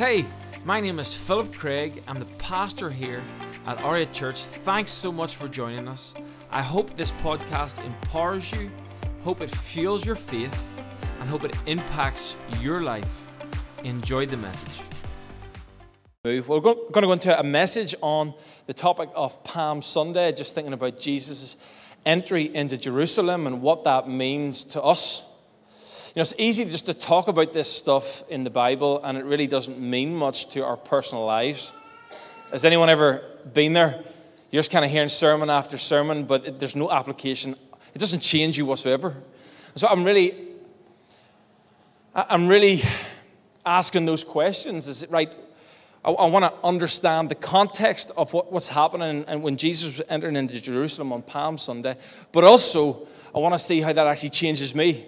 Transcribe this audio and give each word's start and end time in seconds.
Hey, 0.00 0.24
my 0.64 0.80
name 0.80 0.98
is 0.98 1.12
Philip 1.12 1.52
Craig. 1.52 2.02
I'm 2.08 2.18
the 2.18 2.24
pastor 2.38 2.88
here 2.88 3.22
at 3.66 3.82
Aria 3.82 4.06
Church. 4.06 4.44
Thanks 4.44 4.90
so 4.90 5.12
much 5.12 5.36
for 5.36 5.46
joining 5.46 5.86
us. 5.86 6.14
I 6.50 6.62
hope 6.62 6.96
this 6.96 7.12
podcast 7.22 7.84
empowers 7.84 8.50
you, 8.52 8.70
hope 9.24 9.42
it 9.42 9.54
fuels 9.54 10.06
your 10.06 10.16
faith, 10.16 10.58
and 11.20 11.28
hope 11.28 11.44
it 11.44 11.54
impacts 11.66 12.34
your 12.62 12.80
life. 12.80 13.26
Enjoy 13.84 14.24
the 14.24 14.38
message. 14.38 14.80
We're 16.24 16.40
going 16.40 16.78
to 16.94 17.00
go 17.02 17.12
into 17.12 17.38
a 17.38 17.44
message 17.44 17.94
on 18.00 18.32
the 18.64 18.72
topic 18.72 19.10
of 19.14 19.44
Palm 19.44 19.82
Sunday, 19.82 20.32
just 20.32 20.54
thinking 20.54 20.72
about 20.72 20.96
Jesus' 20.96 21.58
entry 22.06 22.44
into 22.54 22.78
Jerusalem 22.78 23.46
and 23.46 23.60
what 23.60 23.84
that 23.84 24.08
means 24.08 24.64
to 24.64 24.82
us. 24.82 25.24
You 26.10 26.18
know, 26.18 26.22
it's 26.22 26.34
easy 26.38 26.64
just 26.64 26.86
to 26.86 26.94
talk 26.94 27.28
about 27.28 27.52
this 27.52 27.70
stuff 27.70 28.28
in 28.28 28.42
the 28.42 28.50
Bible, 28.50 29.00
and 29.04 29.16
it 29.16 29.24
really 29.24 29.46
doesn't 29.46 29.78
mean 29.78 30.12
much 30.12 30.50
to 30.50 30.64
our 30.64 30.76
personal 30.76 31.24
lives. 31.24 31.72
Has 32.50 32.64
anyone 32.64 32.90
ever 32.90 33.22
been 33.54 33.74
there? 33.74 34.02
You're 34.50 34.58
just 34.58 34.72
kind 34.72 34.84
of 34.84 34.90
hearing 34.90 35.08
sermon 35.08 35.48
after 35.50 35.78
sermon, 35.78 36.24
but 36.24 36.44
it, 36.44 36.58
there's 36.58 36.74
no 36.74 36.90
application. 36.90 37.54
It 37.94 38.00
doesn't 38.00 38.18
change 38.18 38.58
you 38.58 38.66
whatsoever. 38.66 39.14
So 39.76 39.86
I'm 39.86 40.02
really, 40.02 40.34
I'm 42.12 42.48
really 42.48 42.82
asking 43.64 44.06
those 44.06 44.24
questions. 44.24 44.88
Is 44.88 45.04
it 45.04 45.12
right? 45.12 45.30
I, 46.04 46.10
I 46.10 46.26
want 46.28 46.44
to 46.44 46.52
understand 46.66 47.28
the 47.28 47.36
context 47.36 48.10
of 48.16 48.32
what, 48.32 48.50
what's 48.50 48.68
happening 48.68 49.24
and 49.28 49.44
when 49.44 49.56
Jesus 49.56 49.98
was 49.98 50.06
entering 50.08 50.34
into 50.34 50.60
Jerusalem 50.60 51.12
on 51.12 51.22
Palm 51.22 51.56
Sunday, 51.56 51.96
but 52.32 52.42
also 52.42 53.06
I 53.32 53.38
want 53.38 53.54
to 53.54 53.60
see 53.60 53.80
how 53.80 53.92
that 53.92 54.08
actually 54.08 54.30
changes 54.30 54.74
me 54.74 55.06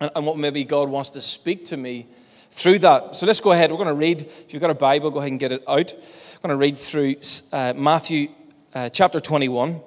and, 0.00 0.10
and 0.14 0.26
what 0.26 0.38
maybe 0.38 0.64
God 0.64 0.88
wants 0.88 1.10
to 1.10 1.20
speak 1.20 1.66
to 1.66 1.76
me 1.76 2.06
through 2.50 2.78
that. 2.80 3.14
So 3.16 3.26
let's 3.26 3.40
go 3.40 3.52
ahead. 3.52 3.70
We're 3.70 3.78
going 3.78 3.88
to 3.88 3.94
read. 3.94 4.22
If 4.22 4.52
you've 4.52 4.60
got 4.60 4.70
a 4.70 4.74
Bible, 4.74 5.10
go 5.10 5.18
ahead 5.18 5.30
and 5.30 5.40
get 5.40 5.52
it 5.52 5.62
out. 5.66 5.92
I'm 5.92 6.40
going 6.42 6.50
to 6.50 6.56
read 6.56 6.78
through 6.78 7.16
uh, 7.52 7.72
Matthew 7.76 8.28
uh, 8.74 8.88
chapter 8.90 9.20
21, 9.20 9.80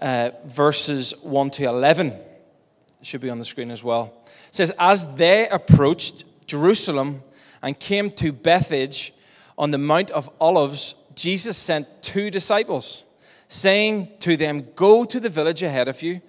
uh, 0.00 0.30
verses 0.44 1.14
1 1.22 1.50
to 1.50 1.64
11. 1.64 2.08
It 2.08 2.22
should 3.02 3.20
be 3.20 3.30
on 3.30 3.38
the 3.38 3.44
screen 3.44 3.70
as 3.70 3.82
well. 3.82 4.24
It 4.48 4.54
says, 4.54 4.72
As 4.78 5.06
they 5.14 5.48
approached 5.48 6.24
Jerusalem 6.46 7.22
and 7.62 7.78
came 7.78 8.10
to 8.12 8.32
Bethphage 8.32 9.12
on 9.56 9.70
the 9.70 9.78
Mount 9.78 10.10
of 10.10 10.30
Olives, 10.40 10.94
Jesus 11.14 11.56
sent 11.56 12.02
two 12.02 12.30
disciples, 12.30 13.04
saying 13.48 14.10
to 14.20 14.36
them, 14.36 14.66
Go 14.74 15.04
to 15.04 15.20
the 15.20 15.28
village 15.28 15.62
ahead 15.62 15.88
of 15.88 16.02
you, 16.02 16.20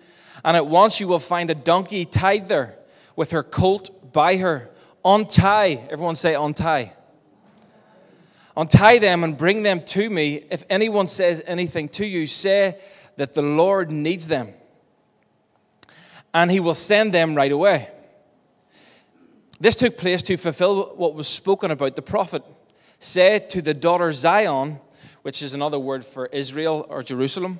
and 0.43 0.57
at 0.57 0.67
once 0.67 0.99
you 0.99 1.07
will 1.07 1.19
find 1.19 1.49
a 1.49 1.55
donkey 1.55 2.05
tied 2.05 2.47
there 2.47 2.77
with 3.15 3.31
her 3.31 3.43
colt 3.43 4.11
by 4.13 4.37
her. 4.37 4.69
Untie, 5.03 5.87
everyone 5.89 6.15
say 6.15 6.35
untie. 6.35 6.93
Untie 8.55 8.99
them 8.99 9.23
and 9.23 9.37
bring 9.37 9.63
them 9.63 9.81
to 9.81 10.09
me. 10.09 10.43
If 10.51 10.63
anyone 10.69 11.07
says 11.07 11.41
anything 11.45 11.89
to 11.89 12.05
you, 12.05 12.27
say 12.27 12.77
that 13.15 13.33
the 13.33 13.41
Lord 13.41 13.91
needs 13.91 14.27
them, 14.27 14.49
and 16.33 16.51
he 16.51 16.59
will 16.59 16.73
send 16.73 17.13
them 17.13 17.35
right 17.35 17.51
away. 17.51 17.89
This 19.59 19.75
took 19.75 19.97
place 19.97 20.23
to 20.23 20.37
fulfill 20.37 20.95
what 20.95 21.13
was 21.13 21.27
spoken 21.27 21.71
about 21.71 21.95
the 21.95 22.01
prophet. 22.01 22.43
Say 22.99 23.39
to 23.49 23.61
the 23.61 23.73
daughter 23.73 24.11
Zion, 24.11 24.79
which 25.21 25.41
is 25.43 25.53
another 25.53 25.79
word 25.79 26.03
for 26.03 26.25
Israel 26.27 26.85
or 26.89 27.03
Jerusalem, 27.03 27.59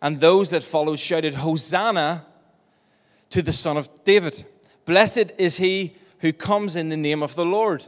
and 0.00 0.20
those 0.20 0.50
that 0.50 0.62
followed 0.62 0.98
shouted, 0.98 1.34
Hosanna 1.34 2.24
to 3.30 3.42
the 3.42 3.52
Son 3.52 3.76
of 3.76 3.88
David. 4.04 4.44
Blessed 4.84 5.32
is 5.38 5.56
he 5.56 5.94
who 6.20 6.32
comes 6.32 6.76
in 6.76 6.88
the 6.88 6.96
name 6.96 7.22
of 7.22 7.34
the 7.34 7.44
Lord. 7.44 7.84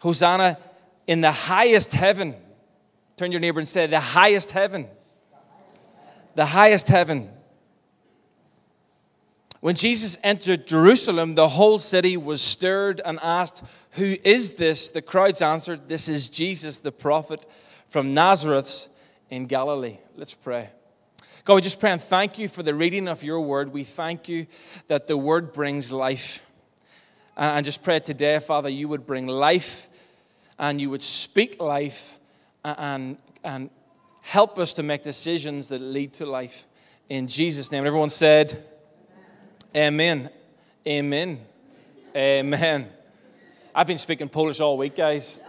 Hosanna 0.00 0.58
in 1.06 1.20
the 1.20 1.32
highest 1.32 1.92
heaven. 1.92 2.34
Turn 3.16 3.32
your 3.32 3.40
neighbor 3.40 3.60
and 3.60 3.68
say, 3.68 3.86
The 3.86 4.00
highest 4.00 4.50
heaven. 4.50 4.88
The 6.34 6.46
highest 6.46 6.88
heaven. 6.88 7.30
When 9.60 9.74
Jesus 9.74 10.16
entered 10.24 10.66
Jerusalem, 10.66 11.34
the 11.34 11.48
whole 11.48 11.78
city 11.78 12.16
was 12.16 12.40
stirred 12.40 13.02
and 13.04 13.18
asked, 13.22 13.62
Who 13.92 14.14
is 14.24 14.54
this? 14.54 14.90
The 14.90 15.02
crowds 15.02 15.42
answered, 15.42 15.86
This 15.86 16.08
is 16.08 16.30
Jesus, 16.30 16.80
the 16.80 16.92
prophet 16.92 17.44
from 17.88 18.14
Nazareth 18.14 18.88
in 19.28 19.46
Galilee. 19.46 19.98
Let's 20.16 20.32
pray. 20.32 20.70
God, 21.44 21.54
we 21.54 21.60
just 21.62 21.80
pray 21.80 21.90
and 21.90 22.00
thank 22.00 22.38
you 22.38 22.48
for 22.48 22.62
the 22.62 22.74
reading 22.74 23.08
of 23.08 23.24
your 23.24 23.40
word. 23.40 23.72
We 23.72 23.84
thank 23.84 24.28
you 24.28 24.46
that 24.88 25.06
the 25.06 25.16
word 25.16 25.52
brings 25.52 25.90
life. 25.90 26.46
And 27.36 27.64
just 27.64 27.82
pray 27.82 28.00
today, 28.00 28.38
Father, 28.40 28.68
you 28.68 28.88
would 28.88 29.06
bring 29.06 29.26
life 29.26 29.88
and 30.58 30.78
you 30.78 30.90
would 30.90 31.02
speak 31.02 31.60
life 31.60 32.12
and, 32.62 33.16
and 33.42 33.70
help 34.20 34.58
us 34.58 34.74
to 34.74 34.82
make 34.82 35.02
decisions 35.02 35.68
that 35.68 35.80
lead 35.80 36.12
to 36.14 36.26
life. 36.26 36.66
In 37.08 37.26
Jesus' 37.26 37.72
name. 37.72 37.86
Everyone 37.86 38.10
said, 38.10 38.62
Amen. 39.74 40.28
Amen. 40.86 41.40
Amen. 42.14 42.88
I've 43.74 43.86
been 43.86 43.98
speaking 43.98 44.28
Polish 44.28 44.60
all 44.60 44.76
week, 44.76 44.96
guys. 44.96 45.40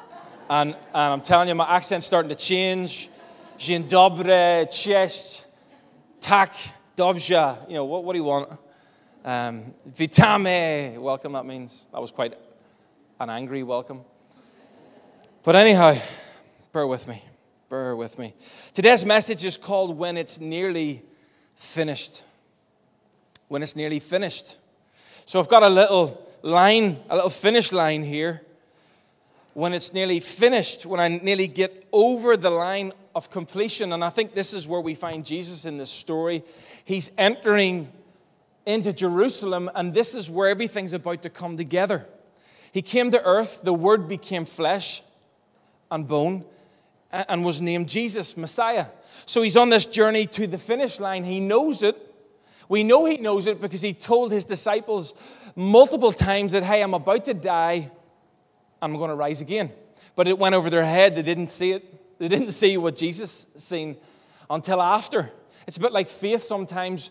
And, 0.50 0.70
and 0.70 1.14
I'm 1.14 1.22
telling 1.22 1.50
you, 1.50 1.56
my 1.56 1.70
accent's 1.70 2.06
starting 2.06 2.30
to 2.30 2.36
change. 2.36 3.10
Dzień 3.58 3.88
cześć, 4.70 5.42
tak, 6.22 6.54
Dobja, 6.96 7.68
You 7.68 7.76
know, 7.76 7.86
what, 7.86 8.04
what 8.04 8.14
do 8.14 8.20
you 8.20 8.24
want? 8.24 8.58
Um, 9.26 9.74
Witamy. 9.98 10.98
Welcome, 10.98 11.34
that 11.34 11.46
means. 11.46 11.88
That 11.92 12.00
was 12.00 12.12
quite 12.12 12.38
an 13.20 13.30
angry 13.30 13.64
welcome. 13.64 14.02
But 15.44 15.56
anyhow, 15.56 15.96
bear 16.72 16.86
with 16.86 17.08
me. 17.08 17.24
Bear 17.70 17.96
with 17.96 18.20
me. 18.20 18.36
Today's 18.74 19.04
message 19.04 19.44
is 19.44 19.58
called 19.58 19.98
When 19.98 20.16
It's 20.16 20.40
Nearly 20.40 21.02
Finished. 21.56 22.24
When 23.48 23.64
it's 23.64 23.76
nearly 23.76 24.00
finished. 24.00 24.58
So 25.26 25.40
I've 25.40 25.50
got 25.50 25.64
a 25.64 25.70
little 25.70 26.30
line, 26.44 27.00
a 27.10 27.16
little 27.16 27.30
finish 27.30 27.72
line 27.72 28.04
here. 28.04 28.42
When 29.54 29.74
it's 29.74 29.92
nearly 29.92 30.20
finished, 30.20 30.86
when 30.86 31.00
I 31.00 31.08
nearly 31.08 31.48
get 31.48 31.88
over 31.92 32.38
the 32.38 32.52
line 32.52 32.94
of 33.16 33.30
completion. 33.30 33.94
And 33.94 34.04
I 34.04 34.10
think 34.10 34.34
this 34.34 34.54
is 34.54 34.68
where 34.68 34.82
we 34.82 34.96
find 34.96 35.26
Jesus 35.26 35.66
in 35.66 35.78
this 35.78 35.90
story. 35.90 36.44
He's 36.86 37.12
entering 37.18 37.92
into 38.66 38.94
Jerusalem, 38.94 39.70
and 39.76 39.94
this 39.94 40.14
is 40.16 40.30
where 40.30 40.50
everything's 40.50 40.94
about 40.94 41.24
to 41.24 41.30
come 41.30 41.58
together. 41.58 42.06
He 42.72 42.82
came 42.82 43.12
to 43.12 43.24
earth, 43.24 43.62
the 43.64 43.74
Word 43.74 44.08
became 44.08 44.46
flesh, 44.46 45.02
and 45.90 46.08
bone 46.08 46.46
and 47.12 47.44
was 47.44 47.60
named 47.60 47.90
Jesus, 47.90 48.38
Messiah. 48.38 48.86
So 49.26 49.42
he's 49.42 49.58
on 49.58 49.70
this 49.70 49.86
journey 49.86 50.26
to 50.28 50.48
the 50.48 50.58
finish 50.58 51.00
line. 51.00 51.26
He 51.26 51.40
knows 51.42 51.84
it. 51.84 51.98
We 52.70 52.84
know 52.84 53.06
he 53.06 53.18
knows 53.18 53.48
it 53.48 53.60
because 53.60 53.82
he 53.82 53.94
told 53.94 54.32
his 54.32 54.46
disciples 54.46 55.14
multiple 55.56 56.14
times 56.14 56.54
that, 56.54 56.64
hey, 56.64 56.82
I'm 56.82 56.94
about 56.94 57.26
to 57.26 57.34
die, 57.34 57.92
I'm 58.82 58.96
going 58.96 59.10
to 59.10 59.16
rise 59.16 59.42
again. 59.42 59.72
But 60.16 60.30
it 60.30 60.40
went 60.40 60.56
over 60.56 60.70
their 60.70 60.86
head. 60.86 61.16
They 61.16 61.22
didn't 61.22 61.48
see 61.48 61.72
it. 61.72 62.01
They 62.22 62.28
didn't 62.28 62.52
see 62.52 62.78
what 62.78 62.96
Jesus 62.96 63.48
seen 63.56 63.98
until 64.48 64.80
after. 64.80 65.32
It's 65.66 65.78
a 65.78 65.80
bit 65.80 65.92
like 65.92 66.08
faith 66.08 66.44
sometimes. 66.44 67.10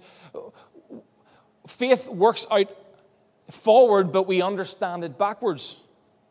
Faith 1.66 2.06
works 2.06 2.46
out 2.48 2.68
forward, 3.50 4.12
but 4.12 4.28
we 4.28 4.40
understand 4.40 5.02
it 5.02 5.18
backwards. 5.18 5.80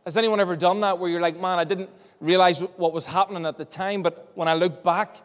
Has 0.05 0.15
anyone 0.15 0.39
ever 0.39 0.55
done 0.55 0.79
that 0.79 0.97
where 0.97 1.09
you're 1.09 1.19
like, 1.19 1.37
man, 1.37 1.59
I 1.59 1.65
didn't 1.65 1.89
realize 2.21 2.61
what 2.61 2.93
was 2.93 3.05
happening 3.05 3.45
at 3.45 3.57
the 3.57 3.65
time, 3.65 4.01
but 4.01 4.31
when 4.35 4.47
I 4.47 4.53
look 4.53 4.81
back, 4.81 5.17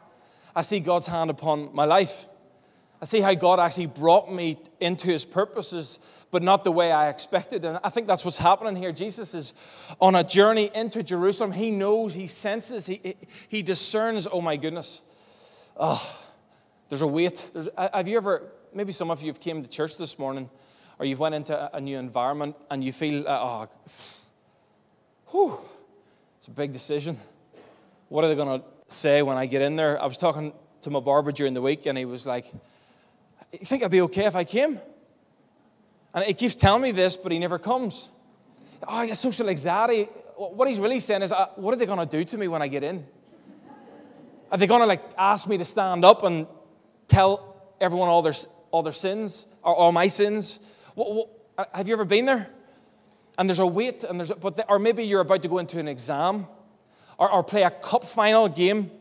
I 0.56 0.62
see 0.62 0.80
God's 0.80 1.06
hand 1.06 1.30
upon 1.30 1.72
my 1.72 1.84
life. 1.84 2.26
I 3.00 3.04
see 3.04 3.20
how 3.20 3.34
God 3.34 3.60
actually 3.60 3.86
brought 3.86 4.32
me 4.32 4.58
into 4.80 5.06
his 5.06 5.24
purposes, 5.24 6.00
but 6.34 6.42
not 6.42 6.64
the 6.64 6.72
way 6.72 6.90
I 6.90 7.10
expected. 7.10 7.64
And 7.64 7.78
I 7.84 7.90
think 7.90 8.08
that's 8.08 8.24
what's 8.24 8.38
happening 8.38 8.74
here. 8.74 8.90
Jesus 8.90 9.34
is 9.34 9.54
on 10.00 10.16
a 10.16 10.24
journey 10.24 10.68
into 10.74 11.00
Jerusalem. 11.00 11.52
He 11.52 11.70
knows, 11.70 12.12
he 12.12 12.26
senses, 12.26 12.86
he, 12.86 13.14
he 13.48 13.62
discerns, 13.62 14.26
oh 14.26 14.40
my 14.40 14.56
goodness. 14.56 15.00
Oh, 15.76 16.02
there's 16.88 17.02
a 17.02 17.06
weight. 17.06 17.48
There's, 17.52 17.68
have 17.78 18.08
you 18.08 18.16
ever, 18.16 18.50
maybe 18.72 18.90
some 18.90 19.12
of 19.12 19.22
you 19.22 19.28
have 19.28 19.38
came 19.38 19.62
to 19.62 19.68
church 19.68 19.96
this 19.96 20.18
morning, 20.18 20.50
or 20.98 21.06
you've 21.06 21.20
went 21.20 21.36
into 21.36 21.70
a 21.72 21.80
new 21.80 21.98
environment 21.98 22.56
and 22.68 22.82
you 22.82 22.90
feel, 22.90 23.28
uh, 23.28 23.40
oh, 23.40 23.68
whew, 25.28 25.60
It's 26.38 26.48
a 26.48 26.50
big 26.50 26.72
decision. 26.72 27.16
What 28.08 28.24
are 28.24 28.28
they 28.28 28.34
going 28.34 28.60
to 28.60 28.66
say 28.88 29.22
when 29.22 29.36
I 29.36 29.46
get 29.46 29.62
in 29.62 29.76
there? 29.76 30.02
I 30.02 30.06
was 30.06 30.16
talking 30.16 30.52
to 30.80 30.90
my 30.90 30.98
barber 30.98 31.30
during 31.30 31.54
the 31.54 31.62
week, 31.62 31.86
and 31.86 31.96
he 31.96 32.06
was 32.06 32.26
like, 32.26 32.52
You 33.52 33.58
think 33.64 33.84
I'd 33.84 33.92
be 33.92 34.00
okay 34.00 34.24
if 34.24 34.34
I 34.34 34.42
came? 34.42 34.80
And 36.14 36.24
he 36.24 36.32
keeps 36.32 36.54
telling 36.54 36.82
me 36.82 36.92
this, 36.92 37.16
but 37.16 37.32
he 37.32 37.38
never 37.38 37.58
comes. 37.58 38.08
Oh, 38.86 39.04
get 39.04 39.16
social 39.16 39.48
anxiety. 39.48 40.04
What 40.36 40.68
he's 40.68 40.78
really 40.78 41.00
saying 41.00 41.22
is, 41.22 41.32
uh, 41.32 41.46
What 41.56 41.74
are 41.74 41.76
they 41.76 41.86
going 41.86 41.98
to 41.98 42.06
do 42.06 42.24
to 42.24 42.38
me 42.38 42.48
when 42.48 42.62
I 42.62 42.68
get 42.68 42.84
in? 42.84 43.04
Are 44.52 44.58
they 44.58 44.68
going 44.68 44.80
to 44.80 44.86
like 44.86 45.02
ask 45.18 45.48
me 45.48 45.58
to 45.58 45.64
stand 45.64 46.04
up 46.04 46.22
and 46.22 46.46
tell 47.08 47.56
everyone 47.80 48.08
all 48.08 48.22
their, 48.22 48.34
all 48.70 48.82
their 48.82 48.92
sins 48.92 49.46
or 49.62 49.74
all 49.74 49.90
my 49.90 50.06
sins? 50.06 50.60
What, 50.94 51.12
what, 51.12 51.68
have 51.74 51.88
you 51.88 51.94
ever 51.94 52.04
been 52.04 52.24
there? 52.24 52.48
And 53.36 53.48
there's 53.48 53.58
a 53.58 53.66
wait, 53.66 54.04
and 54.04 54.20
there's 54.20 54.30
a, 54.30 54.36
but 54.36 54.56
the, 54.56 54.68
or 54.68 54.78
maybe 54.78 55.02
you're 55.04 55.22
about 55.22 55.42
to 55.42 55.48
go 55.48 55.58
into 55.58 55.80
an 55.80 55.88
exam, 55.88 56.46
or, 57.18 57.30
or 57.32 57.42
play 57.42 57.62
a 57.62 57.70
cup 57.70 58.04
final 58.04 58.48
game, 58.48 58.92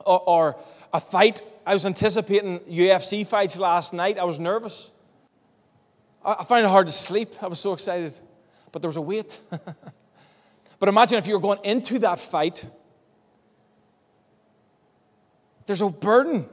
or, 0.00 0.20
or 0.20 0.60
a 0.92 1.00
fight. 1.00 1.40
I 1.64 1.72
was 1.72 1.86
anticipating 1.86 2.60
UFC 2.60 3.26
fights 3.26 3.58
last 3.58 3.94
night. 3.94 4.18
I 4.18 4.24
was 4.24 4.38
nervous. 4.38 4.90
I, 6.24 6.36
I 6.40 6.44
found 6.44 6.64
it 6.64 6.68
hard 6.68 6.86
to 6.86 6.92
sleep. 6.92 7.34
I 7.42 7.46
was 7.46 7.60
so 7.60 7.72
excited, 7.72 8.18
but 8.72 8.82
there 8.82 8.88
was 8.88 8.96
a 8.96 9.02
weight. 9.02 9.40
but 10.78 10.88
imagine 10.88 11.18
if 11.18 11.26
you 11.26 11.34
were 11.34 11.40
going 11.40 11.60
into 11.64 11.98
that 12.00 12.18
fight 12.18 12.64
there's 15.66 15.82
a 15.82 15.88
burden. 15.88 16.48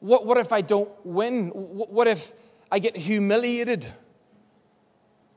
What, 0.00 0.26
what 0.26 0.38
if 0.38 0.52
I 0.52 0.60
don't 0.60 0.90
win? 1.04 1.48
What, 1.48 1.90
what 1.90 2.08
if 2.08 2.32
I 2.70 2.78
get 2.78 2.96
humiliated? 2.96 3.86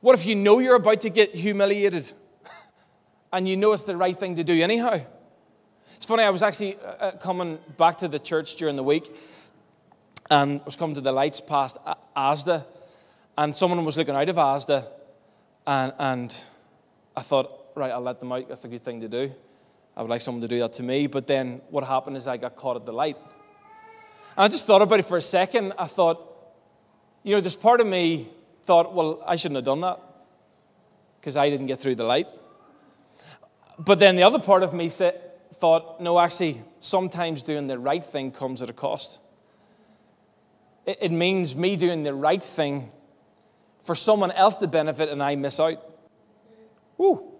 What 0.01 0.17
if 0.17 0.25
you 0.25 0.35
know 0.35 0.59
you're 0.59 0.75
about 0.75 1.01
to 1.01 1.09
get 1.09 1.35
humiliated 1.35 2.11
and 3.33 3.47
you 3.47 3.57
know 3.57 3.73
it's 3.73 3.83
the 3.83 3.97
right 3.97 4.19
thing 4.19 4.35
to 4.37 4.43
do 4.43 4.61
anyhow? 4.61 4.99
It's 5.95 6.05
funny, 6.05 6.23
I 6.23 6.31
was 6.31 6.41
actually 6.41 6.77
uh, 6.77 6.87
uh 6.87 7.11
coming 7.17 7.59
back 7.77 7.99
to 7.99 8.07
the 8.07 8.17
church 8.17 8.55
during 8.55 8.75
the 8.75 8.83
week 8.83 9.15
and 10.31 10.59
I 10.61 10.63
was 10.63 10.75
coming 10.75 10.95
to 10.95 11.01
the 11.01 11.11
lights 11.11 11.41
past 11.41 11.77
Asda 12.17 12.65
and 13.41 13.57
someone 13.57 13.83
was 13.83 13.97
looking 13.97 14.15
out 14.15 14.29
of 14.29 14.35
Asda 14.35 14.85
and, 15.65 15.93
and 15.97 16.37
I 17.17 17.23
thought, 17.23 17.71
right, 17.73 17.91
I'll 17.91 17.99
let 17.99 18.19
them 18.19 18.31
out. 18.31 18.47
That's 18.47 18.65
a 18.65 18.67
good 18.67 18.83
thing 18.83 19.01
to 19.01 19.07
do. 19.07 19.31
I 19.97 20.03
would 20.03 20.11
like 20.11 20.21
someone 20.21 20.43
to 20.43 20.47
do 20.47 20.59
that 20.59 20.73
to 20.73 20.83
me. 20.83 21.07
But 21.07 21.25
then 21.25 21.59
what 21.71 21.83
happened 21.83 22.17
is 22.17 22.27
I 22.27 22.37
got 22.37 22.55
caught 22.55 22.75
at 22.75 22.85
the 22.85 22.91
light. 22.91 23.17
And 24.37 24.45
I 24.45 24.47
just 24.47 24.67
thought 24.67 24.83
about 24.83 24.99
it 24.99 25.07
for 25.07 25.17
a 25.17 25.21
second. 25.23 25.73
I 25.79 25.87
thought, 25.87 26.21
you 27.23 27.33
know, 27.33 27.41
this 27.41 27.55
part 27.55 27.81
of 27.81 27.87
me 27.87 28.29
thought, 28.61 28.93
well, 28.93 29.23
I 29.25 29.37
shouldn't 29.37 29.55
have 29.55 29.65
done 29.65 29.81
that 29.81 29.99
because 31.19 31.35
I 31.35 31.49
didn't 31.49 31.65
get 31.65 31.79
through 31.79 31.95
the 31.95 32.03
light. 32.03 32.27
But 33.79 33.97
then 33.97 34.17
the 34.17 34.23
other 34.23 34.39
part 34.39 34.61
of 34.61 34.71
me 34.71 34.87
said, 34.87 35.19
thought, 35.55 35.99
no, 35.99 36.19
actually, 36.19 36.61
sometimes 36.79 37.41
doing 37.41 37.65
the 37.65 37.79
right 37.79 38.05
thing 38.05 38.29
comes 38.29 38.61
at 38.61 38.69
a 38.69 38.73
cost. 38.73 39.19
It, 40.85 40.99
it 41.01 41.11
means 41.11 41.55
me 41.55 41.75
doing 41.75 42.03
the 42.03 42.13
right 42.13 42.43
thing 42.43 42.91
for 43.83 43.95
someone 43.95 44.31
else 44.31 44.57
to 44.57 44.67
benefit 44.67 45.09
and 45.09 45.21
I 45.21 45.35
miss 45.35 45.59
out. 45.59 45.83
Woo. 46.97 47.31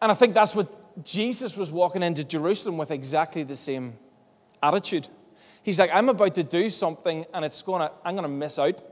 And 0.00 0.10
I 0.10 0.14
think 0.14 0.34
that's 0.34 0.54
what 0.54 1.04
Jesus 1.04 1.56
was 1.56 1.70
walking 1.70 2.02
into 2.02 2.24
Jerusalem 2.24 2.76
with 2.76 2.90
exactly 2.90 3.42
the 3.44 3.56
same 3.56 3.94
attitude. 4.62 5.08
He's 5.62 5.78
like, 5.78 5.90
I'm 5.92 6.08
about 6.08 6.34
to 6.34 6.42
do 6.42 6.70
something 6.70 7.24
and 7.32 7.44
it's 7.44 7.62
gonna, 7.62 7.92
I'm 8.04 8.14
gonna 8.14 8.28
miss 8.28 8.58
out 8.58 8.82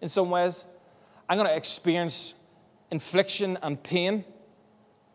in 0.00 0.08
some 0.08 0.30
ways. 0.30 0.64
I'm 1.28 1.36
gonna 1.36 1.50
experience 1.50 2.34
infliction 2.90 3.58
and 3.62 3.82
pain 3.82 4.24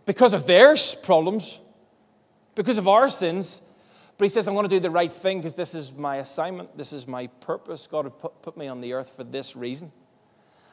because 0.06 0.34
of 0.34 0.46
their 0.46 0.76
problems, 1.02 1.60
because 2.56 2.78
of 2.78 2.88
our 2.88 3.10
sins. 3.10 3.60
But 4.24 4.30
he 4.30 4.36
says, 4.36 4.48
I'm 4.48 4.54
going 4.54 4.70
to 4.70 4.74
do 4.74 4.80
the 4.80 4.90
right 4.90 5.12
thing 5.12 5.40
because 5.40 5.54
this 5.54 5.76
is 5.76 5.92
my 5.92 6.16
assignment. 6.16 6.78
This 6.78 6.94
is 6.94 7.06
my 7.10 7.28
purpose. 7.42 7.88
God 7.88 8.06
had 8.06 8.18
put, 8.20 8.42
put 8.42 8.56
me 8.56 8.70
on 8.70 8.80
the 8.80 8.94
earth 8.94 9.18
for 9.18 9.26
this 9.26 9.54
reason. 9.54 9.92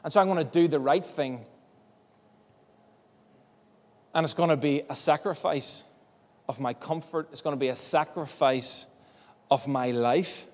And 0.04 0.12
so 0.12 0.20
I'm 0.20 0.28
going 0.28 0.38
to 0.38 0.44
do 0.44 0.68
the 0.68 0.78
right 0.78 1.04
thing 1.04 1.44
and 4.14 4.22
it's 4.22 4.34
going 4.34 4.50
to 4.50 4.56
be 4.56 4.82
a 4.88 4.94
sacrifice 4.94 5.82
of 6.48 6.60
my 6.60 6.74
comfort, 6.74 7.30
it's 7.32 7.40
going 7.40 7.56
to 7.56 7.58
be 7.58 7.70
a 7.70 7.74
sacrifice 7.74 8.86
of 9.50 9.66
my 9.66 9.90
life. 9.90 10.46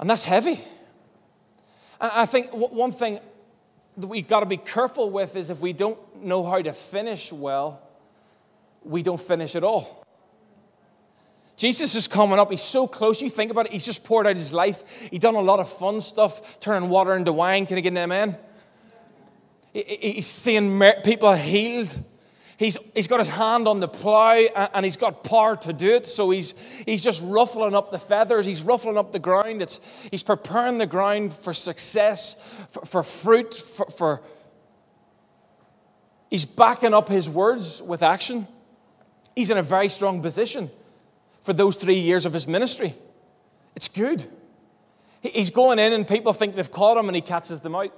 And 0.00 0.10
that's 0.10 0.24
heavy. 0.24 0.60
And 2.00 2.10
I 2.12 2.26
think 2.26 2.52
one 2.52 2.90
thing 2.90 3.20
that 3.96 4.08
we've 4.08 4.26
got 4.26 4.40
to 4.40 4.46
be 4.46 4.56
careful 4.56 5.08
with 5.08 5.36
is 5.36 5.50
if 5.50 5.60
we 5.60 5.72
don't 5.72 6.24
know 6.24 6.42
how 6.42 6.60
to 6.60 6.72
finish 6.72 7.32
well, 7.32 7.80
we 8.82 9.04
don't 9.04 9.20
finish 9.20 9.54
at 9.54 9.62
all. 9.62 10.03
Jesus 11.56 11.94
is 11.94 12.08
coming 12.08 12.38
up. 12.38 12.50
He's 12.50 12.62
so 12.62 12.86
close. 12.86 13.22
You 13.22 13.30
think 13.30 13.50
about 13.50 13.66
it. 13.66 13.72
He's 13.72 13.86
just 13.86 14.02
poured 14.02 14.26
out 14.26 14.34
his 14.34 14.52
life. 14.52 14.82
He's 15.10 15.20
done 15.20 15.36
a 15.36 15.40
lot 15.40 15.60
of 15.60 15.68
fun 15.68 16.00
stuff, 16.00 16.58
turning 16.58 16.88
water 16.88 17.14
into 17.14 17.32
wine. 17.32 17.66
Can 17.66 17.78
I 17.78 17.80
get 17.80 17.92
an 17.92 17.98
amen? 17.98 18.36
He's 19.72 20.26
seeing 20.26 20.82
people 21.04 21.32
healed. 21.34 21.96
He's, 22.56 22.78
he's 22.94 23.08
got 23.08 23.18
his 23.18 23.28
hand 23.28 23.66
on 23.66 23.80
the 23.80 23.88
plow 23.88 24.34
and 24.34 24.84
he's 24.84 24.96
got 24.96 25.24
power 25.24 25.56
to 25.56 25.72
do 25.72 25.94
it. 25.94 26.06
So 26.06 26.30
he's, 26.30 26.54
he's 26.86 27.02
just 27.02 27.22
ruffling 27.24 27.74
up 27.74 27.90
the 27.90 27.98
feathers. 27.98 28.46
He's 28.46 28.62
ruffling 28.62 28.96
up 28.96 29.12
the 29.12 29.18
ground. 29.18 29.62
It's, 29.62 29.80
he's 30.10 30.22
preparing 30.22 30.78
the 30.78 30.86
ground 30.86 31.32
for 31.32 31.52
success, 31.52 32.36
for, 32.68 32.86
for 32.86 33.02
fruit, 33.02 33.54
for, 33.54 33.86
for. 33.86 34.22
He's 36.30 36.44
backing 36.44 36.94
up 36.94 37.08
his 37.08 37.28
words 37.28 37.82
with 37.82 38.02
action. 38.02 38.46
He's 39.36 39.50
in 39.50 39.58
a 39.58 39.62
very 39.62 39.88
strong 39.88 40.22
position 40.22 40.70
for 41.44 41.52
those 41.52 41.76
three 41.76 42.00
years 42.00 42.26
of 42.26 42.32
his 42.32 42.48
ministry. 42.48 42.94
It's 43.76 43.88
good. 43.88 44.24
He's 45.20 45.50
going 45.50 45.78
in 45.78 45.92
and 45.92 46.08
people 46.08 46.32
think 46.32 46.56
they've 46.56 46.70
caught 46.70 46.96
him 46.96 47.08
and 47.08 47.14
he 47.14 47.22
catches 47.22 47.60
them 47.60 47.74
out. 47.74 47.92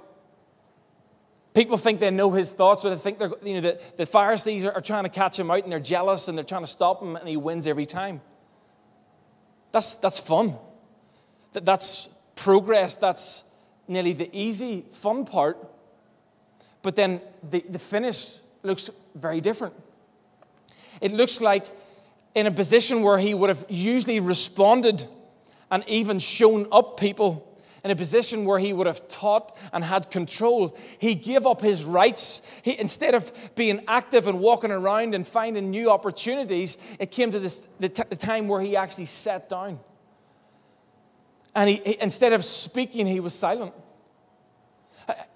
People 1.53 1.77
think 1.77 1.99
they 1.99 2.11
know 2.11 2.31
his 2.31 2.51
thoughts, 2.51 2.85
or 2.85 2.91
they 2.91 2.97
think 2.97 3.17
they're, 3.17 3.31
you 3.43 3.55
know, 3.55 3.61
the, 3.61 3.79
the 3.95 4.05
Pharisees 4.05 4.63
are, 4.65 4.73
are 4.73 4.81
trying 4.81 5.05
to 5.05 5.09
catch 5.09 5.39
him 5.39 5.49
out 5.49 5.63
and 5.63 5.71
they're 5.71 5.79
jealous 5.79 6.27
and 6.27 6.37
they're 6.37 6.45
trying 6.45 6.61
to 6.61 6.67
stop 6.67 7.01
him, 7.01 7.15
and 7.15 7.27
he 7.27 7.35
wins 7.35 7.65
every 7.65 7.87
time. 7.87 8.21
That's, 9.71 9.95
that's 9.95 10.19
fun. 10.19 10.55
That, 11.53 11.65
that's 11.65 12.09
progress. 12.35 12.95
That's 12.95 13.43
nearly 13.87 14.13
the 14.13 14.29
easy, 14.37 14.85
fun 14.91 15.25
part. 15.25 15.57
But 16.83 16.95
then 16.95 17.21
the, 17.49 17.65
the 17.67 17.79
finish 17.79 18.35
looks 18.61 18.91
very 19.15 19.41
different. 19.41 19.73
It 21.01 21.11
looks 21.11 21.41
like 21.41 21.65
in 22.37 22.45
a 22.45 22.51
position 22.51 23.01
where 23.01 23.17
he 23.17 23.33
would 23.33 23.49
have 23.49 23.65
usually 23.67 24.19
responded 24.19 25.03
and 25.71 25.83
even 25.87 26.19
shown 26.19 26.67
up 26.71 26.99
people 26.99 27.43
in 27.83 27.89
a 27.89 27.95
position 27.95 28.45
where 28.45 28.59
he 28.59 28.73
would 28.73 28.85
have 28.85 29.07
taught 29.07 29.57
and 29.73 29.83
had 29.83 30.11
control. 30.11 30.77
He 30.99 31.15
gave 31.15 31.47
up 31.47 31.61
his 31.61 31.83
rights. 31.83 32.43
He, 32.61 32.77
instead 32.79 33.15
of 33.15 33.31
being 33.55 33.83
active 33.87 34.27
and 34.27 34.39
walking 34.39 34.69
around 34.69 35.15
and 35.15 35.27
finding 35.27 35.71
new 35.71 35.89
opportunities, 35.89 36.77
it 36.99 37.09
came 37.09 37.31
to 37.31 37.39
this, 37.39 37.67
the, 37.79 37.89
t- 37.89 38.03
the 38.07 38.15
time 38.15 38.47
where 38.47 38.61
he 38.61 38.77
actually 38.77 39.07
sat 39.07 39.49
down. 39.49 39.79
And 41.55 41.71
he, 41.71 41.77
he, 41.77 41.97
instead 41.99 42.33
of 42.33 42.45
speaking, 42.45 43.07
he 43.07 43.19
was 43.19 43.33
silent. 43.33 43.73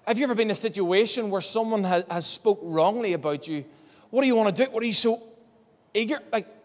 Have 0.06 0.18
you 0.20 0.24
ever 0.24 0.36
been 0.36 0.46
in 0.46 0.52
a 0.52 0.54
situation 0.54 1.30
where 1.30 1.40
someone 1.40 1.82
has, 1.82 2.04
has 2.08 2.26
spoke 2.26 2.60
wrongly 2.62 3.14
about 3.14 3.48
you? 3.48 3.64
What 4.10 4.20
do 4.20 4.28
you 4.28 4.36
want 4.36 4.54
to 4.54 4.64
do? 4.64 4.70
What 4.70 4.84
are 4.84 4.86
you 4.86 4.92
so 4.92 5.20
eager? 5.94 6.20
Like, 6.30 6.61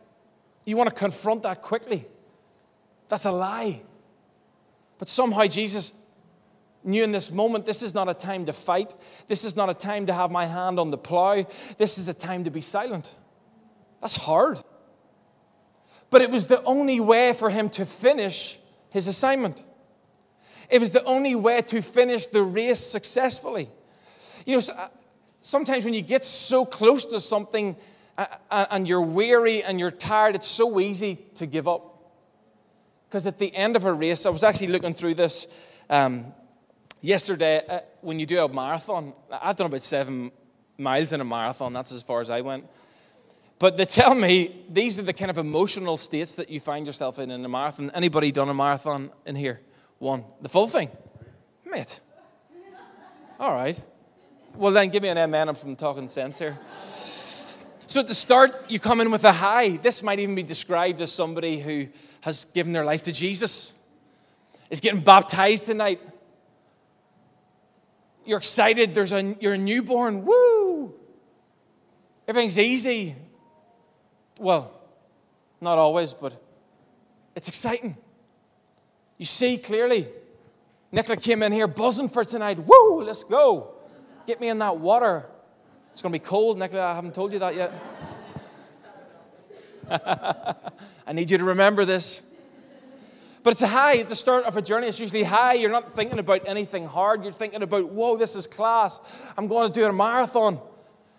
you 0.68 0.76
want 0.76 0.90
to 0.90 0.96
confront 0.96 1.44
that 1.44 1.62
quickly. 1.62 2.06
That's 3.08 3.26
a 3.26 3.32
lie. 3.32 3.82
But 4.98 5.08
somehow 5.08 5.46
Jesus 5.46 5.94
knew 6.84 7.04
in 7.04 7.14
this 7.14 7.32
moment 7.32 7.66
this 7.66 7.82
is 7.82 7.94
not 7.94 8.10
a 8.10 8.14
time 8.14 8.46
to 8.46 8.54
fight. 8.54 8.94
This 9.28 9.46
is 9.46 9.56
not 9.56 9.70
a 9.70 9.74
time 9.74 10.08
to 10.08 10.14
have 10.14 10.30
my 10.30 10.46
hand 10.46 10.78
on 10.78 10.92
the 10.92 10.98
plow. 10.98 11.46
This 11.78 11.98
is 11.98 12.10
a 12.10 12.14
time 12.14 12.44
to 12.44 12.52
be 12.52 12.60
silent. 12.60 13.16
That's 14.02 14.18
hard. 14.18 14.60
But 16.10 16.22
it 16.22 16.30
was 16.30 16.48
the 16.48 16.62
only 16.64 17.00
way 17.00 17.32
for 17.32 17.50
him 17.50 17.70
to 17.72 17.86
finish 17.86 18.60
his 18.90 19.08
assignment. 19.08 19.64
It 20.70 20.80
was 20.80 20.92
the 20.92 21.04
only 21.06 21.36
way 21.36 21.62
to 21.62 21.82
finish 21.82 22.28
the 22.28 22.42
race 22.42 22.80
successfully. 22.80 23.70
You 24.46 24.58
know, 24.58 24.62
uh, 24.76 24.90
sometimes 25.40 25.86
when 25.86 25.94
you 25.94 26.02
get 26.02 26.26
so 26.26 26.66
close 26.66 27.06
to 27.06 27.22
something 27.22 27.78
and 28.50 28.88
you're 28.88 29.02
weary 29.02 29.64
and 29.64 29.80
you're 29.80 29.92
tired, 29.92 30.36
it's 30.36 30.48
so 30.48 30.80
easy 30.80 31.16
to 31.36 31.46
give 31.46 31.68
up. 31.68 31.94
Because 33.08 33.26
at 33.28 33.38
the 33.38 33.54
end 33.56 33.76
of 33.76 33.86
a 33.86 33.94
race, 33.94 34.26
I 34.26 34.30
was 34.30 34.44
actually 34.44 34.68
looking 34.68 34.94
through 34.94 35.14
this 35.14 35.48
um, 35.90 36.34
yesterday. 37.02 37.64
Uh, 37.68 37.80
when 38.02 38.20
you 38.20 38.26
do 38.26 38.44
a 38.44 38.50
marathon, 38.50 39.14
I've 39.32 39.56
done 39.56 39.68
about 39.68 39.82
seven 39.82 40.32
miles 40.78 41.14
in 41.14 41.22
a 41.22 41.26
marathon, 41.26 41.74
that's 41.74 41.92
as 41.92 42.04
far 42.04 42.20
as 42.20 42.30
I 42.30 42.42
went. 42.42 42.66
But 43.60 43.78
they 43.78 43.86
tell 43.86 44.14
me 44.14 44.66
these 44.70 45.00
are 45.00 45.04
the 45.04 45.14
kind 45.14 45.32
of 45.32 45.38
emotional 45.38 45.98
states 45.98 46.36
that 46.36 46.50
you 46.50 46.60
find 46.60 46.86
yourself 46.86 47.18
in 47.18 47.32
in 47.32 47.44
a 47.44 47.50
marathon. 47.50 47.90
Anybody 47.94 48.32
done 48.32 48.50
a 48.50 48.54
marathon 48.54 49.10
in 49.26 49.36
here? 49.36 49.62
One. 50.00 50.26
The 50.42 50.50
full 50.50 50.68
thing? 50.68 50.90
Mate. 51.66 52.00
All 53.40 53.54
right. 53.54 53.82
Well, 54.56 54.74
then 54.74 54.90
give 54.90 55.02
me 55.02 55.10
an 55.10 55.18
amen. 55.18 55.50
I'm 55.50 55.56
from 55.56 55.76
talking 55.76 56.08
sense 56.08 56.40
here. 56.40 56.58
So 57.88 58.02
at 58.02 58.08
the 58.08 58.14
start, 58.14 58.70
you 58.70 58.80
come 58.80 59.00
in 59.00 59.12
with 59.12 59.24
a 59.24 59.32
high. 59.32 59.78
This 59.78 60.04
might 60.04 60.20
even 60.20 60.36
be 60.36 60.44
described 60.44 61.00
as 61.00 61.10
somebody 61.10 61.58
who 61.58 61.88
has 62.20 62.44
given 62.46 62.74
their 62.74 62.84
life 62.84 63.04
to 63.04 63.14
Jesus, 63.14 63.72
is 64.70 64.82
getting 64.82 65.00
baptized 65.00 65.66
tonight. 65.66 66.02
You're 68.26 68.40
excited. 68.40 68.94
There's 68.94 69.14
a, 69.14 69.38
you're 69.40 69.54
a 69.54 69.58
newborn. 69.58 70.26
Woo! 70.26 70.94
Everything's 72.28 72.60
easy. 72.60 73.16
Well, 74.38 74.70
not 75.62 75.78
always, 75.78 76.14
but 76.14 76.34
it's 77.38 77.48
exciting. 77.48 77.96
You 79.18 79.24
see 79.24 79.58
clearly. 79.58 80.10
Nicola 80.92 81.16
came 81.16 81.42
in 81.42 81.54
here 81.54 81.68
buzzing 81.68 82.10
for 82.10 82.26
tonight. 82.26 82.60
Woo, 82.60 83.02
let's 83.04 83.24
go. 83.24 83.76
Get 84.26 84.42
me 84.42 84.50
in 84.50 84.60
that 84.60 84.78
water. 84.78 85.26
It's 85.98 86.04
going 86.04 86.14
to 86.14 86.20
be 86.20 86.24
cold, 86.24 86.60
Nicola. 86.60 86.92
I 86.92 86.94
haven't 86.94 87.16
told 87.16 87.34
you 87.34 87.40
that 87.40 87.56
yet. 87.56 87.74
I 91.08 91.14
need 91.14 91.32
you 91.32 91.40
to 91.40 91.44
remember 91.44 91.86
this. 91.86 92.22
But 93.42 93.54
it's 93.54 93.64
a 93.64 93.68
high 93.68 93.98
at 93.98 94.08
the 94.08 94.14
start 94.14 94.44
of 94.44 94.56
a 94.58 94.62
journey. 94.62 94.86
It's 94.86 95.00
usually 95.00 95.24
high. 95.24 95.54
You're 95.54 95.72
not 95.72 95.96
thinking 95.96 96.20
about 96.20 96.48
anything 96.48 96.86
hard. 96.86 97.24
You're 97.24 97.34
thinking 97.34 97.64
about, 97.64 97.92
whoa, 97.92 98.16
this 98.16 98.36
is 98.36 98.46
class. 98.46 99.00
I'm 99.40 99.48
going 99.48 99.72
to 99.72 99.80
do 99.80 99.88
a 99.88 99.92
marathon. 99.92 100.60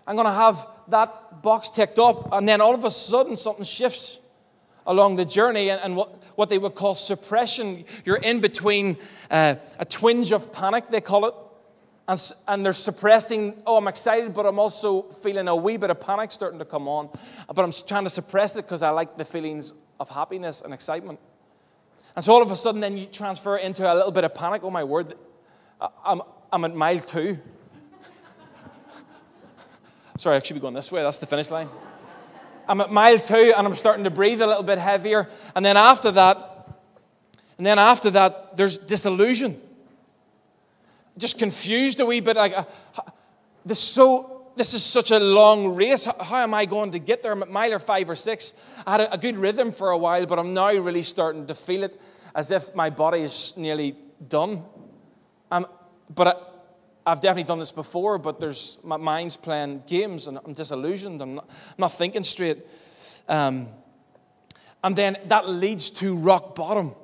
I'm 0.07 0.15
going 0.15 0.29
to 0.29 0.33
have 0.33 0.65
that 0.87 1.43
box 1.43 1.71
ticked 1.71 1.99
up. 1.99 2.33
And 2.33 2.49
then 2.49 2.61
all 2.61 2.77
of 2.77 2.85
a 2.85 2.91
sudden, 2.93 3.37
something 3.37 3.65
shifts 3.65 4.21
along 4.87 5.17
the 5.17 5.25
journey. 5.25 5.71
And, 5.71 5.81
and 5.81 5.97
what, 5.97 6.23
what 6.37 6.51
they 6.51 6.59
would 6.59 6.77
call 6.77 6.95
suppression, 6.95 7.85
you're 8.05 8.15
in 8.15 8.39
between 8.39 8.97
uh, 9.29 9.57
a 9.81 9.85
twinge 9.85 10.31
of 10.31 10.53
panic, 10.53 10.89
they 10.89 11.01
call 11.01 11.27
it. 11.27 11.35
And, 12.09 12.33
and 12.49 12.65
they're 12.65 12.73
suppressing, 12.73 13.63
oh, 13.67 13.77
I'm 13.77 13.87
excited, 13.87 14.33
but 14.33 14.47
I'm 14.47 14.59
also 14.59 15.03
feeling 15.03 15.47
a 15.47 15.55
wee 15.55 15.77
bit 15.77 15.91
of 15.91 16.01
panic 16.01 16.33
starting 16.33 16.59
to 16.59 16.65
come 16.65 16.89
on. 16.89 17.11
But 17.55 17.63
I'm 17.63 17.73
trying 17.87 18.05
to 18.05 18.11
suppress 18.11 18.57
it 18.57 18.63
because 18.63 18.83
I 18.83 18.89
like 18.89 19.19
the 19.19 19.27
feelings 19.27 19.75
of 20.01 20.09
happiness 20.09 20.63
and 20.63 20.73
excitement. 20.73 21.21
And 22.17 22.25
so 22.25 22.33
all 22.33 22.41
of 22.41 22.51
a 22.51 22.57
sudden, 22.57 22.81
then 22.81 22.97
you 22.97 23.05
transfer 23.05 23.59
into 23.59 23.93
a 23.93 23.95
little 23.95 24.11
bit 24.11 24.25
of 24.25 24.35
panic. 24.35 24.63
Oh, 24.65 24.71
my 24.71 24.85
word, 24.85 25.15
I'm, 26.03 26.23
I'm 26.51 26.65
at 26.65 26.75
mile 26.75 26.99
two. 26.99 27.39
Sorry, 30.17 30.37
I 30.37 30.41
should 30.43 30.55
be 30.55 30.61
going 30.61 30.75
this 30.75 30.91
way. 30.91 31.03
That's 31.03 31.19
the 31.19 31.27
finish 31.27 31.51
line. 31.51 31.69
I'm 32.67 32.81
at 32.81 32.91
mile 32.91 33.19
two 33.19 33.53
and 33.55 33.67
I'm 33.67 33.75
starting 33.75 34.05
to 34.05 34.11
breathe 34.11 34.41
a 34.41 34.47
little 34.47 34.63
bit 34.63 34.79
heavier. 34.79 35.29
And 35.55 35.63
then 35.63 35.77
after 35.77 36.11
that, 36.13 36.79
and 37.59 37.67
then 37.67 37.79
after 37.79 38.11
that, 38.11 38.57
there's 38.57 38.79
disillusion 38.79 39.61
just 41.19 41.39
confused 41.39 42.01
a 42.01 42.07
wee 42.07 42.21
bit. 42.21 42.37
Like, 42.37 42.57
uh, 42.57 42.65
this, 43.65 43.81
so, 43.81 44.51
this 44.57 44.75
is 44.75 44.85
such 44.85 45.11
a 45.11 45.19
long 45.19 45.75
race. 45.75 46.05
How, 46.05 46.43
am 46.43 46.55
I 46.55 46.65
going 46.65 46.93
to 46.93 46.99
get 46.99 47.23
there? 47.23 47.33
I'm 47.33 47.43
at 47.43 47.51
mile 47.51 47.75
or 47.75 47.79
five 47.79 48.09
or 48.09 48.17
six. 48.17 48.55
I 48.87 48.93
had 48.93 49.01
a, 49.03 49.15
a 49.15 49.19
good 49.19 49.37
rhythm 49.37 49.73
for 49.73 49.91
a 49.91 49.99
while, 49.99 50.27
but 50.27 50.39
I'm 50.39 50.55
now 50.55 50.73
really 50.73 51.03
starting 51.03 51.47
to 51.47 51.55
feel 51.55 51.83
it 51.83 52.01
as 52.35 52.51
if 52.51 52.75
my 52.75 52.91
body 52.91 53.21
is 53.21 53.55
nearly 53.57 53.97
done. 54.29 54.63
Um, 55.51 55.67
but 56.15 56.29
I, 57.07 57.11
have 57.11 57.21
definitely 57.21 57.45
done 57.45 57.59
this 57.59 57.73
before, 57.73 58.19
but 58.19 58.39
there's 58.39 58.77
my 58.85 58.99
mind's 58.99 59.37
playing 59.37 59.83
games 59.87 60.29
and 60.29 60.39
I'm 60.45 60.53
disillusioned. 60.53 61.23
I'm 61.23 61.37
not, 61.37 61.47
I'm 61.49 61.75
not 61.79 61.93
thinking 61.93 62.23
straight. 62.23 62.59
Um, 63.29 63.69
and 64.85 64.95
then 64.95 65.17
that 65.27 65.49
leads 65.49 65.91
to 65.91 66.15
rock 66.17 66.55
bottom. 66.55 66.95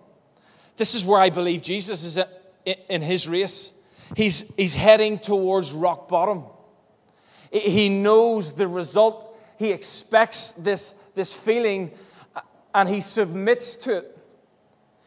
This 0.77 0.95
is 0.95 1.05
where 1.05 1.21
I 1.21 1.31
believe 1.31 1.63
Jesus 1.63 2.05
is 2.05 2.19
in 2.65 3.03
his 3.03 3.29
race. 3.29 3.73
He's, 4.17 4.55
he's 4.57 4.75
heading 4.75 5.19
towards 5.19 5.73
rock 5.73 6.09
bottom. 6.09 6.45
He 7.51 7.89
knows 7.89 8.53
the 8.53 8.67
result. 8.67 9.39
He 9.59 9.71
expects 9.71 10.53
this, 10.53 10.95
this 11.15 11.33
feeling 11.33 11.93
uh, 12.35 12.41
and 12.75 12.89
he 12.89 13.01
submits 13.01 13.77
to 13.77 13.99
it. 13.99 14.19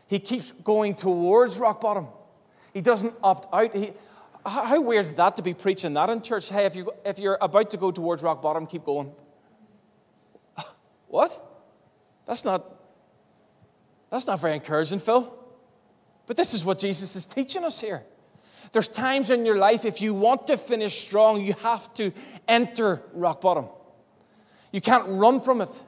He 0.08 0.20
keeps 0.20 0.51
going 0.51 0.96
towards 0.96 1.60
rock 1.60 1.82
bottom. 1.82 2.08
He 2.74 2.82
doesn't 2.82 3.13
opt 3.22 3.54
out. 3.54 3.75
He, 3.75 3.92
how 4.46 4.82
weird 4.82 5.06
is 5.06 5.13
that 5.16 5.36
to 5.36 5.42
be 5.42 5.54
preaching 5.54 5.94
that 5.96 6.10
in 6.10 6.22
church? 6.22 6.50
Hey, 6.50 6.66
if, 6.66 6.75
you, 6.75 6.92
if 7.04 7.20
you're 7.20 7.38
about 7.42 7.72
to 7.72 7.77
go 7.77 7.92
towards 7.92 8.24
rock 8.24 8.42
bottom, 8.42 8.66
keep 8.66 8.86
going. 8.86 9.12
What? 11.08 11.44
That's 12.25 12.44
not, 12.44 12.66
that's 14.10 14.27
not 14.27 14.39
very 14.39 14.56
encouraging, 14.56 15.00
Phil. 15.00 15.34
But 16.25 16.36
this 16.36 16.54
is 16.54 16.66
what 16.66 16.80
Jesus 16.80 17.16
is 17.16 17.25
teaching 17.25 17.63
us 17.63 17.80
here. 17.80 18.04
There's 18.71 18.88
times 18.88 19.31
in 19.31 19.45
your 19.45 19.57
life, 19.57 19.86
if 19.86 20.01
you 20.01 20.13
want 20.13 20.47
to 20.47 20.57
finish 20.57 21.00
strong, 21.00 21.43
you 21.43 21.53
have 21.62 21.93
to 21.95 22.12
enter 22.47 23.01
rock 23.13 23.41
bottom. 23.41 23.69
You 24.71 24.81
can't 24.81 25.05
run 25.07 25.39
from 25.39 25.62
it. 25.62 25.83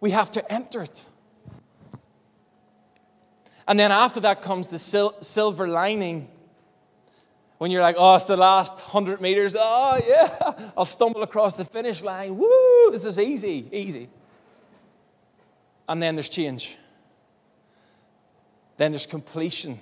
We 0.00 0.10
have 0.12 0.30
to 0.32 0.52
enter 0.52 0.82
it. 0.82 1.04
And 3.68 3.78
then 3.78 3.90
after 3.90 4.20
that 4.20 4.42
comes 4.42 4.68
the 4.68 4.78
sil- 4.78 5.18
silver 5.20 5.66
lining. 5.66 6.28
When 7.58 7.70
you're 7.70 7.82
like, 7.82 7.96
oh, 7.98 8.14
it's 8.14 8.26
the 8.26 8.36
last 8.36 8.74
100 8.74 9.20
meters. 9.20 9.56
Oh, 9.58 9.98
yeah, 10.06 10.70
I'll 10.76 10.84
stumble 10.84 11.22
across 11.22 11.54
the 11.54 11.64
finish 11.64 12.02
line. 12.02 12.36
Woo, 12.36 12.90
this 12.90 13.04
is 13.04 13.18
easy, 13.18 13.68
easy. 13.72 14.08
And 15.88 16.02
then 16.02 16.16
there's 16.16 16.28
change. 16.28 16.76
Then 18.76 18.92
there's 18.92 19.06
completion 19.06 19.80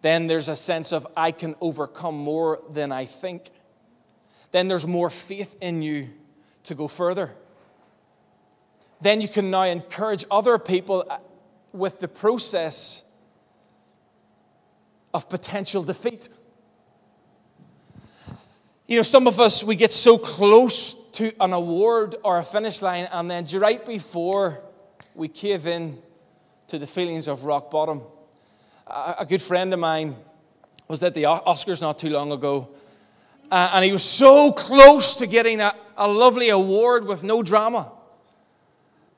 then 0.00 0.26
there's 0.26 0.48
a 0.48 0.56
sense 0.56 0.92
of 0.92 1.06
I 1.16 1.32
can 1.32 1.54
overcome 1.60 2.16
more 2.16 2.60
than 2.70 2.92
I 2.92 3.04
think. 3.04 3.50
Then 4.50 4.68
there's 4.68 4.86
more 4.86 5.10
faith 5.10 5.56
in 5.60 5.82
you 5.82 6.08
to 6.64 6.74
go 6.74 6.88
further. 6.88 7.32
Then 9.00 9.20
you 9.20 9.28
can 9.28 9.50
now 9.50 9.62
encourage 9.62 10.24
other 10.30 10.58
people 10.58 11.04
uh, 11.08 11.18
with 11.72 12.00
the 12.00 12.08
process 12.08 13.04
of 15.14 15.28
potential 15.28 15.82
defeat. 15.82 16.28
You 18.86 18.96
know, 18.96 19.02
some 19.02 19.26
of 19.26 19.38
us, 19.38 19.62
we 19.62 19.76
get 19.76 19.92
so 19.92 20.16
close 20.16 20.94
to 21.12 21.32
an 21.40 21.52
award 21.52 22.16
or 22.24 22.38
a 22.38 22.44
finish 22.44 22.80
line, 22.80 23.08
and 23.12 23.30
then 23.30 23.46
right 23.54 23.84
before 23.84 24.60
we 25.14 25.28
cave 25.28 25.66
in 25.66 25.98
to 26.68 26.78
the 26.78 26.86
feelings 26.86 27.28
of 27.28 27.44
rock 27.44 27.70
bottom, 27.70 28.02
a 28.88 29.26
good 29.28 29.42
friend 29.42 29.72
of 29.74 29.80
mine 29.80 30.16
was 30.88 31.02
at 31.02 31.14
the 31.14 31.24
Oscars 31.24 31.80
not 31.80 31.98
too 31.98 32.10
long 32.10 32.32
ago, 32.32 32.68
and 33.50 33.84
he 33.84 33.92
was 33.92 34.02
so 34.02 34.52
close 34.52 35.16
to 35.16 35.26
getting 35.26 35.60
a, 35.60 35.74
a 35.96 36.08
lovely 36.08 36.48
award 36.48 37.06
with 37.06 37.22
no 37.22 37.42
drama. 37.42 37.92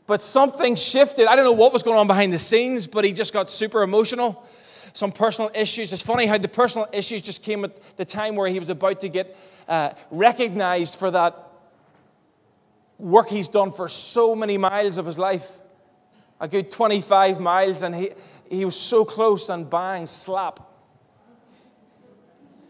But 0.07 0.23
something 0.23 0.75
shifted. 0.75 1.29
I 1.29 1.37
don't 1.37 1.45
know 1.45 1.53
what 1.53 1.73
was 1.73 1.85
going 1.85 1.99
on 1.99 2.09
behind 2.09 2.33
the 2.33 2.39
scenes, 2.39 2.89
but 2.89 3.05
he 3.05 3.13
just 3.13 3.33
got 3.33 3.49
super 3.49 3.83
emotional. 3.83 4.45
Some 4.93 5.13
personal 5.13 5.53
issues. 5.55 5.93
It's 5.93 6.03
funny 6.03 6.27
how 6.27 6.37
the 6.37 6.49
personal 6.49 6.89
issues 6.93 7.23
just 7.23 7.45
came 7.45 7.65
at 7.65 7.97
the 7.97 8.05
time 8.05 8.35
where 8.35 8.49
he 8.49 8.59
was 8.59 8.71
about 8.71 8.99
to 9.01 9.09
get 9.09 9.37
uh, 9.69 9.91
recognized 10.11 10.99
for 10.99 11.13
that 11.13 11.37
work 12.99 13.29
he's 13.29 13.49
done 13.49 13.71
for 13.71 13.87
so 13.87 14.35
many 14.35 14.59
miles 14.59 14.99
of 14.99 15.07
his 15.07 15.17
life 15.17 15.61
a 16.41 16.49
good 16.49 16.71
25 16.71 17.39
miles, 17.39 17.83
and 17.83 17.95
he, 17.95 18.11
he 18.51 18.65
was 18.65 18.79
so 18.79 19.05
close 19.05 19.49
and 19.49 19.71
bang, 19.71 20.07
slap. 20.07 20.61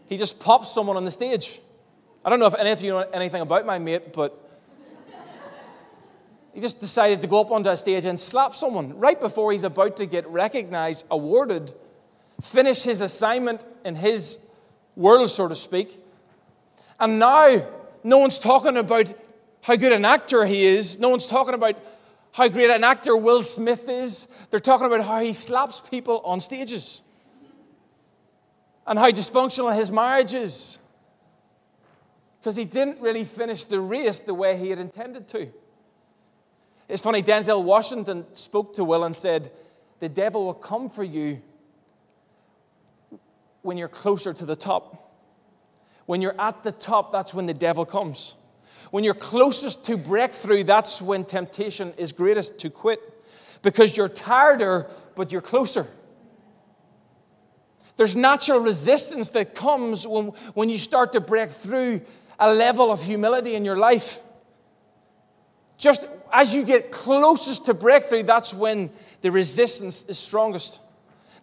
He 0.07 0.17
just 0.17 0.39
popped 0.39 0.67
someone 0.67 0.95
on 0.95 1.05
the 1.05 1.11
stage. 1.11 1.59
I 2.23 2.29
don't 2.29 2.39
know 2.39 2.45
if 2.45 2.53
any 2.53 2.69
of 2.69 2.81
you 2.81 2.91
know 2.91 2.99
anything 3.13 3.41
about 3.41 3.65
my 3.65 3.79
mate, 3.79 4.13
but 4.13 4.37
he 6.53 6.61
just 6.61 6.79
decided 6.79 7.21
to 7.21 7.27
go 7.27 7.41
up 7.41 7.49
onto 7.49 7.69
a 7.69 7.77
stage 7.77 8.05
and 8.05 8.19
slap 8.19 8.55
someone 8.55 8.97
right 8.99 9.19
before 9.19 9.51
he's 9.51 9.63
about 9.63 9.97
to 9.97 10.05
get 10.05 10.27
recognized, 10.27 11.05
awarded, 11.09 11.73
finish 12.41 12.83
his 12.83 13.01
assignment 13.01 13.63
in 13.83 13.95
his 13.95 14.37
world, 14.95 15.29
so 15.29 15.47
to 15.47 15.55
speak. 15.55 15.97
And 16.99 17.17
now, 17.17 17.65
no 18.03 18.19
one's 18.19 18.37
talking 18.37 18.77
about 18.77 19.11
how 19.61 19.75
good 19.75 19.93
an 19.93 20.05
actor 20.05 20.45
he 20.45 20.65
is. 20.65 20.99
No 20.99 21.09
one's 21.09 21.25
talking 21.25 21.53
about 21.53 21.75
how 22.31 22.47
great 22.47 22.69
an 22.69 22.83
actor 22.83 23.15
Will 23.15 23.43
Smith 23.43 23.89
is. 23.89 24.27
They're 24.49 24.59
talking 24.59 24.87
about 24.87 25.05
how 25.05 25.19
he 25.19 25.33
slaps 25.33 25.81
people 25.81 26.21
on 26.23 26.39
stages 26.39 27.01
and 28.87 28.97
how 28.97 29.11
dysfunctional 29.11 29.75
his 29.75 29.91
marriage 29.91 30.33
is 30.33 30.79
because 32.39 32.55
he 32.55 32.65
didn't 32.65 32.99
really 32.99 33.23
finish 33.23 33.65
the 33.65 33.79
race 33.79 34.19
the 34.21 34.33
way 34.33 34.57
he 34.57 34.69
had 34.69 34.79
intended 34.79 35.27
to. 35.29 35.47
It's 36.89 37.01
funny, 37.01 37.21
Denzel 37.21 37.63
Washington 37.63 38.25
spoke 38.33 38.73
to 38.75 38.83
Will 38.83 39.03
and 39.03 39.15
said, 39.15 39.51
The 39.99 40.09
devil 40.09 40.45
will 40.45 40.53
come 40.53 40.89
for 40.89 41.03
you 41.03 41.41
when 43.61 43.77
you're 43.77 43.87
closer 43.87 44.33
to 44.33 44.45
the 44.45 44.55
top. 44.55 45.13
When 46.05 46.21
you're 46.21 46.39
at 46.39 46.63
the 46.63 46.71
top, 46.71 47.11
that's 47.11 47.33
when 47.33 47.45
the 47.45 47.53
devil 47.53 47.85
comes. 47.85 48.35
When 48.91 49.03
you're 49.03 49.13
closest 49.13 49.85
to 49.85 49.97
breakthrough, 49.97 50.63
that's 50.63 51.01
when 51.01 51.23
temptation 51.23 51.93
is 51.97 52.11
greatest 52.11 52.59
to 52.59 52.69
quit 52.69 52.99
because 53.61 53.95
you're 53.95 54.09
tireder, 54.09 54.89
but 55.15 55.31
you're 55.31 55.41
closer. 55.41 55.87
There's 57.95 58.15
natural 58.15 58.59
resistance 58.59 59.29
that 59.31 59.55
comes 59.55 60.05
when, 60.05 60.27
when 60.53 60.69
you 60.69 60.77
start 60.77 61.13
to 61.13 61.21
break 61.21 61.51
through 61.51 62.01
a 62.39 62.53
level 62.53 62.91
of 62.91 63.03
humility 63.03 63.55
in 63.55 63.63
your 63.63 63.77
life. 63.77 64.19
Just 65.77 66.07
as 66.31 66.55
you 66.55 66.63
get 66.63 66.91
closest 66.91 67.65
to 67.67 67.73
breakthrough, 67.73 68.23
that's 68.23 68.53
when 68.53 68.89
the 69.21 69.31
resistance 69.31 70.03
is 70.07 70.17
strongest. 70.17 70.79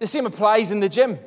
The 0.01 0.07
same 0.07 0.27
applies 0.27 0.71
in 0.71 0.81
the 0.81 0.89
gym. 0.89 1.19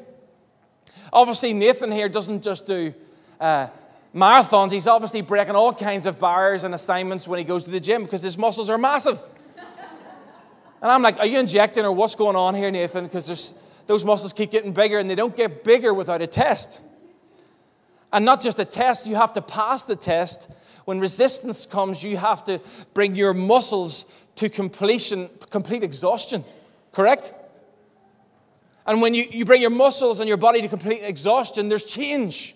Obviously, 1.11 1.53
Nathan 1.53 1.91
here 1.91 2.09
doesn't 2.09 2.43
just 2.43 2.67
do 2.67 2.93
uh, 3.39 3.67
marathons, 4.15 4.71
he's 4.71 4.87
obviously 4.87 5.21
breaking 5.21 5.55
all 5.55 5.73
kinds 5.73 6.05
of 6.05 6.19
bars 6.19 6.63
and 6.63 6.73
assignments 6.73 7.27
when 7.27 7.39
he 7.39 7.45
goes 7.45 7.63
to 7.65 7.71
the 7.71 7.79
gym 7.79 8.03
because 8.03 8.21
his 8.21 8.37
muscles 8.37 8.69
are 8.69 8.77
massive. 8.77 9.19
and 10.81 10.91
I'm 10.91 11.01
like, 11.01 11.19
Are 11.19 11.25
you 11.25 11.39
injecting 11.39 11.85
or 11.85 11.91
what's 11.91 12.15
going 12.15 12.35
on 12.35 12.55
here, 12.55 12.71
Nathan? 12.71 13.05
Because 13.05 13.53
those 13.87 14.05
muscles 14.05 14.33
keep 14.33 14.51
getting 14.51 14.73
bigger 14.73 14.99
and 14.99 15.09
they 15.09 15.15
don't 15.15 15.35
get 15.35 15.63
bigger 15.63 15.93
without 15.93 16.21
a 16.21 16.27
test. 16.27 16.81
And 18.13 18.25
not 18.25 18.41
just 18.41 18.59
a 18.59 18.65
test, 18.65 19.07
you 19.07 19.15
have 19.15 19.33
to 19.33 19.41
pass 19.41 19.85
the 19.85 19.95
test. 19.95 20.49
When 20.85 20.99
resistance 20.99 21.65
comes, 21.65 22.03
you 22.03 22.17
have 22.17 22.43
to 22.45 22.59
bring 22.93 23.15
your 23.15 23.33
muscles 23.33 24.05
to 24.35 24.49
completion, 24.49 25.29
complete 25.49 25.83
exhaustion. 25.83 26.43
Correct? 26.91 27.33
And 28.85 29.01
when 29.01 29.13
you, 29.13 29.23
you 29.29 29.45
bring 29.45 29.61
your 29.61 29.69
muscles 29.69 30.19
and 30.19 30.27
your 30.27 30.37
body 30.37 30.61
to 30.61 30.67
complete 30.67 31.03
exhaustion, 31.03 31.69
there's 31.69 31.83
change, 31.83 32.55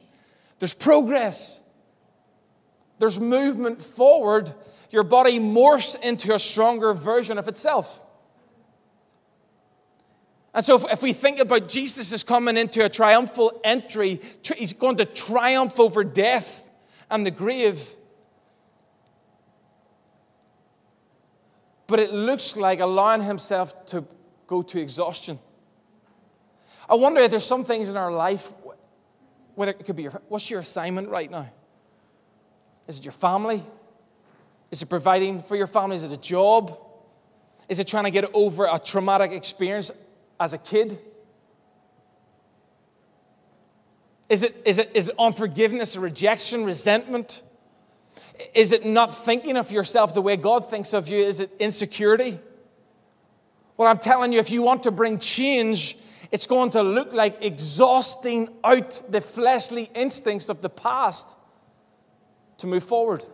there's 0.60 0.74
progress, 0.74 1.60
there's 3.00 3.20
movement 3.20 3.82
forward. 3.82 4.54
Your 4.92 5.04
body 5.04 5.40
morphs 5.40 6.02
into 6.02 6.34
a 6.34 6.40
stronger 6.40 6.94
version 6.94 7.38
of 7.38 7.48
itself. 7.50 8.02
And 10.54 10.64
so, 10.64 10.76
if, 10.76 10.94
if 10.94 11.02
we 11.04 11.12
think 11.12 11.40
about 11.40 11.68
Jesus 11.68 12.14
is 12.14 12.24
coming 12.24 12.56
into 12.56 12.86
a 12.86 12.88
triumphal 12.88 13.60
entry, 13.66 14.22
he's 14.56 14.72
going 14.72 14.96
to 14.98 15.06
triumph 15.06 15.82
over 15.82 16.06
death 16.06 16.66
and 17.12 17.26
the 17.26 17.32
grave. 17.32 17.94
But 21.88 22.00
it 22.00 22.14
looks 22.14 22.56
like 22.56 22.80
allowing 22.80 23.22
himself 23.22 23.86
to 23.88 24.06
go 24.48 24.62
to 24.62 24.80
exhaustion. 24.80 25.40
I 26.90 26.96
wonder 26.96 27.20
if 27.20 27.32
there's 27.32 27.46
some 27.46 27.66
things 27.66 27.90
in 27.90 27.98
our 27.98 28.12
life, 28.12 28.52
whether 29.56 29.72
it 29.72 29.86
could 29.86 29.96
be 29.96 30.04
your, 30.04 30.22
what's 30.28 30.50
your 30.50 30.60
assignment 30.60 31.10
right 31.10 31.30
now? 31.30 31.50
Is 32.88 33.00
it 33.00 33.06
your 33.06 33.12
family? 33.12 33.64
Is 34.72 34.82
it 34.82 34.88
providing 34.88 35.42
for 35.42 35.56
your 35.56 35.68
family? 35.68 35.96
Is 35.96 36.04
it 36.04 36.12
a 36.12 36.18
job? 36.18 36.78
Is 37.68 37.80
it 37.80 37.88
trying 37.88 38.04
to 38.04 38.12
get 38.12 38.30
over 38.34 38.68
a 38.72 38.78
traumatic 38.78 39.32
experience 39.32 39.92
as 40.40 40.54
a 40.54 40.58
kid? 40.58 41.00
Is 44.30 44.44
it, 44.44 44.56
is 44.66 44.78
it, 44.80 44.92
is 44.94 45.10
it 45.10 45.16
unforgiveness, 45.20 45.98
rejection, 45.98 46.66
resentment? 46.66 47.44
Is 48.54 48.72
it 48.72 48.86
not 48.86 49.16
thinking 49.16 49.56
of 49.56 49.72
yourself 49.72 50.14
the 50.14 50.22
way 50.22 50.36
God 50.36 50.70
thinks 50.70 50.94
of 50.94 51.08
you? 51.08 51.20
Is 51.20 51.40
it 51.40 51.52
insecurity? 51.60 52.40
Well, 53.78 53.88
I'm 53.88 54.00
telling 54.00 54.32
you, 54.32 54.40
if 54.40 54.52
you 54.52 54.62
want 54.62 54.84
to 54.84 54.92
bring 54.92 55.20
change, 55.20 55.98
it's 56.32 56.48
going 56.48 56.72
to 56.72 56.84
look 56.84 57.14
like 57.14 57.44
exhausting 57.44 58.50
out 58.64 59.02
the 59.10 59.22
fleshly 59.22 59.90
instincts 59.94 60.50
of 60.50 60.62
the 60.62 60.70
past 60.70 61.38
to 62.58 62.68
move 62.68 62.84
forward, 62.84 63.26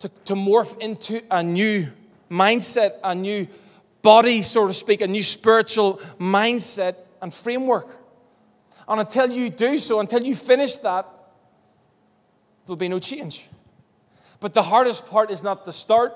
to, 0.00 0.08
to 0.08 0.34
morph 0.34 0.78
into 0.80 1.22
a 1.30 1.42
new 1.42 1.86
mindset, 2.30 2.98
a 3.04 3.14
new 3.14 3.46
body, 4.02 4.42
so 4.42 4.66
to 4.66 4.72
speak, 4.72 5.00
a 5.00 5.06
new 5.06 5.22
spiritual 5.22 5.98
mindset 6.18 6.96
and 7.20 7.32
framework. 7.32 8.00
And 8.88 9.00
until 9.00 9.30
you 9.30 9.48
do 9.48 9.78
so, 9.78 10.00
until 10.00 10.22
you 10.22 10.34
finish 10.34 10.76
that, 10.76 11.06
there'll 12.66 12.76
be 12.76 12.88
no 12.88 12.98
change. 12.98 13.48
But 14.40 14.54
the 14.54 14.62
hardest 14.62 15.06
part 15.06 15.30
is 15.30 15.42
not 15.42 15.64
the 15.64 15.72
start, 15.72 16.12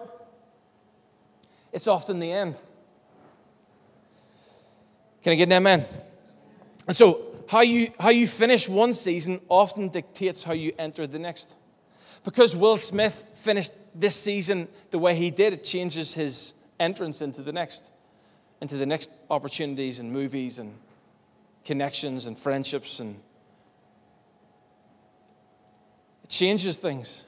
it's 1.73 1.87
often 1.87 2.19
the 2.19 2.33
end. 2.33 2.59
Can 5.27 5.33
I 5.33 5.37
get 5.39 5.49
an 5.49 5.55
amen? 5.55 5.85
And 6.87 6.97
so, 6.97 7.21
how 7.49 7.63
you, 7.63 7.89
how 7.99 8.11
you 8.11 8.29
finish 8.29 8.69
one 8.69 8.95
season 8.95 9.41
often 9.49 9.89
dictates 9.89 10.45
how 10.45 10.53
you 10.53 10.73
enter 10.79 11.05
the 11.05 11.19
next. 11.19 11.57
Because 12.23 12.55
Will 12.55 12.77
Smith 12.77 13.27
finished 13.35 13.73
this 13.93 14.15
season 14.15 14.69
the 14.93 15.01
way 15.01 15.17
he 15.17 15.33
did, 15.33 15.53
it 15.53 15.65
changes 15.65 16.15
his 16.15 16.55
entrance 16.79 17.23
into 17.23 17.43
the 17.43 17.53
next, 17.53 17.91
into 18.61 18.77
the 18.77 18.87
next 18.87 19.11
opportunities 19.29 19.99
and 19.99 20.13
movies 20.13 20.61
and 20.61 20.73
connections 21.65 22.29
and 22.29 22.39
friendships 22.39 23.01
and 23.01 23.17
it 26.23 26.31
changes 26.31 26.79
things. 26.79 27.25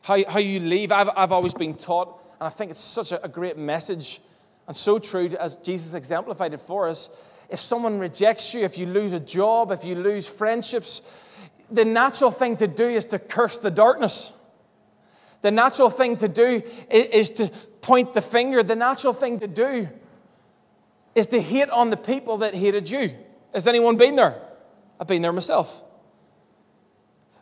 How, 0.00 0.24
how 0.26 0.38
you 0.38 0.60
leave. 0.60 0.92
I've, 0.92 1.10
I've 1.14 1.32
always 1.32 1.52
been 1.52 1.76
taught, 1.76 2.18
and 2.40 2.46
I 2.46 2.48
think 2.48 2.70
it's 2.70 2.80
such 2.80 3.12
a, 3.12 3.22
a 3.22 3.28
great 3.28 3.58
message 3.58 4.22
and 4.72 4.76
so 4.78 4.98
true 4.98 5.28
as 5.38 5.56
Jesus 5.56 5.92
exemplified 5.92 6.54
it 6.54 6.60
for 6.62 6.88
us. 6.88 7.10
If 7.50 7.60
someone 7.60 7.98
rejects 7.98 8.54
you, 8.54 8.64
if 8.64 8.78
you 8.78 8.86
lose 8.86 9.12
a 9.12 9.20
job, 9.20 9.70
if 9.70 9.84
you 9.84 9.96
lose 9.96 10.26
friendships, 10.26 11.02
the 11.70 11.84
natural 11.84 12.30
thing 12.30 12.56
to 12.56 12.66
do 12.66 12.88
is 12.88 13.04
to 13.06 13.18
curse 13.18 13.58
the 13.58 13.70
darkness. 13.70 14.32
The 15.42 15.50
natural 15.50 15.90
thing 15.90 16.16
to 16.16 16.26
do 16.26 16.62
is 16.88 17.28
to 17.32 17.48
point 17.82 18.14
the 18.14 18.22
finger. 18.22 18.62
The 18.62 18.74
natural 18.74 19.12
thing 19.12 19.40
to 19.40 19.46
do 19.46 19.90
is 21.14 21.26
to 21.26 21.38
hate 21.38 21.68
on 21.68 21.90
the 21.90 21.98
people 21.98 22.38
that 22.38 22.54
hated 22.54 22.88
you. 22.88 23.14
Has 23.52 23.68
anyone 23.68 23.98
been 23.98 24.16
there? 24.16 24.40
I've 24.98 25.06
been 25.06 25.20
there 25.20 25.34
myself. 25.34 25.84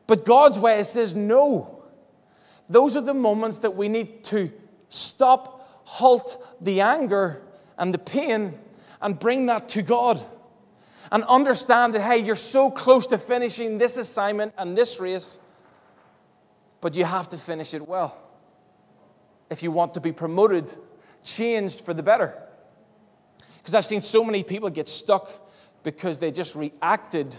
But 0.08 0.24
God's 0.24 0.58
way 0.58 0.82
says 0.82 1.14
no. 1.14 1.84
Those 2.68 2.96
are 2.96 3.02
the 3.02 3.14
moments 3.14 3.58
that 3.58 3.76
we 3.76 3.88
need 3.88 4.24
to 4.24 4.50
stop, 4.88 5.59
halt 5.90 6.40
the 6.60 6.80
anger 6.80 7.42
and 7.76 7.92
the 7.92 7.98
pain 7.98 8.54
and 9.02 9.18
bring 9.18 9.46
that 9.46 9.68
to 9.70 9.82
God. 9.82 10.20
And 11.10 11.24
understand 11.24 11.94
that, 11.94 12.02
hey, 12.02 12.18
you're 12.18 12.36
so 12.36 12.70
close 12.70 13.08
to 13.08 13.18
finishing 13.18 13.78
this 13.78 13.96
assignment 13.96 14.54
and 14.56 14.78
this 14.78 15.00
race, 15.00 15.38
but 16.80 16.94
you 16.94 17.04
have 17.04 17.28
to 17.30 17.38
finish 17.38 17.74
it 17.74 17.86
well 17.88 18.16
if 19.50 19.64
you 19.64 19.72
want 19.72 19.94
to 19.94 20.00
be 20.00 20.12
promoted, 20.12 20.72
changed 21.24 21.84
for 21.84 21.92
the 21.92 22.02
better. 22.04 22.40
Because 23.58 23.74
I've 23.74 23.84
seen 23.84 24.00
so 24.00 24.22
many 24.22 24.44
people 24.44 24.70
get 24.70 24.88
stuck 24.88 25.28
because 25.82 26.20
they 26.20 26.30
just 26.30 26.54
reacted. 26.54 27.34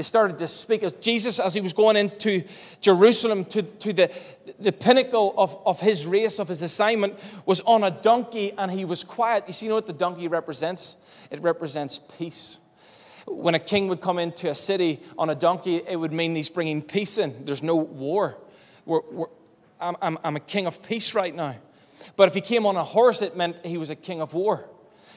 They 0.00 0.04
started 0.04 0.38
to 0.38 0.48
speak 0.48 0.82
as 0.82 0.92
Jesus, 0.92 1.38
as 1.38 1.52
he 1.52 1.60
was 1.60 1.74
going 1.74 1.94
into 1.94 2.42
Jerusalem 2.80 3.44
to, 3.44 3.60
to 3.60 3.92
the, 3.92 4.10
the 4.58 4.72
pinnacle 4.72 5.34
of, 5.36 5.58
of 5.66 5.78
his 5.78 6.06
race, 6.06 6.38
of 6.38 6.48
his 6.48 6.62
assignment, 6.62 7.18
was 7.44 7.60
on 7.60 7.84
a 7.84 7.90
donkey 7.90 8.54
and 8.56 8.70
he 8.70 8.86
was 8.86 9.04
quiet. 9.04 9.44
You 9.46 9.52
see, 9.52 9.66
you 9.66 9.68
know 9.68 9.74
what 9.74 9.84
the 9.84 9.92
donkey 9.92 10.26
represents? 10.26 10.96
It 11.30 11.42
represents 11.42 12.00
peace. 12.16 12.60
When 13.26 13.54
a 13.54 13.58
king 13.58 13.88
would 13.88 14.00
come 14.00 14.18
into 14.18 14.48
a 14.48 14.54
city 14.54 15.00
on 15.18 15.28
a 15.28 15.34
donkey, 15.34 15.82
it 15.86 15.96
would 15.96 16.14
mean 16.14 16.34
he's 16.34 16.48
bringing 16.48 16.80
peace 16.80 17.18
in. 17.18 17.44
There's 17.44 17.62
no 17.62 17.76
war. 17.76 18.38
We're, 18.86 19.02
we're, 19.10 19.26
I'm, 19.78 19.96
I'm, 20.00 20.18
I'm 20.24 20.36
a 20.36 20.40
king 20.40 20.66
of 20.66 20.82
peace 20.82 21.14
right 21.14 21.34
now. 21.34 21.56
But 22.16 22.26
if 22.26 22.32
he 22.32 22.40
came 22.40 22.64
on 22.64 22.76
a 22.76 22.84
horse, 22.84 23.20
it 23.20 23.36
meant 23.36 23.66
he 23.66 23.76
was 23.76 23.90
a 23.90 23.96
king 23.96 24.22
of 24.22 24.32
war. 24.32 24.66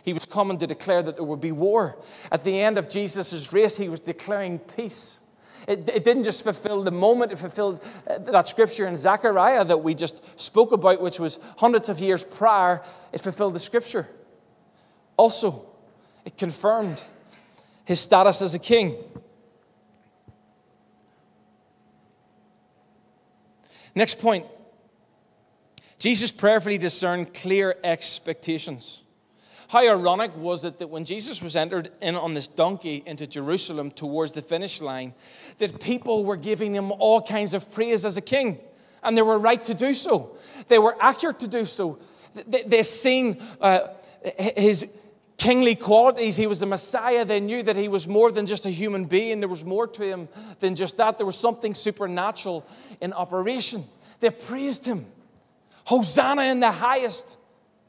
He 0.04 0.14
was 0.14 0.26
coming 0.26 0.58
to 0.60 0.68
declare 0.68 1.02
that 1.02 1.16
there 1.16 1.24
would 1.24 1.42
be 1.42 1.52
war. 1.52 1.98
At 2.32 2.44
the 2.44 2.62
end 2.62 2.78
of 2.78 2.90
Jesus' 2.90 3.52
race, 3.52 3.78
he 3.78 3.90
was 3.90 4.00
declaring 4.00 4.60
peace. 4.60 5.20
It, 5.68 5.88
it, 5.88 6.04
didn't 6.04 6.26
just 6.26 6.44
fulfill 6.44 6.84
the 6.84 6.92
moment, 6.92 7.32
it 7.32 7.40
fulfilled 7.40 7.82
uh, 8.06 8.18
that 8.18 8.50
scripture 8.50 8.86
in 8.86 8.98
Zechariah 8.98 9.64
that 9.64 9.78
we 9.78 9.96
just 9.96 10.22
spoke 10.40 10.74
about, 10.74 11.02
which 11.02 11.22
was 11.22 11.40
hundreds 11.56 11.88
of 11.88 12.00
years 12.00 12.26
prior. 12.26 12.82
It 13.14 13.22
fulfilled 13.22 13.56
the 13.56 13.62
scripture. 13.62 14.10
Also, 15.16 15.66
it 16.26 16.38
confirmed 16.38 17.02
his 17.86 18.02
status 18.02 18.42
as 18.42 18.54
a 18.56 18.60
king. 18.60 18.98
Next 23.96 24.20
point 24.20 24.46
Jesus 25.98 26.34
prayerfully 26.34 26.78
discerned 26.78 27.34
clear 27.34 27.76
expectations. 27.82 29.03
How 29.74 29.80
ironic 29.80 30.38
was 30.38 30.66
it 30.66 30.78
that 30.78 30.92
when 30.92 31.04
Jesus 31.04 31.42
was 31.42 31.56
entered 31.56 31.90
in 32.00 32.14
on 32.16 32.36
this 32.36 32.46
donkey 32.46 33.02
into 33.08 33.26
Jerusalem 33.26 33.90
towards 33.90 34.32
the 34.32 34.44
finish 34.44 34.82
line, 34.82 35.16
that 35.58 35.82
people 35.82 36.24
were 36.24 36.36
giving 36.36 36.76
him 36.76 36.92
all 36.92 37.20
kinds 37.20 37.56
of 37.56 37.72
praise 37.72 38.06
as 38.06 38.16
a 38.16 38.22
king, 38.22 38.60
and 39.02 39.18
they 39.18 39.24
were 39.24 39.40
right 39.40 39.64
to 39.64 39.74
do 39.74 39.96
so. 39.96 40.38
They 40.68 40.78
were 40.78 40.96
accurate 41.02 41.40
to 41.40 41.48
do 41.48 41.66
so. 41.66 41.98
They, 42.36 42.62
they 42.62 42.84
seen 42.84 43.42
uh, 43.60 43.88
his 44.38 44.86
kingly 45.38 45.74
qualities. 45.74 46.36
He 46.36 46.46
was 46.46 46.60
the 46.60 46.68
Messiah. 46.68 47.26
They 47.26 47.40
knew 47.40 47.64
that 47.64 47.76
he 47.76 47.88
was 47.88 48.08
more 48.08 48.32
than 48.32 48.46
just 48.46 48.68
a 48.68 48.70
human 48.70 49.06
being. 49.06 49.40
There 49.40 49.50
was 49.50 49.66
more 49.66 49.88
to 49.88 50.04
him 50.04 50.30
than 50.60 50.76
just 50.76 50.98
that. 50.98 51.18
There 51.18 51.26
was 51.26 51.36
something 51.36 51.74
supernatural 51.74 52.64
in 53.02 53.12
operation. 53.12 53.86
They 54.20 54.30
praised 54.30 54.86
him. 54.86 55.08
Hosanna 55.86 56.44
in 56.44 56.60
the 56.60 56.72
highest. 56.72 57.40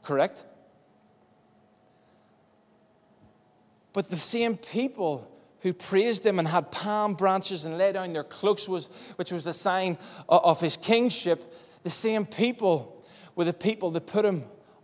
Correct? 0.01 0.45
But 3.95 4.09
the 4.09 4.19
same 4.19 4.57
people 4.57 5.25
who 5.61 5.71
praised 5.71 6.25
him 6.25 6.37
and 6.37 6.45
had 6.45 6.69
palm 6.69 7.13
branches 7.13 7.63
and 7.63 7.77
laid 7.77 7.93
down 7.93 8.11
their 8.11 8.25
cloaks, 8.25 8.67
was, 8.67 8.89
which 9.15 9.31
was 9.31 9.47
a 9.47 9.53
sign 9.53 9.97
of 10.27 10.59
his 10.59 10.75
kingship, 10.75 11.55
the 11.83 11.89
same 11.89 12.25
people 12.25 13.05
were 13.35 13.45
the 13.45 13.53
people 13.53 13.91
that 13.91 14.05
put 14.05 14.25
him 14.25 14.43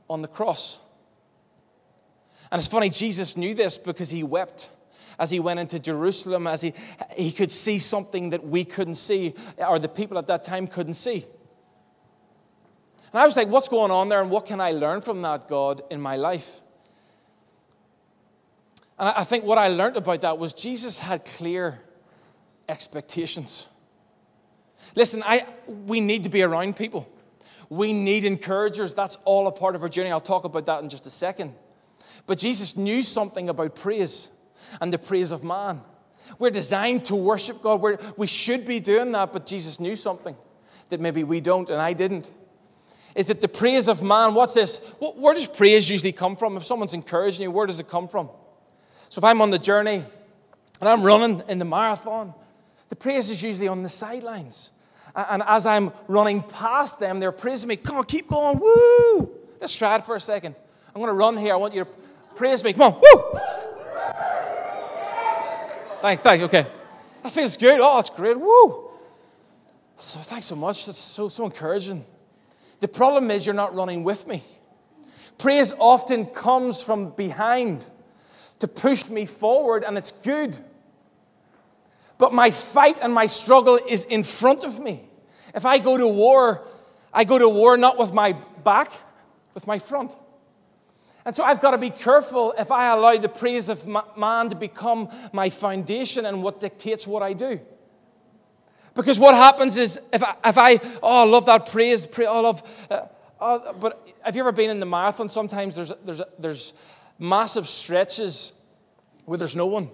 on 0.09 0.21
the 0.21 0.29
cross. 0.29 0.79
And 2.49 2.57
it's 2.57 2.69
funny, 2.69 2.89
Jesus 2.89 3.35
knew 3.35 3.53
this 3.53 3.77
because 3.77 4.09
he 4.09 4.23
wept 4.23 4.69
as 5.19 5.29
he 5.29 5.41
went 5.41 5.59
into 5.59 5.77
Jerusalem, 5.77 6.47
as 6.47 6.61
he, 6.61 6.73
he 7.17 7.33
could 7.33 7.51
see 7.51 7.79
something 7.79 8.29
that 8.29 8.45
we 8.45 8.63
couldn't 8.63 8.95
see, 8.95 9.33
or 9.57 9.77
the 9.77 9.89
people 9.89 10.17
at 10.19 10.27
that 10.27 10.45
time 10.45 10.67
couldn't 10.67 10.93
see. 10.93 11.25
And 13.11 13.21
I 13.21 13.25
was 13.25 13.35
like, 13.35 13.49
what's 13.49 13.67
going 13.67 13.91
on 13.91 14.07
there, 14.07 14.21
and 14.21 14.31
what 14.31 14.45
can 14.45 14.61
I 14.61 14.71
learn 14.71 15.01
from 15.01 15.21
that, 15.23 15.49
God, 15.49 15.81
in 15.91 15.99
my 15.99 16.15
life? 16.15 16.61
And 19.01 19.09
I 19.09 19.23
think 19.23 19.43
what 19.43 19.57
I 19.57 19.69
learned 19.69 19.97
about 19.97 20.21
that 20.21 20.37
was 20.37 20.53
Jesus 20.53 20.99
had 20.99 21.25
clear 21.25 21.81
expectations. 22.69 23.67
Listen, 24.95 25.23
I, 25.25 25.47
we 25.67 25.99
need 25.99 26.25
to 26.25 26.29
be 26.29 26.43
around 26.43 26.75
people. 26.75 27.11
We 27.67 27.93
need 27.93 28.25
encouragers. 28.25 28.93
That's 28.93 29.17
all 29.25 29.47
a 29.47 29.51
part 29.51 29.75
of 29.75 29.81
our 29.81 29.89
journey. 29.89 30.11
I'll 30.11 30.21
talk 30.21 30.43
about 30.43 30.67
that 30.67 30.83
in 30.83 30.89
just 30.89 31.07
a 31.07 31.09
second. 31.09 31.55
But 32.27 32.37
Jesus 32.37 32.77
knew 32.77 33.01
something 33.01 33.49
about 33.49 33.75
praise 33.75 34.29
and 34.79 34.93
the 34.93 34.99
praise 34.99 35.31
of 35.31 35.43
man. 35.43 35.81
We're 36.37 36.51
designed 36.51 37.05
to 37.05 37.15
worship 37.15 37.63
God. 37.63 37.81
We're, 37.81 37.97
we 38.17 38.27
should 38.27 38.67
be 38.67 38.79
doing 38.79 39.13
that, 39.13 39.33
but 39.33 39.47
Jesus 39.47 39.79
knew 39.79 39.95
something 39.95 40.35
that 40.89 40.99
maybe 40.99 41.23
we 41.23 41.41
don't, 41.41 41.71
and 41.71 41.81
I 41.81 41.93
didn't. 41.93 42.29
Is 43.15 43.31
it 43.31 43.41
the 43.41 43.47
praise 43.47 43.87
of 43.87 44.03
man? 44.03 44.35
What's 44.35 44.53
this? 44.53 44.77
Where 44.99 45.33
does 45.33 45.47
praise 45.47 45.89
usually 45.89 46.11
come 46.11 46.35
from? 46.35 46.55
If 46.55 46.65
someone's 46.65 46.93
encouraging 46.93 47.43
you, 47.43 47.51
where 47.51 47.65
does 47.65 47.79
it 47.79 47.87
come 47.87 48.07
from? 48.07 48.29
So 49.11 49.19
if 49.19 49.25
I'm 49.25 49.41
on 49.41 49.49
the 49.49 49.59
journey 49.59 50.05
and 50.79 50.89
I'm 50.89 51.03
running 51.03 51.43
in 51.49 51.59
the 51.59 51.65
marathon, 51.65 52.33
the 52.87 52.95
praise 52.95 53.29
is 53.29 53.43
usually 53.43 53.67
on 53.67 53.83
the 53.83 53.89
sidelines. 53.89 54.71
And 55.13 55.43
as 55.45 55.65
I'm 55.65 55.91
running 56.07 56.41
past 56.41 56.97
them, 56.97 57.19
they're 57.19 57.33
praising 57.33 57.67
me. 57.67 57.75
Come 57.75 57.97
on, 57.97 58.05
keep 58.05 58.29
going. 58.29 58.57
Woo! 58.57 59.29
Let's 59.59 59.75
try 59.77 59.97
it 59.97 60.05
for 60.05 60.15
a 60.15 60.19
second. 60.19 60.55
I'm 60.95 61.01
going 61.01 61.09
to 61.09 61.13
run 61.13 61.35
here. 61.35 61.51
I 61.51 61.57
want 61.57 61.73
you 61.73 61.83
to 61.83 61.89
praise 62.35 62.63
me. 62.63 62.71
Come 62.71 62.93
on. 62.93 63.01
Woo! 63.01 63.39
Thanks, 66.01 66.21
thanks. 66.23 66.43
Okay. 66.45 66.65
That 67.23 67.33
feels 67.33 67.57
good. 67.57 67.81
Oh, 67.81 67.97
that's 67.97 68.11
great. 68.11 68.39
Woo! 68.39 68.91
So 69.97 70.19
thanks 70.21 70.45
so 70.45 70.55
much. 70.55 70.85
That's 70.85 70.97
so, 70.97 71.27
so 71.27 71.43
encouraging. 71.43 72.05
The 72.79 72.87
problem 72.87 73.29
is 73.29 73.45
you're 73.45 73.53
not 73.55 73.75
running 73.75 74.05
with 74.05 74.25
me. 74.25 74.41
Praise 75.37 75.73
often 75.77 76.27
comes 76.27 76.81
from 76.81 77.09
behind 77.09 77.85
to 78.61 78.67
push 78.67 79.09
me 79.09 79.25
forward, 79.25 79.83
and 79.83 79.97
it's 79.97 80.11
good. 80.11 80.57
But 82.17 82.33
my 82.33 82.51
fight 82.51 82.99
and 83.01 83.11
my 83.11 83.25
struggle 83.25 83.79
is 83.89 84.03
in 84.03 84.23
front 84.23 84.63
of 84.63 84.79
me. 84.79 85.03
If 85.55 85.65
I 85.65 85.79
go 85.79 85.97
to 85.97 86.07
war, 86.07 86.65
I 87.11 87.23
go 87.23 87.39
to 87.39 87.49
war 87.49 87.75
not 87.75 87.97
with 87.97 88.13
my 88.13 88.33
back, 88.63 88.91
with 89.55 89.65
my 89.65 89.79
front. 89.79 90.15
And 91.25 91.35
so 91.35 91.43
I've 91.43 91.59
got 91.59 91.71
to 91.71 91.79
be 91.79 91.89
careful 91.89 92.53
if 92.57 92.71
I 92.71 92.93
allow 92.93 93.17
the 93.17 93.29
praise 93.29 93.67
of 93.67 93.87
man 94.15 94.49
to 94.49 94.55
become 94.55 95.09
my 95.33 95.49
foundation 95.49 96.27
and 96.27 96.43
what 96.43 96.59
dictates 96.59 97.07
what 97.07 97.23
I 97.23 97.33
do. 97.33 97.59
Because 98.93 99.19
what 99.19 99.33
happens 99.33 99.77
is 99.77 99.99
if 100.13 100.23
I, 100.23 100.35
if 100.45 100.57
I 100.57 100.79
oh, 101.01 101.23
I 101.23 101.25
love 101.25 101.47
that 101.47 101.71
praise, 101.71 102.05
pray, 102.05 102.25
oh, 102.27 102.37
I 102.37 102.39
love, 102.41 102.87
uh, 102.91 103.01
oh, 103.39 103.73
but 103.79 104.07
have 104.21 104.35
you 104.35 104.41
ever 104.41 104.51
been 104.51 104.69
in 104.69 104.79
the 104.79 104.85
marathon? 104.85 105.29
Sometimes 105.29 105.75
there's, 105.75 105.91
there's, 106.05 106.21
there's 106.37 106.73
massive 107.21 107.69
stretches 107.69 108.51
where 109.25 109.37
there's 109.37 109.55
no 109.55 109.67
one. 109.67 109.89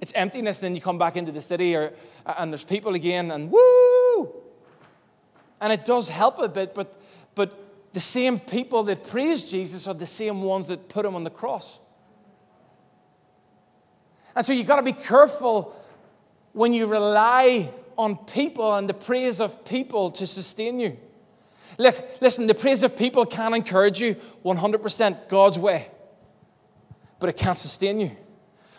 It's 0.00 0.12
emptiness, 0.14 0.58
and 0.58 0.66
then 0.66 0.74
you 0.74 0.82
come 0.82 0.98
back 0.98 1.16
into 1.16 1.30
the 1.30 1.40
city 1.40 1.76
or, 1.76 1.92
and 2.26 2.52
there's 2.52 2.64
people 2.64 2.94
again, 2.94 3.30
and 3.30 3.50
woo! 3.50 4.34
And 5.60 5.72
it 5.72 5.84
does 5.84 6.08
help 6.08 6.40
a 6.40 6.48
bit, 6.48 6.74
but, 6.74 7.00
but 7.36 7.92
the 7.92 8.00
same 8.00 8.40
people 8.40 8.82
that 8.84 9.06
praise 9.06 9.44
Jesus 9.44 9.86
are 9.86 9.94
the 9.94 10.06
same 10.06 10.42
ones 10.42 10.66
that 10.66 10.88
put 10.88 11.06
him 11.06 11.14
on 11.14 11.22
the 11.22 11.30
cross. 11.30 11.78
And 14.34 14.44
so 14.44 14.52
you've 14.52 14.66
got 14.66 14.76
to 14.76 14.82
be 14.82 14.92
careful 14.92 15.72
when 16.52 16.72
you 16.72 16.86
rely 16.86 17.72
on 17.96 18.16
people 18.16 18.74
and 18.74 18.88
the 18.88 18.94
praise 18.94 19.40
of 19.40 19.64
people 19.64 20.10
to 20.10 20.26
sustain 20.26 20.80
you. 20.80 20.98
Listen, 21.78 22.46
the 22.46 22.54
praise 22.54 22.82
of 22.82 22.96
people 22.96 23.24
can 23.24 23.54
encourage 23.54 24.00
you 24.00 24.16
100% 24.44 25.28
God's 25.28 25.58
way, 25.58 25.88
but 27.22 27.28
it 27.28 27.36
can't 27.36 27.56
sustain 27.56 28.00
you. 28.00 28.10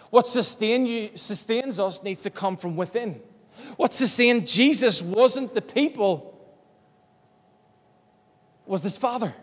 What 0.10 0.28
sustain 0.28 0.86
you, 0.86 1.12
sustains 1.16 1.80
us 1.80 2.04
needs 2.04 2.24
to 2.24 2.30
come 2.30 2.58
from 2.58 2.76
within. 2.76 3.22
What 3.78 3.94
sustained 3.94 4.46
Jesus 4.46 5.02
wasn't 5.02 5.54
the 5.54 5.62
people 5.62 6.30
was 8.66 8.84
his 8.84 8.98
father, 8.98 9.34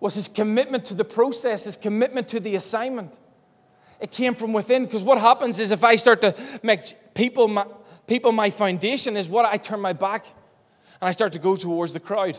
was 0.00 0.16
his 0.16 0.26
commitment 0.26 0.86
to 0.86 0.94
the 0.94 1.04
process, 1.04 1.62
his 1.62 1.76
commitment 1.76 2.26
to 2.30 2.40
the 2.40 2.56
assignment. 2.56 3.16
It 4.00 4.10
came 4.10 4.34
from 4.34 4.52
within 4.52 4.84
because 4.84 5.04
what 5.04 5.18
happens 5.18 5.60
is 5.60 5.70
if 5.70 5.84
I 5.84 5.94
start 5.94 6.22
to 6.22 6.34
make 6.64 7.14
people 7.14 7.46
my, 7.46 7.66
people 8.08 8.32
my 8.32 8.50
foundation, 8.50 9.16
is 9.16 9.28
what 9.28 9.44
I 9.44 9.58
turn 9.58 9.78
my 9.78 9.92
back 9.92 10.26
and 11.00 11.08
I 11.08 11.12
start 11.12 11.32
to 11.34 11.38
go 11.38 11.54
towards 11.54 11.92
the 11.92 12.00
crowd. 12.00 12.36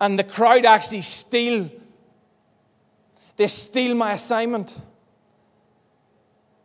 And 0.00 0.16
the 0.16 0.22
crowd 0.22 0.64
actually 0.64 1.02
steal, 1.02 1.70
they 3.40 3.46
steal 3.46 3.94
my 3.94 4.12
assignment. 4.12 4.76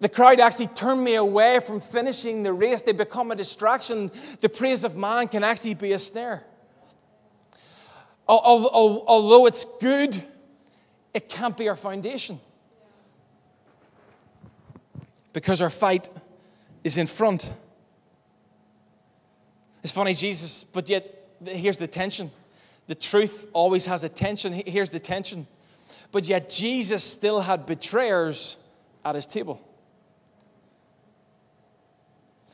The 0.02 0.10
crowd 0.10 0.42
actually 0.42 0.68
turn 0.68 1.02
me 1.02 1.16
away 1.16 1.62
from 1.62 1.80
finishing 1.80 2.44
the 2.44 2.52
race. 2.52 2.82
They 2.82 2.92
become 2.92 3.32
a 3.32 3.36
distraction. 3.38 4.12
The 4.42 4.50
praise 4.50 4.84
of 4.84 4.98
man 4.98 5.30
can 5.30 5.42
actually 5.42 5.76
be 5.76 5.94
a 5.94 6.00
snare. 6.00 6.44
Although 8.28 9.46
it's 9.46 9.64
good, 9.80 10.22
it 11.14 11.30
can't 11.30 11.56
be 11.56 11.70
our 11.70 11.78
foundation. 11.78 12.42
Because 15.32 15.62
our 15.62 15.70
fight 15.70 16.10
is 16.84 16.98
in 16.98 17.08
front. 17.08 17.50
It's 19.82 19.94
funny, 19.94 20.14
Jesus, 20.14 20.66
but 20.66 20.90
yet 20.90 21.26
here's 21.46 21.78
the 21.78 21.88
tension. 21.88 22.30
The 22.88 22.96
truth 22.96 23.48
always 23.54 23.86
has 23.86 24.04
a 24.04 24.10
tension. 24.10 24.52
Here's 24.52 24.90
the 24.90 25.00
tension. 25.00 25.48
But 26.12 26.28
yet 26.28 26.50
Jesus 26.50 27.04
still 27.04 27.42
had 27.42 27.66
betrayers 27.66 28.58
at 29.04 29.16
his 29.16 29.26
table. 29.26 29.62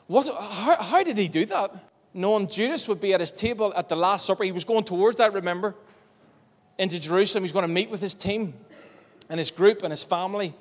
What, 0.08 0.28
how, 0.28 0.82
how 0.82 1.04
did 1.04 1.18
he 1.18 1.28
do 1.28 1.46
that? 1.46 1.74
knowing 2.14 2.48
Judas 2.48 2.88
would 2.88 3.00
be 3.00 3.14
at 3.14 3.20
his 3.20 3.32
table 3.32 3.74
at 3.76 3.90
the 3.90 3.96
Last 3.96 4.26
Supper. 4.26 4.44
He 4.44 4.52
was 4.52 4.64
going 4.64 4.84
towards 4.84 5.18
that, 5.18 5.34
remember, 5.34 5.76
into 6.78 7.00
Jerusalem. 7.00 7.44
He's 7.44 7.52
going 7.52 7.68
to 7.68 7.74
meet 7.74 7.90
with 7.90 8.02
his 8.02 8.14
team 8.14 8.54
and 9.30 9.40
his 9.40 9.52
group 9.52 9.84
and 9.84 9.92
his 9.92 10.04
family. 10.04 10.54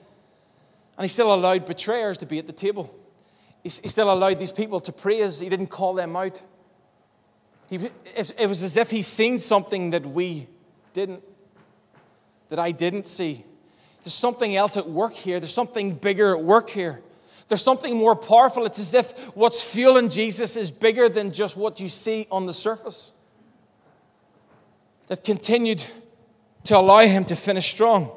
And 0.96 1.04
he 1.04 1.08
still 1.08 1.32
allowed 1.32 1.66
betrayers 1.66 2.18
to 2.18 2.26
be 2.26 2.38
at 2.38 2.46
the 2.46 2.52
table. 2.52 2.94
He, 3.62 3.68
still 3.68 4.10
allowed 4.10 4.38
these 4.38 4.52
people 4.52 4.80
to 4.80 4.92
praise. 4.92 5.40
He 5.40 5.48
didn't 5.48 5.66
call 5.66 5.94
them 5.94 6.16
out. 6.16 6.40
He, 7.68 7.78
it 8.16 8.48
was 8.48 8.62
as 8.62 8.76
if 8.76 8.90
he's 8.90 9.06
seen 9.06 9.38
something 9.38 9.90
that 9.90 10.04
we 10.06 10.48
didn't, 10.92 11.22
that 12.50 12.58
I 12.58 12.72
didn't 12.72 13.06
see. 13.06 13.44
There's 14.02 14.14
something 14.14 14.54
else 14.54 14.76
at 14.76 14.88
work 14.88 15.14
here. 15.14 15.40
There's 15.40 15.54
something 15.54 15.94
bigger 15.94 16.36
at 16.36 16.44
work 16.44 16.70
here. 16.70 17.00
There's 17.48 17.62
something 17.62 17.96
more 17.96 18.14
powerful. 18.14 18.64
It's 18.64 18.78
as 18.78 18.94
if 18.94 19.12
what's 19.36 19.62
fueling 19.62 20.08
Jesus 20.08 20.56
is 20.56 20.70
bigger 20.70 21.08
than 21.08 21.32
just 21.32 21.56
what 21.56 21.80
you 21.80 21.88
see 21.88 22.26
on 22.30 22.46
the 22.46 22.52
surface. 22.52 23.12
That 25.08 25.24
continued 25.24 25.82
to 26.64 26.78
allow 26.78 27.00
him 27.00 27.24
to 27.26 27.36
finish 27.36 27.68
strong. 27.68 28.12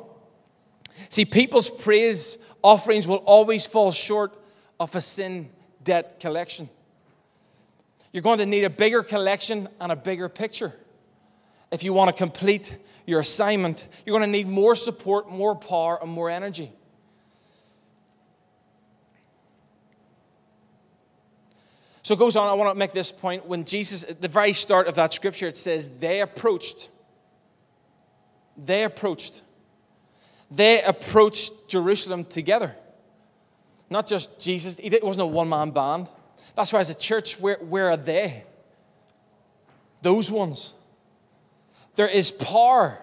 See, 1.10 1.26
people's 1.26 1.70
praise 1.70 2.38
offerings 2.62 3.08
will 3.08 3.24
always 3.26 3.66
fall 3.66 3.92
short 3.92 4.34
of 4.80 4.96
a 4.96 5.02
sin 5.02 5.50
debt 5.84 6.20
collection. 6.20 6.70
You're 8.12 8.24
going 8.24 8.40
to 8.40 8.46
need 8.46 8.64
a 8.64 8.70
bigger 8.70 9.02
collection 9.02 9.68
and 9.82 9.92
a 9.92 9.96
bigger 9.96 10.30
picture. 10.30 10.74
If 11.74 11.84
you 11.84 11.92
want 11.92 12.16
to 12.16 12.18
complete 12.18 12.78
your 13.08 13.20
assignment, 13.20 13.88
you're 14.06 14.18
going 14.18 14.32
to 14.32 14.32
need 14.32 14.48
more 14.48 14.76
support, 14.76 15.32
more 15.32 15.56
power, 15.56 15.98
and 16.00 16.12
more 16.12 16.30
energy. 16.30 16.72
So 22.04 22.14
it 22.14 22.20
goes 22.20 22.36
on, 22.36 22.48
I 22.48 22.54
want 22.54 22.70
to 22.70 22.78
make 22.78 22.92
this 22.92 23.12
point. 23.12 23.48
When 23.48 23.64
Jesus, 23.64 24.04
at 24.04 24.22
the 24.22 24.28
very 24.28 24.54
start 24.54 24.88
of 24.88 24.94
that 24.96 25.14
scripture, 25.14 25.48
it 25.48 25.58
says, 25.58 25.90
they 26.00 26.22
approached. 26.22 26.90
They 28.56 28.84
approached. 28.84 29.42
They 30.52 30.84
approached 30.84 31.70
Jerusalem 31.70 32.24
together. 32.24 32.76
Not 33.90 34.06
just 34.06 34.40
Jesus, 34.40 34.80
it 34.80 35.04
wasn't 35.04 35.24
a 35.24 35.26
one 35.26 35.50
man 35.50 35.72
band. 35.72 36.12
That's 36.54 36.72
why, 36.72 36.82
as 36.82 36.92
a 36.92 36.96
church, 36.96 37.40
where, 37.40 37.58
where 37.62 37.90
are 37.90 37.98
they? 37.98 38.44
Those 40.04 40.30
ones. 40.30 40.76
There 41.96 42.08
is 42.08 42.32
power 42.32 43.00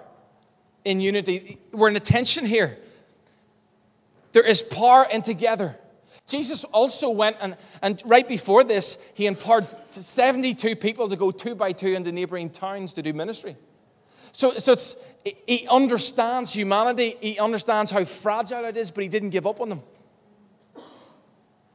in 0.84 1.00
unity. 1.00 1.58
We're 1.72 1.88
in 1.88 2.00
tension 2.00 2.44
here. 2.44 2.78
There 4.32 4.46
is 4.46 4.62
power 4.62 5.06
in 5.10 5.22
together. 5.22 5.76
Jesus 6.26 6.62
also 6.64 7.10
went 7.10 7.36
and, 7.40 7.56
and 7.82 8.00
right 8.06 8.26
before 8.26 8.62
this, 8.62 8.98
he 9.14 9.26
empowered 9.26 9.66
72 9.90 10.76
people 10.76 11.08
to 11.08 11.16
go 11.16 11.32
two 11.32 11.56
by 11.56 11.72
two 11.72 11.88
into 11.88 12.12
neighboring 12.12 12.50
towns 12.50 12.92
to 12.94 13.02
do 13.02 13.12
ministry. 13.12 13.56
So, 14.32 14.50
so 14.50 14.72
it's, 14.72 14.96
he 15.24 15.66
understands 15.68 16.54
humanity, 16.54 17.16
he 17.20 17.38
understands 17.40 17.90
how 17.90 18.04
fragile 18.04 18.64
it 18.64 18.76
is, 18.76 18.92
but 18.92 19.02
he 19.02 19.08
didn't 19.08 19.30
give 19.30 19.46
up 19.46 19.60
on 19.60 19.68
them. 19.68 19.82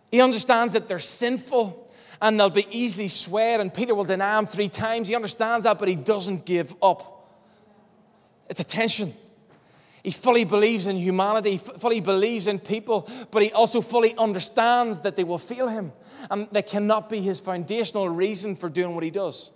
He 0.10 0.22
understands 0.22 0.72
that 0.74 0.88
they're 0.88 1.00
sinful 1.00 1.85
and 2.22 2.40
they'll 2.40 2.50
be 2.50 2.68
easily 2.70 3.08
swayed, 3.08 3.60
and 3.60 3.74
Peter 3.74 3.94
will 3.96 4.04
deny 4.04 4.38
him 4.40 4.46
three 4.46 4.70
times. 4.70 5.08
He 5.08 5.16
understands 5.16 5.64
that, 5.64 5.80
but 5.80 5.88
he 5.88 5.96
doesn't 5.96 6.46
give 6.46 6.76
up. 6.82 7.30
It's 8.50 8.60
a 8.60 8.64
tension. 8.64 9.14
He 10.04 10.12
fully 10.12 10.44
believes 10.44 10.86
in 10.86 10.98
humanity, 10.98 11.58
fully 11.58 12.00
believes 12.00 12.46
in 12.46 12.60
people, 12.60 13.10
but 13.32 13.42
he 13.42 13.52
also 13.52 13.82
fully 13.82 14.16
understands 14.18 15.00
that 15.00 15.16
they 15.16 15.24
will 15.24 15.40
fail 15.40 15.68
him 15.68 15.92
and 16.30 16.48
they 16.52 16.62
cannot 16.62 17.10
be 17.10 17.22
his 17.22 17.40
foundational 17.40 18.08
reason 18.08 18.56
for 18.56 18.70
doing 18.70 18.94
what 18.94 19.04
he 19.04 19.10
does. 19.10 19.50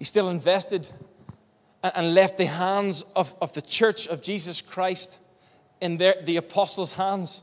He 0.00 0.04
still 0.04 0.28
invested 0.28 0.90
and 1.82 2.12
left 2.12 2.36
the 2.36 2.46
hands 2.46 3.04
of, 3.14 3.34
of 3.40 3.52
the 3.52 3.62
church 3.62 4.08
of 4.08 4.20
Jesus 4.20 4.60
Christ 4.60 5.20
in 5.80 5.96
their, 5.96 6.16
the 6.24 6.36
apostles' 6.36 6.94
hands 6.94 7.42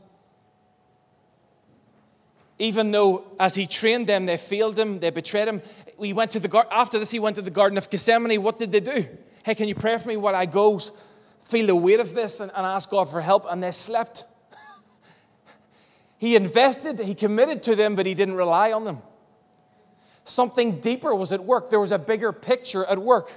even 2.62 2.92
though 2.92 3.26
as 3.40 3.56
he 3.56 3.66
trained 3.66 4.06
them, 4.06 4.28
they 4.28 4.38
failed 4.38 4.78
him, 4.78 5.00
they 5.00 5.10
betrayed 5.10 5.48
him. 5.48 5.64
We 5.98 6.14
went 6.14 6.30
to 6.32 6.40
the 6.40 6.68
after 6.72 7.00
this, 7.00 7.10
he 7.10 7.18
went 7.18 7.38
to 7.38 7.42
the 7.42 7.50
Garden 7.50 7.76
of 7.76 7.90
Gethsemane. 7.90 8.40
What 8.42 8.60
did 8.60 8.72
they 8.72 8.80
do? 8.80 9.08
Hey, 9.44 9.56
can 9.56 9.68
you 9.68 9.74
pray 9.74 9.98
for 9.98 10.08
me 10.08 10.16
while 10.16 10.36
I 10.36 10.46
go 10.46 10.80
feel 11.44 11.66
the 11.66 11.76
weight 11.76 12.00
of 12.00 12.14
this 12.14 12.40
and, 12.40 12.52
and 12.56 12.64
ask 12.64 12.88
God 12.92 13.10
for 13.10 13.20
help? 13.20 13.48
And 13.50 13.64
they 13.64 13.72
slept. 13.72 14.26
he 16.20 16.36
invested, 16.36 17.00
he 17.00 17.16
committed 17.16 17.64
to 17.64 17.76
them, 17.76 17.96
but 17.96 18.06
he 18.06 18.14
didn't 18.14 18.36
rely 18.36 18.72
on 18.74 18.86
them. 18.86 19.02
Something 20.24 20.82
deeper 20.82 21.16
was 21.16 21.34
at 21.34 21.44
work. 21.44 21.72
There 21.72 21.80
was 21.80 21.92
a 21.92 21.98
bigger 21.98 22.32
picture 22.32 22.86
at 22.86 23.00
work. 23.00 23.32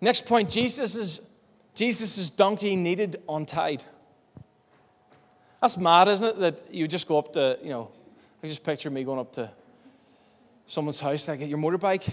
Next 0.00 0.26
point 0.26 0.50
Jesus' 0.50 1.20
Jesus's 1.74 2.30
donkey 2.30 2.76
needed 2.76 3.22
untied. 3.28 3.84
That's 5.60 5.76
mad, 5.76 6.08
isn't 6.08 6.26
it? 6.26 6.38
That 6.38 6.74
you 6.74 6.88
just 6.88 7.06
go 7.06 7.18
up 7.18 7.32
to, 7.34 7.58
you 7.62 7.70
know, 7.70 7.90
I 8.42 8.48
just 8.48 8.64
picture 8.64 8.90
me 8.90 9.04
going 9.04 9.18
up 9.18 9.32
to 9.32 9.50
someone's 10.66 11.00
house, 11.00 11.28
and 11.28 11.34
I 11.34 11.36
"Get 11.36 11.48
your 11.48 11.58
motorbike. 11.58 12.12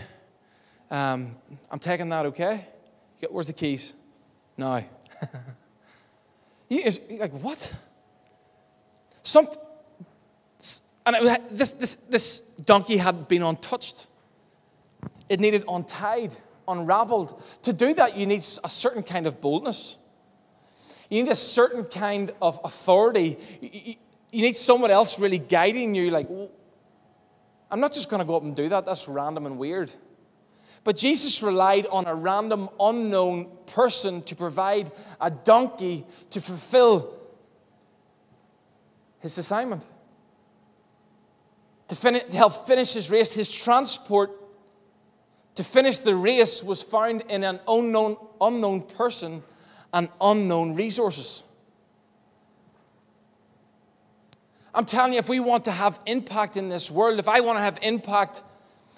Um, 0.89 1.36
I'm 1.72 1.80
taking 1.80 2.10
that, 2.10 2.26
okay? 2.28 2.65
Where's 3.30 3.48
the 3.48 3.54
keys? 3.54 3.93
No. 4.58 4.84
you, 6.70 6.84
like, 7.17 7.32
what? 7.32 7.74
Some, 9.24 9.48
and 11.06 11.15
it, 11.15 11.58
this, 11.58 11.72
this, 11.72 11.96
this 11.96 12.39
donkey 12.65 12.98
had 12.98 13.28
been 13.28 13.43
untouched. 13.43 14.08
It 15.30 15.39
needed 15.39 15.63
untied, 15.67 16.36
unraveled. 16.67 17.41
To 17.63 17.73
do 17.73 17.93
that, 17.93 18.17
you 18.17 18.25
need 18.25 18.45
a 18.63 18.69
certain 18.69 19.03
kind 19.03 19.27
of 19.27 19.41
boldness. 19.41 19.97
You 21.10 21.23
need 21.23 21.32
a 21.32 21.36
certain 21.36 21.86
kind 21.86 22.32
of 22.41 22.60
authority. 22.63 23.38
You 24.32 24.41
need 24.41 24.58
someone 24.58 24.91
else 24.91 25.19
really 25.19 25.38
guiding 25.38 25.95
you, 25.95 26.12
like, 26.12 26.27
I'm 27.69 27.80
not 27.80 27.93
just 27.93 28.10
going 28.10 28.19
to 28.19 28.25
go 28.25 28.36
up 28.36 28.43
and 28.43 28.56
do 28.56 28.69
that. 28.69 28.86
That's 28.86 29.08
random 29.08 29.45
and 29.45 29.58
weird. 29.58 29.91
But 30.84 30.95
Jesus 30.95 31.43
relied 31.43 31.86
on 31.88 32.08
a 32.08 32.15
random, 32.15 32.69
unknown 32.80 33.51
person 33.67 34.21
to 34.23 34.36
provide 34.36 34.91
a 35.19 35.30
donkey 35.30 36.06
to 36.30 36.39
fulfill 36.39 37.13
his 39.19 39.38
assignment. 39.38 39.86
To, 41.89 41.95
to 41.95 42.38
help 42.38 42.67
finish 42.67 42.93
his 42.93 43.10
race, 43.10 43.34
his 43.34 43.49
transport 43.49 44.32
to 45.58 45.63
finish 45.63 45.98
the 45.98 46.15
race 46.15 46.63
was 46.63 46.84
found 46.84 47.24
in 47.30 47.43
an 47.43 47.60
unknown, 47.67 48.15
unknown 48.39 48.82
person 48.82 49.41
and 49.91 50.08
unknown 50.22 50.76
resources. 50.76 51.43
I'm 54.72 54.86
telling 54.86 55.13
you, 55.13 55.20
if 55.20 55.28
we 55.28 55.39
want 55.39 55.65
to 55.65 55.72
have 55.72 56.00
impact 56.06 56.58
in 56.58 56.70
this 56.70 56.91
world, 56.91 57.17
if 57.17 57.28
I 57.28 57.39
want 57.39 57.58
to 57.58 57.62
have 57.63 57.80
impact 57.82 58.43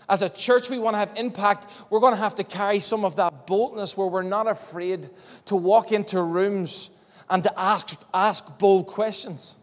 as 0.10 0.22
a 0.22 0.28
church, 0.28 0.69
we 0.69 0.80
want 0.80 0.95
to 0.95 0.98
have 0.98 1.13
impact, 1.15 1.72
we're 1.89 2.02
going 2.02 2.13
to 2.13 2.19
have 2.19 2.36
to 2.36 2.43
carry 2.43 2.82
some 2.82 3.06
of 3.06 3.15
that 3.15 3.48
boldness 3.48 3.95
where 3.95 4.08
we're 4.08 4.22
not 4.22 4.45
afraid 4.45 5.10
to 5.45 5.56
walk 5.56 5.93
into 5.93 6.22
rooms 6.22 6.91
and 7.30 7.41
to 7.43 7.58
ask, 7.58 7.95
ask 8.13 8.60
bold 8.60 8.88
questions. 8.88 9.58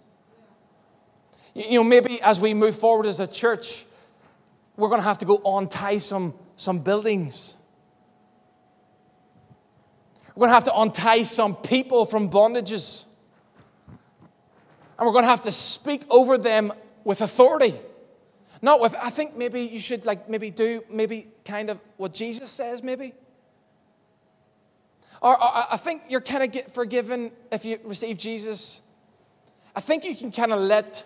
You 1.54 1.80
know, 1.80 1.84
maybe 1.84 2.22
as 2.22 2.40
we 2.40 2.54
move 2.54 2.78
forward 2.78 3.04
as 3.04 3.20
a 3.20 3.26
church, 3.26 3.84
we're 4.78 4.88
going 4.88 5.00
to 5.02 5.06
have 5.06 5.18
to 5.18 5.26
go 5.26 5.42
untie 5.44 5.98
some, 5.98 6.32
some 6.56 6.80
buildings. 6.80 7.56
We're 10.34 10.40
going 10.40 10.50
to 10.50 10.54
have 10.54 10.64
to 10.64 10.78
untie 10.78 11.22
some 11.22 11.56
people 11.56 12.04
from 12.04 12.28
bondages. 12.28 13.06
And 14.98 15.06
we're 15.06 15.12
going 15.12 15.24
to 15.24 15.30
have 15.30 15.42
to 15.42 15.52
speak 15.52 16.02
over 16.10 16.36
them 16.36 16.72
with 17.04 17.20
authority. 17.20 17.78
Not 18.62 18.80
with, 18.80 18.94
I 19.00 19.10
think 19.10 19.36
maybe 19.36 19.62
you 19.62 19.78
should 19.78 20.04
like 20.06 20.28
maybe 20.28 20.50
do 20.50 20.82
maybe 20.90 21.28
kind 21.44 21.70
of 21.70 21.78
what 21.98 22.12
Jesus 22.12 22.50
says, 22.50 22.82
maybe. 22.82 23.14
Or, 25.22 25.32
or 25.32 25.64
I 25.72 25.76
think 25.76 26.02
you're 26.08 26.20
kind 26.20 26.42
of 26.42 26.52
get 26.52 26.72
forgiven 26.72 27.30
if 27.50 27.64
you 27.64 27.78
receive 27.84 28.18
Jesus. 28.18 28.82
I 29.74 29.80
think 29.80 30.04
you 30.04 30.14
can 30.14 30.32
kind 30.32 30.52
of 30.52 30.60
let 30.60 31.04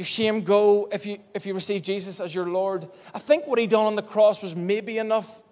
your 0.00 0.06
shame 0.06 0.40
go 0.40 0.88
if 0.90 1.04
you 1.04 1.18
if 1.34 1.44
you 1.44 1.52
receive 1.52 1.82
Jesus 1.82 2.20
as 2.20 2.34
your 2.34 2.46
Lord. 2.46 2.88
I 3.12 3.18
think 3.18 3.46
what 3.46 3.58
he 3.58 3.66
done 3.66 3.84
on 3.84 3.96
the 3.96 4.02
cross 4.02 4.42
was 4.42 4.56
maybe 4.56 4.96
enough. 4.96 5.42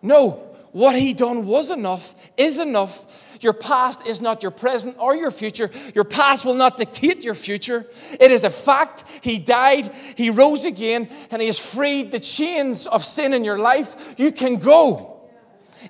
No, 0.00 0.54
what 0.70 0.94
he 0.94 1.12
done 1.12 1.44
was 1.44 1.72
enough, 1.72 2.14
is 2.36 2.60
enough. 2.60 3.04
Your 3.40 3.52
past 3.52 4.06
is 4.06 4.20
not 4.20 4.44
your 4.44 4.52
present 4.52 4.94
or 5.00 5.16
your 5.16 5.32
future. 5.32 5.72
Your 5.92 6.04
past 6.04 6.44
will 6.44 6.54
not 6.54 6.76
dictate 6.76 7.24
your 7.24 7.34
future. 7.34 7.84
It 8.20 8.30
is 8.30 8.44
a 8.44 8.50
fact. 8.50 9.02
He 9.22 9.40
died, 9.40 9.92
he 10.14 10.30
rose 10.30 10.64
again, 10.64 11.08
and 11.32 11.42
he 11.42 11.46
has 11.46 11.58
freed 11.58 12.12
the 12.12 12.20
chains 12.20 12.86
of 12.86 13.04
sin 13.04 13.34
in 13.34 13.42
your 13.42 13.58
life. 13.58 14.14
You 14.18 14.30
can 14.30 14.58
go. 14.58 15.17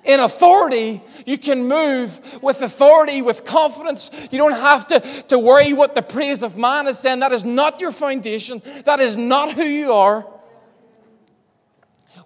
In 0.03 0.19
authority, 0.19 1.01
you 1.25 1.37
can 1.37 1.67
move 1.67 2.19
with 2.41 2.61
authority, 2.61 3.21
with 3.21 3.43
confidence. 3.43 4.11
You 4.31 4.37
don't 4.37 4.53
have 4.53 4.87
to, 4.87 4.99
to 5.29 5.39
worry 5.39 5.73
what 5.73 5.95
the 5.95 6.01
praise 6.01 6.43
of 6.43 6.57
man 6.57 6.87
is 6.87 6.99
saying. 6.99 7.19
That 7.19 7.31
is 7.31 7.43
not 7.43 7.81
your 7.81 7.91
foundation. 7.91 8.61
That 8.85 8.99
is 8.99 9.17
not 9.17 9.53
who 9.53 9.63
you 9.63 9.93
are. 9.93 10.27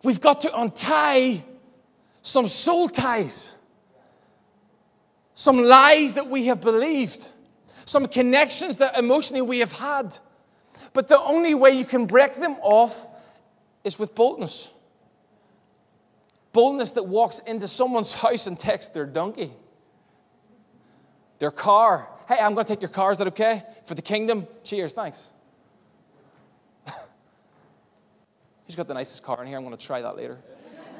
We've 0.03 0.19
got 0.19 0.41
to 0.41 0.59
untie 0.59 1.43
some 2.21 2.47
soul 2.47 2.89
ties, 2.89 3.55
some 5.33 5.63
lies 5.63 6.15
that 6.15 6.29
we 6.29 6.47
have 6.47 6.61
believed, 6.61 7.27
some 7.85 8.07
connections 8.07 8.77
that 8.77 8.97
emotionally 8.97 9.41
we 9.41 9.59
have 9.59 9.73
had. 9.73 10.17
But 10.93 11.07
the 11.07 11.19
only 11.19 11.55
way 11.55 11.71
you 11.71 11.85
can 11.85 12.05
break 12.05 12.35
them 12.35 12.55
off 12.61 13.07
is 13.83 13.97
with 13.97 14.15
boldness. 14.15 14.71
Boldness 16.53 16.91
that 16.91 17.03
walks 17.03 17.39
into 17.39 17.67
someone's 17.67 18.13
house 18.21 18.47
and 18.47 18.57
takes 18.57 18.87
their 18.87 19.05
donkey, 19.05 19.51
their 21.39 21.51
car. 21.51 22.07
Hey, 22.27 22.37
I'm 22.39 22.53
going 22.53 22.65
to 22.65 22.73
take 22.73 22.81
your 22.81 22.89
car. 22.89 23.11
Is 23.11 23.17
that 23.17 23.27
okay? 23.27 23.63
For 23.85 23.95
the 23.95 24.01
kingdom? 24.01 24.47
Cheers. 24.63 24.93
Thanks. 24.93 25.33
He's 28.65 28.77
got 28.77 28.87
the 28.87 28.93
nicest 28.93 29.23
car 29.23 29.41
in 29.41 29.47
here? 29.47 29.57
I'm 29.57 29.65
going 29.65 29.75
to 29.75 29.85
try 29.85 30.01
that 30.01 30.15
later. 30.15 30.37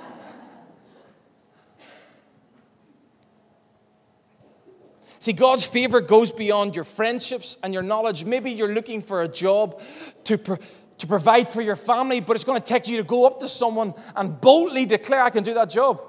See, 5.20 5.32
God's 5.34 5.64
favor 5.64 6.02
goes 6.02 6.34
beyond 6.34 6.76
your 6.76 6.84
friendships 6.84 7.58
and 7.64 7.74
your 7.74 7.84
knowledge. 7.84 8.26
Maybe 8.26 8.52
you're 8.52 8.74
looking 8.74 9.02
for 9.02 9.22
a 9.22 9.28
job 9.28 9.82
to, 10.26 10.60
to 10.98 11.08
provide 11.08 11.52
for 11.52 11.62
your 11.62 11.76
family, 11.76 12.20
but 12.20 12.36
it's 12.36 12.44
going 12.44 12.62
to 12.62 12.66
take 12.66 12.88
you 12.88 12.98
to 12.98 13.04
go 13.04 13.26
up 13.26 13.40
to 13.40 13.48
someone 13.48 13.94
and 14.16 14.40
boldly 14.40 14.86
declare, 14.86 15.24
I 15.24 15.30
can 15.30 15.44
do 15.44 15.54
that 15.56 15.70
job. 15.70 16.02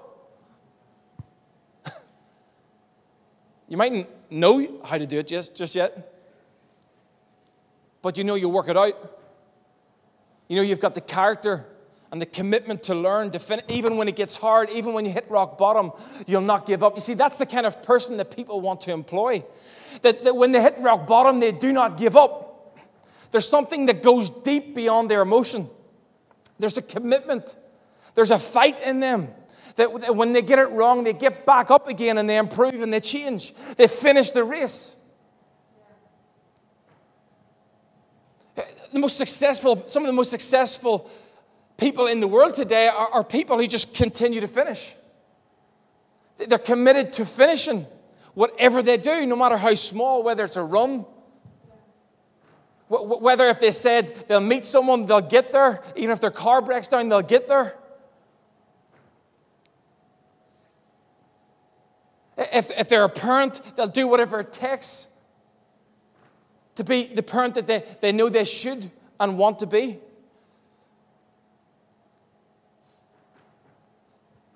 you 3.68 3.76
mightn't 3.76 4.08
know 4.30 4.80
how 4.84 4.98
to 4.98 5.06
do 5.06 5.18
it 5.18 5.26
just, 5.26 5.54
just 5.54 5.74
yet, 5.74 6.12
but 8.02 8.18
you 8.18 8.24
know 8.24 8.34
you'll 8.34 8.52
work 8.52 8.68
it 8.68 8.76
out. 8.76 9.20
You 10.48 10.56
know 10.56 10.62
you've 10.62 10.80
got 10.80 10.94
the 10.94 11.00
character 11.00 11.66
and 12.14 12.22
the 12.22 12.26
commitment 12.26 12.84
to 12.84 12.94
learn, 12.94 13.30
to 13.32 13.40
fin- 13.40 13.62
even 13.68 13.96
when 13.96 14.06
it 14.06 14.14
gets 14.14 14.36
hard, 14.36 14.70
even 14.70 14.92
when 14.92 15.04
you 15.04 15.10
hit 15.10 15.28
rock 15.28 15.58
bottom, 15.58 15.90
you'll 16.28 16.42
not 16.42 16.64
give 16.64 16.84
up. 16.84 16.94
You 16.94 17.00
see, 17.00 17.14
that's 17.14 17.38
the 17.38 17.46
kind 17.46 17.66
of 17.66 17.82
person 17.82 18.18
that 18.18 18.30
people 18.30 18.60
want 18.60 18.82
to 18.82 18.92
employ. 18.92 19.42
That, 20.02 20.22
that 20.22 20.36
when 20.36 20.52
they 20.52 20.62
hit 20.62 20.78
rock 20.78 21.08
bottom, 21.08 21.40
they 21.40 21.50
do 21.50 21.72
not 21.72 21.96
give 21.96 22.16
up. 22.16 22.43
There's 23.34 23.48
something 23.48 23.86
that 23.86 24.00
goes 24.00 24.30
deep 24.30 24.76
beyond 24.76 25.10
their 25.10 25.20
emotion. 25.20 25.68
There's 26.60 26.78
a 26.78 26.82
commitment, 26.82 27.56
there's 28.14 28.30
a 28.30 28.38
fight 28.38 28.80
in 28.86 29.00
them. 29.00 29.26
That 29.74 30.14
when 30.14 30.32
they 30.32 30.40
get 30.40 30.60
it 30.60 30.70
wrong, 30.70 31.02
they 31.02 31.14
get 31.14 31.44
back 31.44 31.72
up 31.72 31.88
again 31.88 32.16
and 32.18 32.30
they 32.30 32.36
improve 32.36 32.80
and 32.80 32.92
they 32.92 33.00
change. 33.00 33.52
They 33.76 33.88
finish 33.88 34.30
the 34.30 34.44
race. 34.44 34.94
The 38.92 39.00
most 39.00 39.16
successful, 39.16 39.82
some 39.88 40.04
of 40.04 40.06
the 40.06 40.12
most 40.12 40.30
successful 40.30 41.10
people 41.76 42.06
in 42.06 42.20
the 42.20 42.28
world 42.28 42.54
today 42.54 42.86
are, 42.86 43.08
are 43.14 43.24
people 43.24 43.58
who 43.58 43.66
just 43.66 43.94
continue 43.94 44.42
to 44.42 44.46
finish. 44.46 44.94
They're 46.36 46.56
committed 46.56 47.14
to 47.14 47.26
finishing 47.26 47.84
whatever 48.34 48.80
they 48.80 48.96
do, 48.96 49.26
no 49.26 49.34
matter 49.34 49.56
how 49.56 49.74
small, 49.74 50.22
whether 50.22 50.44
it's 50.44 50.54
a 50.54 50.62
run, 50.62 51.04
whether 52.88 53.48
if 53.48 53.60
they 53.60 53.72
said 53.72 54.24
they'll 54.28 54.40
meet 54.40 54.66
someone, 54.66 55.06
they'll 55.06 55.20
get 55.20 55.52
there. 55.52 55.82
Even 55.96 56.12
if 56.12 56.20
their 56.20 56.30
car 56.30 56.60
breaks 56.60 56.88
down, 56.88 57.08
they'll 57.08 57.22
get 57.22 57.48
there. 57.48 57.76
If, 62.36 62.70
if 62.78 62.88
they're 62.88 63.04
a 63.04 63.08
parent, 63.08 63.60
they'll 63.76 63.86
do 63.86 64.06
whatever 64.06 64.40
it 64.40 64.52
takes 64.52 65.08
to 66.74 66.84
be 66.84 67.06
the 67.06 67.22
parent 67.22 67.54
that 67.54 67.66
they, 67.66 67.84
they 68.00 68.12
know 68.12 68.28
they 68.28 68.44
should 68.44 68.90
and 69.20 69.38
want 69.38 69.60
to 69.60 69.66
be. 69.66 69.98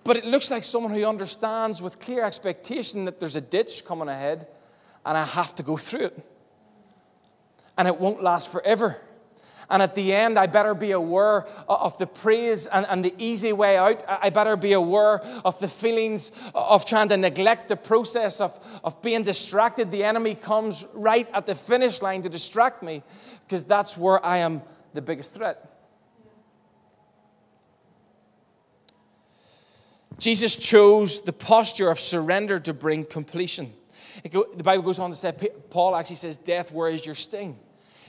But 0.05 0.17
it 0.17 0.25
looks 0.25 0.51
like 0.51 0.65
someone 0.65 0.93
who 0.93 1.05
understands 1.05 1.83
with 1.83 1.99
clear 1.99 2.25
expectation 2.25 3.05
that 3.05 3.21
there's 3.21 3.37
a 3.37 3.41
ditch 3.41 3.85
coming 3.85 4.09
ahead 4.09 4.47
and 5.05 5.17
I 5.17 5.25
have 5.25 5.55
to 5.57 5.63
go 5.63 5.77
through 5.77 6.07
it. 6.07 6.27
And 7.79 7.89
it 7.89 7.99
won't 7.99 8.23
last 8.23 8.53
forever. 8.53 9.01
And 9.71 9.83
at 9.83 9.95
the 9.95 10.15
end, 10.15 10.39
I 10.39 10.47
better 10.47 10.75
be 10.75 10.93
aware 10.93 11.47
of 11.69 11.99
the 11.99 12.07
praise 12.07 12.67
and, 12.67 12.87
and, 12.89 13.05
the 13.05 13.15
easy 13.19 13.53
way 13.53 13.77
out. 13.77 14.03
I 14.09 14.31
better 14.31 14.57
be 14.57 14.73
aware 14.73 15.21
of 15.45 15.59
the 15.59 15.69
feelings 15.69 16.33
of 16.55 16.87
trying 16.87 17.11
to 17.11 17.19
neglect 17.19 17.69
the 17.69 17.77
process 17.77 18.41
of, 18.41 18.59
of 18.83 19.03
being 19.03 19.25
distracted. 19.25 19.91
The 19.91 20.05
enemy 20.05 20.35
comes 20.35 20.87
right 20.95 21.29
at 21.35 21.45
the 21.45 21.55
finish 21.55 22.01
line 22.01 22.23
to 22.23 22.31
distract 22.31 22.83
me 22.83 23.03
because 23.47 23.63
that's 23.63 23.97
where 23.97 24.25
I 24.25 24.39
am 24.39 24.63
the 24.95 25.03
biggest 25.03 25.35
threat. 25.35 25.65
Jesus 30.19 30.57
chose 30.57 31.21
the 31.21 31.33
posture 31.33 31.91
of 31.91 32.01
surrender 32.01 32.59
to 32.61 32.73
bring 32.73 33.05
completion. 33.05 33.73
Go, 34.31 34.47
the 34.53 34.65
Bible 34.65 34.83
goes 34.83 34.99
on 34.99 35.11
to 35.11 35.17
say, 35.17 35.33
Paul 35.71 35.95
actually 35.95 36.17
says, 36.17 36.39
Death, 36.39 36.73
where 36.73 36.89
is 36.89 37.05
your 37.05 37.15
sting? 37.15 37.57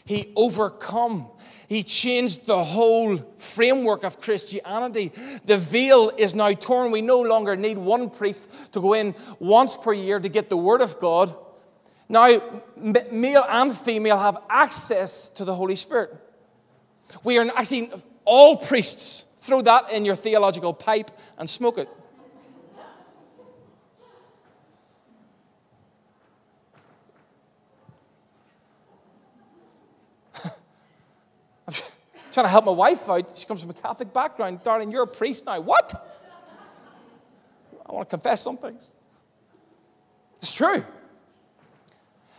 He 0.10 0.34
overcome. 0.36 1.28
He 1.68 1.84
changed 1.84 2.48
the 2.48 2.64
whole 2.64 3.18
framework 3.38 4.04
of 4.04 4.20
Christianity. 4.20 5.12
The 5.46 5.60
veil 5.60 6.12
is 6.18 6.34
now 6.34 6.52
torn. 6.54 6.90
We 6.90 7.02
no 7.04 7.22
longer 7.22 7.56
need 7.56 7.78
one 7.78 8.10
priest 8.10 8.44
to 8.72 8.82
go 8.82 8.94
in 8.94 9.14
once 9.38 9.78
per 9.78 9.94
year 9.94 10.20
to 10.20 10.28
get 10.28 10.50
the 10.50 10.58
Word 10.58 10.82
of 10.82 10.98
God. 10.98 11.38
Now, 12.10 12.26
male 13.12 13.46
and 13.48 13.78
female 13.78 14.18
have 14.18 14.42
access 14.50 15.30
to 15.30 15.46
the 15.46 15.54
Holy 15.54 15.76
Spirit. 15.76 16.18
We 17.24 17.38
are 17.38 17.46
actually 17.56 17.92
all 18.26 18.58
priests. 18.58 19.26
Throw 19.42 19.62
that 19.62 19.92
in 19.92 20.06
your 20.06 20.16
theological 20.16 20.74
pipe 20.74 21.12
and 21.38 21.48
smoke 21.48 21.78
it. 21.78 21.88
Trying 32.32 32.46
to 32.46 32.50
help 32.50 32.66
my 32.66 32.72
wife 32.72 33.10
out. 33.10 33.38
She 33.38 33.46
comes 33.46 33.62
from 33.62 33.72
a 33.72 33.74
Catholic 33.74 34.14
background. 34.14 34.64
Darling, 34.64 34.92
you're 34.92 35.04
a 35.04 35.08
priest 35.08 35.46
now. 35.46 35.60
What? 35.60 36.06
I 37.86 37.92
want 37.92 38.10
to 38.10 38.16
confess 38.16 38.42
some 38.42 38.58
things. 38.58 38.92
It's 40.38 40.54
true. 40.54 40.84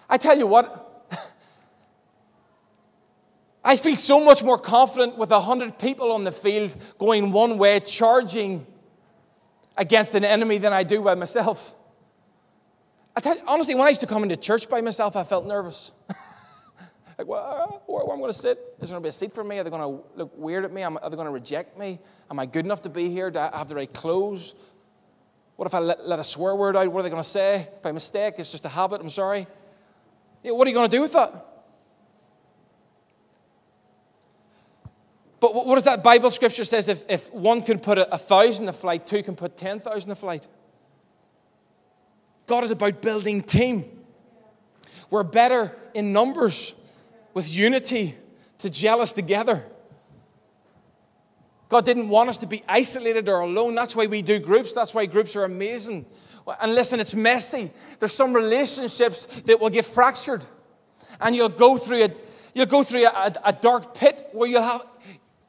I 0.09 0.17
tell 0.17 0.39
you 0.39 0.47
what, 0.47 0.91
I 3.63 3.77
feel 3.77 3.97
so 3.97 4.25
much 4.25 4.43
more 4.43 4.59
confident 4.59 5.19
with 5.19 5.31
a 5.31 5.41
hundred 5.41 5.79
people 5.79 6.13
on 6.13 6.25
the 6.25 6.33
field 6.33 6.75
going 6.99 7.31
one 7.31 7.59
way, 7.59 7.79
charging 7.81 8.67
against 9.77 10.15
an 10.15 10.25
enemy 10.25 10.59
than 10.59 10.73
I 10.73 10.83
do 10.83 11.03
by 11.03 11.15
myself. 11.15 11.75
I 13.15 13.21
tell 13.21 13.37
you, 13.37 13.43
honestly, 13.47 13.75
when 13.75 13.85
I 13.85 13.91
used 13.91 14.01
to 14.01 14.07
come 14.07 14.23
into 14.23 14.37
church 14.37 14.69
by 14.69 14.81
myself, 14.81 15.15
I 15.15 15.25
felt 15.25 15.47
nervous. 15.47 15.93
Like, 17.21 17.29
well, 17.29 17.45
uh, 17.45 17.77
where, 17.85 18.03
where 18.07 18.15
am 18.15 18.21
I 18.21 18.23
going 18.23 18.33
to 18.33 18.39
sit? 18.39 18.59
Is 18.81 18.89
there 18.89 18.95
going 18.95 19.03
to 19.03 19.05
be 19.05 19.11
a 19.11 19.13
seat 19.13 19.35
for 19.35 19.45
me? 19.45 19.59
Are 19.59 19.63
they 19.63 19.69
going 19.69 19.83
to 19.83 20.03
look 20.17 20.33
weird 20.39 20.65
at 20.65 20.73
me? 20.73 20.83
Are 20.85 20.91
they 20.91 21.17
going 21.17 21.27
to 21.27 21.31
reject 21.31 21.79
me? 21.79 21.99
Am 22.31 22.39
I 22.39 22.47
good 22.47 22.65
enough 22.65 22.81
to 22.83 22.89
be 22.89 23.11
here? 23.11 23.31
Do 23.31 23.41
I 23.41 23.59
have 23.59 23.69
the 23.69 23.75
right 23.75 23.93
clothes? 23.93 24.55
What 25.57 25.67
if 25.67 25.75
I 25.75 25.81
let, 25.81 26.09
let 26.09 26.19
a 26.19 26.25
swear 26.25 26.57
word 26.57 26.77
out? 26.77 26.91
What 26.91 27.01
are 27.01 27.03
they 27.03 27.11
going 27.11 27.23
to 27.23 27.29
say? 27.29 27.69
By 27.83 27.93
mistake? 27.93 28.37
It's 28.39 28.51
just 28.51 28.65
a 28.65 28.71
habit. 28.71 29.03
I'm 29.03 29.11
sorry. 29.11 29.47
What 30.45 30.67
are 30.67 30.71
you 30.71 30.75
going 30.75 30.89
to 30.89 30.97
do 30.97 31.03
with 31.03 31.13
that? 31.13 31.47
But 35.41 35.55
what 35.55 35.75
does 35.75 35.85
that 35.85 36.03
Bible 36.03 36.31
scripture 36.31 36.65
says? 36.65 36.89
If, 36.89 37.05
if 37.07 37.31
one 37.35 37.61
can 37.61 37.81
put 37.81 37.99
a, 37.99 38.15
a 38.15 38.19
thousand 38.19 38.67
a 38.71 38.73
flight, 38.73 39.07
two 39.07 39.23
can 39.23 39.37
put 39.37 39.59
ten 39.59 39.79
thousand 39.79 40.11
a 40.11 40.15
flight. 40.15 40.47
God 42.47 42.65
is 42.65 42.71
about 42.71 43.03
building 43.03 43.43
team. 43.43 43.85
We're 45.11 45.23
better 45.23 45.77
in 45.93 46.15
numbers 46.15 46.73
with 47.35 47.53
unity 47.53 48.17
to 48.59 48.71
gel 48.71 49.01
us 49.01 49.13
together. 49.13 49.65
God 51.69 51.85
didn't 51.85 52.09
want 52.09 52.29
us 52.29 52.39
to 52.39 52.47
be 52.47 52.65
isolated 52.69 53.29
or 53.29 53.41
alone. 53.41 53.75
That's 53.75 53.95
why 53.95 54.07
we 54.07 54.23
do 54.23 54.41
groups. 54.41 54.75
That's 54.75 54.93
why 54.93 55.07
groups 55.07 55.37
are 55.37 55.45
amazing. 55.45 56.05
And 56.61 56.75
listen, 56.75 56.99
it's 56.99 57.15
messy. 57.15 57.71
There's 58.01 58.13
some 58.13 58.33
relationships 58.33 59.27
that 59.45 59.61
will 59.61 59.71
get 59.71 59.85
fractured. 59.85 60.45
And 61.21 61.37
you'll 61.37 61.49
go 61.49 61.79
through 61.79 62.05
a, 62.05 62.11
you'll 62.55 62.67
go 62.67 62.83
through 62.83 63.07
a, 63.07 63.35
a 63.45 63.53
dark 63.53 63.95
pit 63.95 64.29
where 64.33 64.49
you'll 64.49 64.63
have 64.63 64.85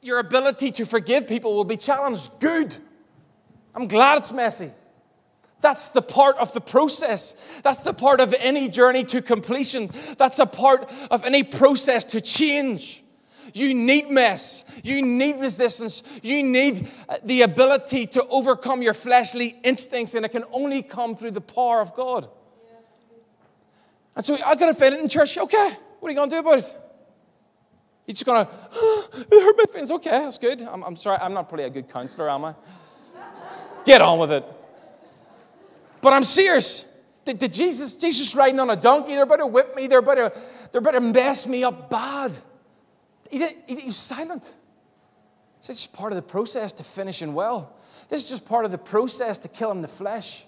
your 0.00 0.20
ability 0.20 0.70
to 0.72 0.84
forgive 0.84 1.26
people 1.26 1.54
will 1.54 1.64
be 1.64 1.76
challenged. 1.76 2.30
Good. 2.38 2.76
I'm 3.74 3.88
glad 3.88 4.18
it's 4.18 4.32
messy. 4.32 4.70
That's 5.62 5.90
the 5.90 6.02
part 6.02 6.36
of 6.36 6.52
the 6.52 6.60
process. 6.60 7.36
That's 7.62 7.78
the 7.78 7.94
part 7.94 8.20
of 8.20 8.34
any 8.38 8.68
journey 8.68 9.04
to 9.04 9.22
completion. 9.22 9.90
That's 10.18 10.40
a 10.40 10.46
part 10.46 10.90
of 11.10 11.24
any 11.24 11.44
process 11.44 12.04
to 12.06 12.20
change. 12.20 13.04
You 13.54 13.72
need 13.72 14.10
mess. 14.10 14.64
You 14.82 15.02
need 15.02 15.38
resistance. 15.38 16.02
You 16.22 16.42
need 16.42 16.88
uh, 17.08 17.18
the 17.24 17.42
ability 17.42 18.08
to 18.08 18.26
overcome 18.28 18.82
your 18.82 18.94
fleshly 18.94 19.54
instincts, 19.62 20.14
and 20.14 20.26
it 20.26 20.30
can 20.30 20.44
only 20.52 20.82
come 20.82 21.14
through 21.14 21.32
the 21.32 21.40
power 21.40 21.80
of 21.80 21.94
God. 21.94 22.28
And 24.16 24.24
so 24.24 24.36
I 24.44 24.56
got 24.56 24.80
it 24.80 24.92
in 24.94 25.08
church. 25.08 25.38
Okay, 25.38 25.70
what 26.00 26.08
are 26.08 26.10
you 26.10 26.16
going 26.16 26.28
to 26.28 26.36
do 26.36 26.40
about 26.40 26.58
it? 26.58 26.76
You're 28.06 28.14
just 28.14 28.26
going 28.26 28.46
to, 28.46 28.52
oh, 28.74 29.08
it 29.14 29.30
hurt 29.30 29.56
my 29.56 29.64
feelings. 29.72 29.90
Okay, 29.92 30.10
that's 30.10 30.38
good. 30.38 30.62
I'm, 30.62 30.82
I'm 30.82 30.96
sorry, 30.96 31.18
I'm 31.20 31.34
not 31.34 31.48
probably 31.48 31.66
a 31.66 31.70
good 31.70 31.88
counselor, 31.88 32.28
am 32.28 32.46
I? 32.46 32.54
Get 33.84 34.00
on 34.00 34.18
with 34.18 34.32
it. 34.32 34.44
But 36.02 36.12
I'm 36.12 36.24
serious. 36.24 36.84
Did, 37.24 37.38
did, 37.38 37.52
Jesus, 37.52 37.94
Jesus 37.94 38.34
riding 38.34 38.60
on 38.60 38.68
a 38.68 38.76
donkey, 38.76 39.14
they're 39.14 39.22
about 39.22 39.36
to 39.36 39.46
whip 39.46 39.74
me, 39.74 39.86
they're 39.86 40.00
about 40.00 40.16
to, 40.16 40.32
they're 40.70 40.80
about 40.80 40.90
to 40.90 41.00
mess 41.00 41.46
me 41.46 41.64
up 41.64 41.88
bad. 41.88 42.36
He, 43.30 43.38
did, 43.38 43.54
he, 43.66 43.76
he 43.76 43.86
was 43.86 43.96
silent. 43.96 44.52
Is 45.60 45.68
just 45.68 45.92
part 45.92 46.10
of 46.12 46.16
the 46.16 46.22
process 46.22 46.72
to 46.72 46.84
finishing 46.84 47.34
well. 47.34 47.72
This 48.08 48.24
is 48.24 48.28
just 48.28 48.44
part 48.44 48.64
of 48.64 48.72
the 48.72 48.78
process 48.78 49.38
to 49.38 49.48
killing 49.48 49.80
the 49.80 49.88
flesh. 49.88 50.44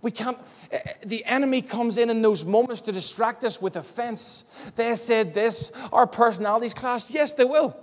We 0.00 0.10
can't, 0.10 0.38
eh, 0.70 0.78
eh, 0.82 0.92
the 1.04 1.22
enemy 1.26 1.60
comes 1.60 1.98
in 1.98 2.08
in 2.08 2.22
those 2.22 2.46
moments 2.46 2.80
to 2.82 2.92
distract 2.92 3.44
us 3.44 3.60
with 3.60 3.76
offense. 3.76 4.46
They 4.74 4.94
said 4.94 5.34
this, 5.34 5.70
our 5.92 6.06
personalities 6.06 6.72
clash. 6.72 7.10
Yes, 7.10 7.34
they 7.34 7.44
will. 7.44 7.76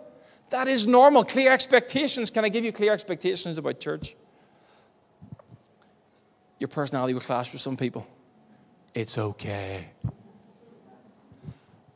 That 0.50 0.68
is 0.68 0.88
normal. 0.88 1.24
Clear 1.24 1.54
expectations. 1.54 2.32
Can 2.32 2.44
I 2.44 2.50
give 2.50 2.66
you 2.66 2.72
clear 2.72 2.92
expectations 2.92 3.60
about 3.60 3.80
church? 3.80 4.16
Your 6.60 6.68
personality 6.68 7.14
will 7.14 7.22
clash 7.22 7.52
with 7.52 7.62
some 7.62 7.78
people. 7.78 8.06
It's 8.94 9.18
okay. 9.18 9.90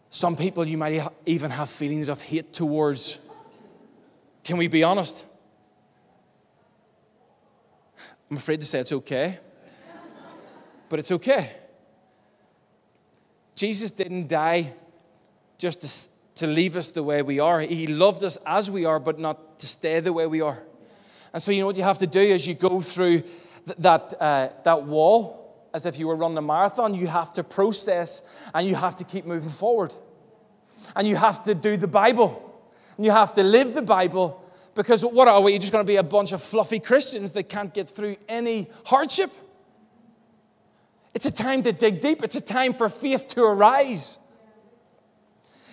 Some 0.10 0.36
people 0.36 0.66
you 0.66 0.78
might 0.78 1.02
even 1.26 1.52
have 1.52 1.70
feelings 1.70 2.08
of 2.08 2.22
hate 2.22 2.54
towards. 2.54 3.20
Can 4.44 4.58
we 4.58 4.68
be 4.68 4.84
honest? 4.84 5.26
I'm 8.30 8.38
afraid 8.38 8.62
to 8.62 8.66
say 8.66 8.80
it's 8.80 8.92
okay, 8.92 9.40
but 10.90 11.00
it's 11.00 11.12
okay. 11.12 11.52
Jesus 13.56 13.92
didn't 13.92 14.28
die 14.28 14.74
just 15.58 15.82
to, 15.82 16.40
to 16.42 16.48
leave 16.48 16.76
us 16.76 16.90
the 16.90 17.04
way 17.04 17.22
we 17.22 17.40
are. 17.40 17.60
He 17.62 17.88
loved 17.88 18.24
us 18.24 18.38
as 18.46 18.72
we 18.72 18.86
are, 18.86 19.00
but 19.00 19.20
not 19.20 19.60
to 19.60 19.68
stay 19.68 20.00
the 20.00 20.14
way 20.14 20.26
we 20.26 20.42
are. 20.42 20.62
And 21.34 21.42
so, 21.42 21.52
you 21.52 21.62
know 21.62 21.68
what 21.68 21.78
you 21.78 21.84
have 21.84 22.00
to 22.00 22.08
do 22.08 22.34
as 22.34 22.48
you 22.48 22.54
go 22.54 22.82
through 22.82 23.24
that, 23.80 24.14
uh, 24.20 24.50
that 24.64 24.84
wall 24.84 25.68
as 25.74 25.86
if 25.86 25.98
you 25.98 26.08
were 26.08 26.16
running 26.16 26.38
a 26.38 26.42
marathon. 26.42 26.94
You 26.94 27.08
have 27.08 27.34
to 27.34 27.44
process 27.44 28.22
and 28.54 28.68
you 28.68 28.76
have 28.76 28.96
to 28.98 29.04
keep 29.04 29.26
moving 29.26 29.50
forward. 29.50 29.94
And 30.96 31.08
you 31.08 31.16
have 31.16 31.44
to 31.44 31.56
do 31.56 31.78
the 31.78 31.88
Bible. 31.88 32.62
And 32.98 33.06
you 33.06 33.12
have 33.12 33.34
to 33.36 33.44
live 33.44 33.74
the 33.74 33.82
Bible 33.82 34.44
Because 34.76 35.06
what 35.06 35.28
are 35.28 35.42
we? 35.42 35.52
You're 35.52 35.60
just 35.60 35.72
going 35.72 35.86
to 35.86 35.88
be 35.88 35.98
a 35.98 36.04
bunch 36.04 36.32
of 36.32 36.42
fluffy 36.42 36.80
Christians 36.80 37.32
that 37.34 37.44
can't 37.44 37.74
get 37.74 37.88
through 37.88 38.18
any 38.28 38.70
hardship. 38.86 39.32
It's 41.14 41.26
a 41.26 41.32
time 41.32 41.62
to 41.64 41.72
dig 41.72 42.02
deep, 42.02 42.24
it's 42.24 42.36
a 42.36 42.42
time 42.42 42.74
for 42.74 42.90
faith 42.90 43.28
to 43.30 43.44
arise. 43.44 44.18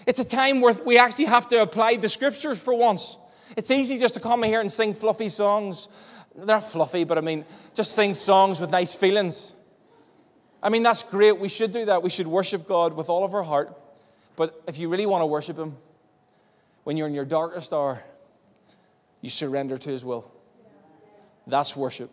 It's 0.06 0.18
a 0.18 0.24
time 0.24 0.60
where 0.60 0.74
we 0.74 0.98
actually 0.98 1.26
have 1.26 1.48
to 1.48 1.62
apply 1.62 1.96
the 1.96 2.08
scriptures 2.08 2.62
for 2.62 2.74
once. 2.74 3.16
It's 3.56 3.70
easy 3.70 3.98
just 3.98 4.14
to 4.14 4.20
come 4.20 4.42
here 4.42 4.60
and 4.60 4.70
sing 4.70 4.94
fluffy 4.94 5.28
songs. 5.28 5.88
They're 6.36 6.60
fluffy, 6.60 7.04
but 7.04 7.18
I 7.18 7.20
mean, 7.20 7.44
just 7.74 7.92
sing 7.92 8.14
songs 8.14 8.60
with 8.60 8.70
nice 8.70 8.94
feelings. 8.94 9.54
I 10.62 10.68
mean, 10.68 10.82
that's 10.82 11.02
great. 11.02 11.38
We 11.38 11.48
should 11.48 11.72
do 11.72 11.86
that. 11.86 12.02
We 12.02 12.10
should 12.10 12.26
worship 12.26 12.66
God 12.68 12.94
with 12.94 13.08
all 13.08 13.24
of 13.24 13.34
our 13.34 13.42
heart. 13.42 13.76
But 14.36 14.62
if 14.66 14.78
you 14.78 14.88
really 14.88 15.06
want 15.06 15.22
to 15.22 15.26
worship 15.26 15.58
Him, 15.58 15.76
when 16.84 16.96
you're 16.96 17.08
in 17.08 17.14
your 17.14 17.24
darkest 17.24 17.72
hour, 17.72 18.02
you 19.20 19.30
surrender 19.30 19.76
to 19.78 19.90
His 19.90 20.04
will. 20.04 20.30
That's 21.46 21.76
worship. 21.76 22.10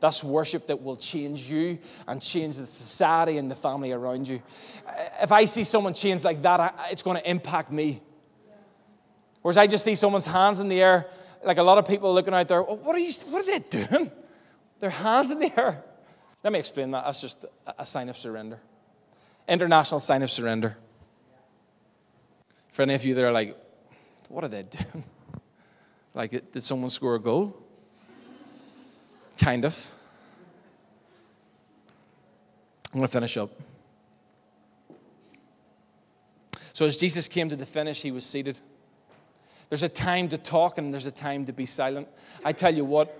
That's 0.00 0.24
worship 0.24 0.66
that 0.66 0.82
will 0.82 0.96
change 0.96 1.48
you 1.48 1.78
and 2.08 2.20
change 2.20 2.56
the 2.56 2.66
society 2.66 3.38
and 3.38 3.50
the 3.50 3.54
family 3.54 3.92
around 3.92 4.26
you. 4.26 4.42
If 5.20 5.30
I 5.30 5.44
see 5.44 5.62
someone 5.62 5.94
change 5.94 6.24
like 6.24 6.42
that, 6.42 6.74
it's 6.90 7.02
going 7.02 7.16
to 7.16 7.30
impact 7.30 7.70
me. 7.70 8.02
Whereas 9.42 9.56
I 9.56 9.66
just 9.68 9.84
see 9.84 9.94
someone's 9.94 10.26
hands 10.26 10.58
in 10.58 10.68
the 10.68 10.82
air, 10.82 11.06
like 11.44 11.58
a 11.58 11.62
lot 11.62 11.78
of 11.78 11.86
people 11.86 12.12
looking 12.12 12.34
out 12.34 12.48
there, 12.48 12.62
what 12.62 12.94
are, 12.94 12.98
you, 12.98 13.12
what 13.28 13.42
are 13.42 13.46
they 13.46 13.58
doing? 13.58 14.10
Their 14.80 14.90
hands 14.90 15.30
in 15.30 15.38
the 15.38 15.60
air. 15.60 15.82
Let 16.42 16.52
me 16.52 16.58
explain 16.58 16.90
that. 16.90 17.04
That's 17.04 17.20
just 17.20 17.44
a 17.78 17.86
sign 17.86 18.08
of 18.08 18.16
surrender. 18.16 18.58
International 19.48 20.00
sign 20.00 20.22
of 20.22 20.30
surrender. 20.30 20.76
For 22.72 22.82
any 22.82 22.94
of 22.94 23.04
you 23.04 23.14
that 23.14 23.24
are 23.24 23.32
like, 23.32 23.56
what 24.28 24.44
are 24.44 24.48
they 24.48 24.62
doing? 24.92 25.04
Like, 26.14 26.52
did 26.52 26.62
someone 26.62 26.90
score 26.90 27.14
a 27.14 27.20
goal? 27.20 27.56
Kind 29.38 29.64
of. 29.64 29.92
I'm 32.92 32.98
going 32.98 33.08
to 33.08 33.12
finish 33.12 33.36
up. 33.36 33.50
So, 36.74 36.86
as 36.86 36.96
Jesus 36.96 37.28
came 37.28 37.48
to 37.48 37.56
the 37.56 37.66
finish, 37.66 38.02
he 38.02 38.10
was 38.10 38.24
seated. 38.24 38.60
There's 39.72 39.82
a 39.82 39.88
time 39.88 40.28
to 40.28 40.36
talk 40.36 40.76
and 40.76 40.92
there's 40.92 41.06
a 41.06 41.10
time 41.10 41.46
to 41.46 41.52
be 41.54 41.64
silent. 41.64 42.06
I 42.44 42.52
tell 42.52 42.74
you 42.74 42.84
what, 42.84 43.18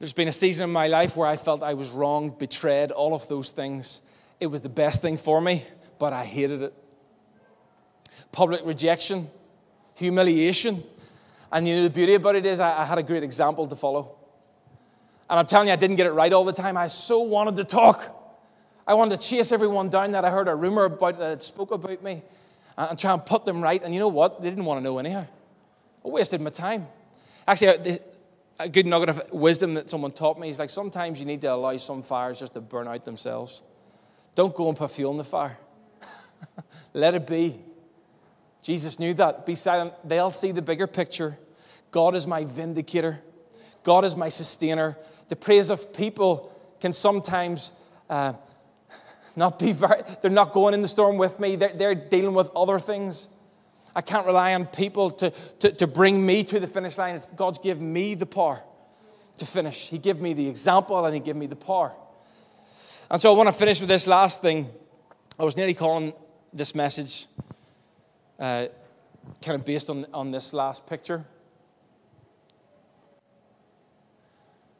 there's 0.00 0.12
been 0.12 0.26
a 0.26 0.32
season 0.32 0.64
in 0.64 0.72
my 0.72 0.88
life 0.88 1.16
where 1.16 1.28
I 1.28 1.36
felt 1.36 1.62
I 1.62 1.74
was 1.74 1.92
wrong, 1.92 2.30
betrayed, 2.30 2.90
all 2.90 3.14
of 3.14 3.28
those 3.28 3.52
things. 3.52 4.00
It 4.40 4.48
was 4.48 4.60
the 4.60 4.68
best 4.68 5.00
thing 5.00 5.16
for 5.16 5.40
me, 5.40 5.62
but 6.00 6.12
I 6.12 6.24
hated 6.24 6.62
it. 6.62 6.74
Public 8.32 8.62
rejection, 8.64 9.30
humiliation. 9.94 10.82
And 11.52 11.68
you 11.68 11.76
know, 11.76 11.84
the 11.84 11.90
beauty 11.90 12.14
about 12.14 12.34
it 12.34 12.44
is 12.44 12.58
I, 12.58 12.82
I 12.82 12.84
had 12.84 12.98
a 12.98 13.04
great 13.04 13.22
example 13.22 13.68
to 13.68 13.76
follow. 13.76 14.16
And 15.30 15.38
I'm 15.38 15.46
telling 15.46 15.68
you, 15.68 15.74
I 15.74 15.76
didn't 15.76 15.94
get 15.94 16.06
it 16.06 16.12
right 16.12 16.32
all 16.32 16.44
the 16.44 16.52
time. 16.52 16.76
I 16.76 16.88
so 16.88 17.20
wanted 17.20 17.54
to 17.54 17.64
talk. 17.64 18.34
I 18.84 18.94
wanted 18.94 19.20
to 19.20 19.28
chase 19.28 19.52
everyone 19.52 19.90
down 19.90 20.10
that 20.10 20.24
I 20.24 20.30
heard 20.30 20.48
a 20.48 20.56
rumor 20.56 20.86
about 20.86 21.20
that 21.20 21.44
spoke 21.44 21.70
about 21.70 22.02
me 22.02 22.22
and 22.76 22.98
try 22.98 23.12
and 23.12 23.24
put 23.24 23.44
them 23.44 23.60
right. 23.60 23.82
And 23.82 23.92
you 23.92 24.00
know 24.00 24.08
what? 24.08 24.42
They 24.42 24.50
didn't 24.50 24.64
want 24.64 24.78
to 24.78 24.84
know 24.84 24.98
anyhow. 24.98 25.26
I 26.04 26.08
wasted 26.08 26.40
my 26.40 26.50
time. 26.50 26.86
Actually, 27.46 28.00
a 28.58 28.68
good 28.68 28.86
nugget 28.86 29.08
of 29.08 29.32
wisdom 29.32 29.74
that 29.74 29.90
someone 29.90 30.10
taught 30.10 30.38
me 30.38 30.48
is 30.48 30.58
like 30.58 30.70
sometimes 30.70 31.18
you 31.18 31.26
need 31.26 31.40
to 31.40 31.48
allow 31.48 31.76
some 31.76 32.02
fires 32.02 32.38
just 32.38 32.54
to 32.54 32.60
burn 32.60 32.88
out 32.88 33.04
themselves. 33.04 33.62
Don't 34.34 34.54
go 34.54 34.68
and 34.68 34.76
put 34.76 34.90
fuel 34.90 35.12
in 35.12 35.18
the 35.18 35.24
fire. 35.24 35.58
Let 36.92 37.14
it 37.14 37.26
be. 37.26 37.58
Jesus 38.62 38.98
knew 38.98 39.12
that. 39.14 39.44
Be 39.44 39.54
silent. 39.54 39.94
They'll 40.04 40.30
see 40.30 40.52
the 40.52 40.62
bigger 40.62 40.86
picture. 40.86 41.36
God 41.90 42.14
is 42.14 42.26
my 42.26 42.44
vindicator. 42.44 43.20
God 43.82 44.04
is 44.04 44.16
my 44.16 44.28
sustainer. 44.28 44.96
The 45.28 45.36
praise 45.36 45.70
of 45.70 45.92
people 45.92 46.52
can 46.80 46.92
sometimes 46.92 47.72
uh, 48.08 48.34
not 49.36 49.58
be 49.58 49.72
very, 49.72 50.02
they're 50.20 50.30
not 50.30 50.52
going 50.52 50.74
in 50.74 50.82
the 50.82 50.88
storm 50.88 51.16
with 51.16 51.38
me. 51.40 51.56
They're, 51.56 51.72
they're 51.74 51.94
dealing 51.94 52.34
with 52.34 52.50
other 52.54 52.78
things. 52.78 53.28
I 53.94 54.00
can't 54.00 54.26
rely 54.26 54.54
on 54.54 54.66
people 54.66 55.10
to, 55.12 55.30
to, 55.60 55.72
to 55.72 55.86
bring 55.86 56.24
me 56.24 56.44
to 56.44 56.60
the 56.60 56.66
finish 56.66 56.98
line. 56.98 57.20
God's 57.36 57.58
given 57.58 57.92
me 57.92 58.14
the 58.14 58.26
power 58.26 58.62
to 59.36 59.46
finish. 59.46 59.88
He 59.88 59.98
gave 59.98 60.20
me 60.20 60.34
the 60.34 60.48
example 60.48 61.04
and 61.04 61.14
He 61.14 61.20
gave 61.20 61.36
me 61.36 61.46
the 61.46 61.56
power. 61.56 61.92
And 63.10 63.20
so 63.20 63.32
I 63.32 63.36
want 63.36 63.48
to 63.48 63.52
finish 63.52 63.80
with 63.80 63.88
this 63.88 64.06
last 64.06 64.40
thing. 64.40 64.70
I 65.38 65.44
was 65.44 65.56
nearly 65.56 65.74
calling 65.74 66.14
this 66.52 66.74
message 66.74 67.26
uh, 68.38 68.66
kind 69.40 69.58
of 69.58 69.64
based 69.64 69.90
on, 69.90 70.06
on 70.12 70.30
this 70.30 70.52
last 70.52 70.86
picture. 70.86 71.24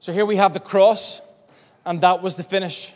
So 0.00 0.12
here 0.12 0.26
we 0.26 0.36
have 0.36 0.52
the 0.52 0.60
cross, 0.60 1.20
and 1.84 2.00
that 2.00 2.22
was 2.22 2.34
the 2.34 2.42
finish. 2.42 2.92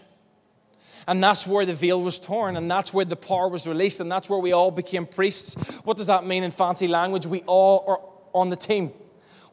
And 1.09 1.23
that's 1.23 1.47
where 1.47 1.65
the 1.65 1.75
veil 1.75 2.03
was 2.03 2.19
torn, 2.19 2.57
and 2.57 2.69
that's 2.71 2.93
where 2.93 3.05
the 3.05 3.17
power 3.17 3.49
was 3.49 3.67
released, 3.67 4.01
and 4.01 4.11
that's 4.11 4.29
where 4.29 4.41
we 4.41 4.53
all 4.53 4.73
became 4.73 5.07
priests. 5.07 5.55
What 5.85 5.97
does 5.97 6.07
that 6.07 6.27
mean 6.27 6.43
in 6.43 6.51
fancy 6.51 6.89
language? 6.89 7.27
We 7.27 7.43
all 7.43 7.85
are 7.87 8.01
on 8.35 8.51
the 8.51 8.57
team. 8.57 8.93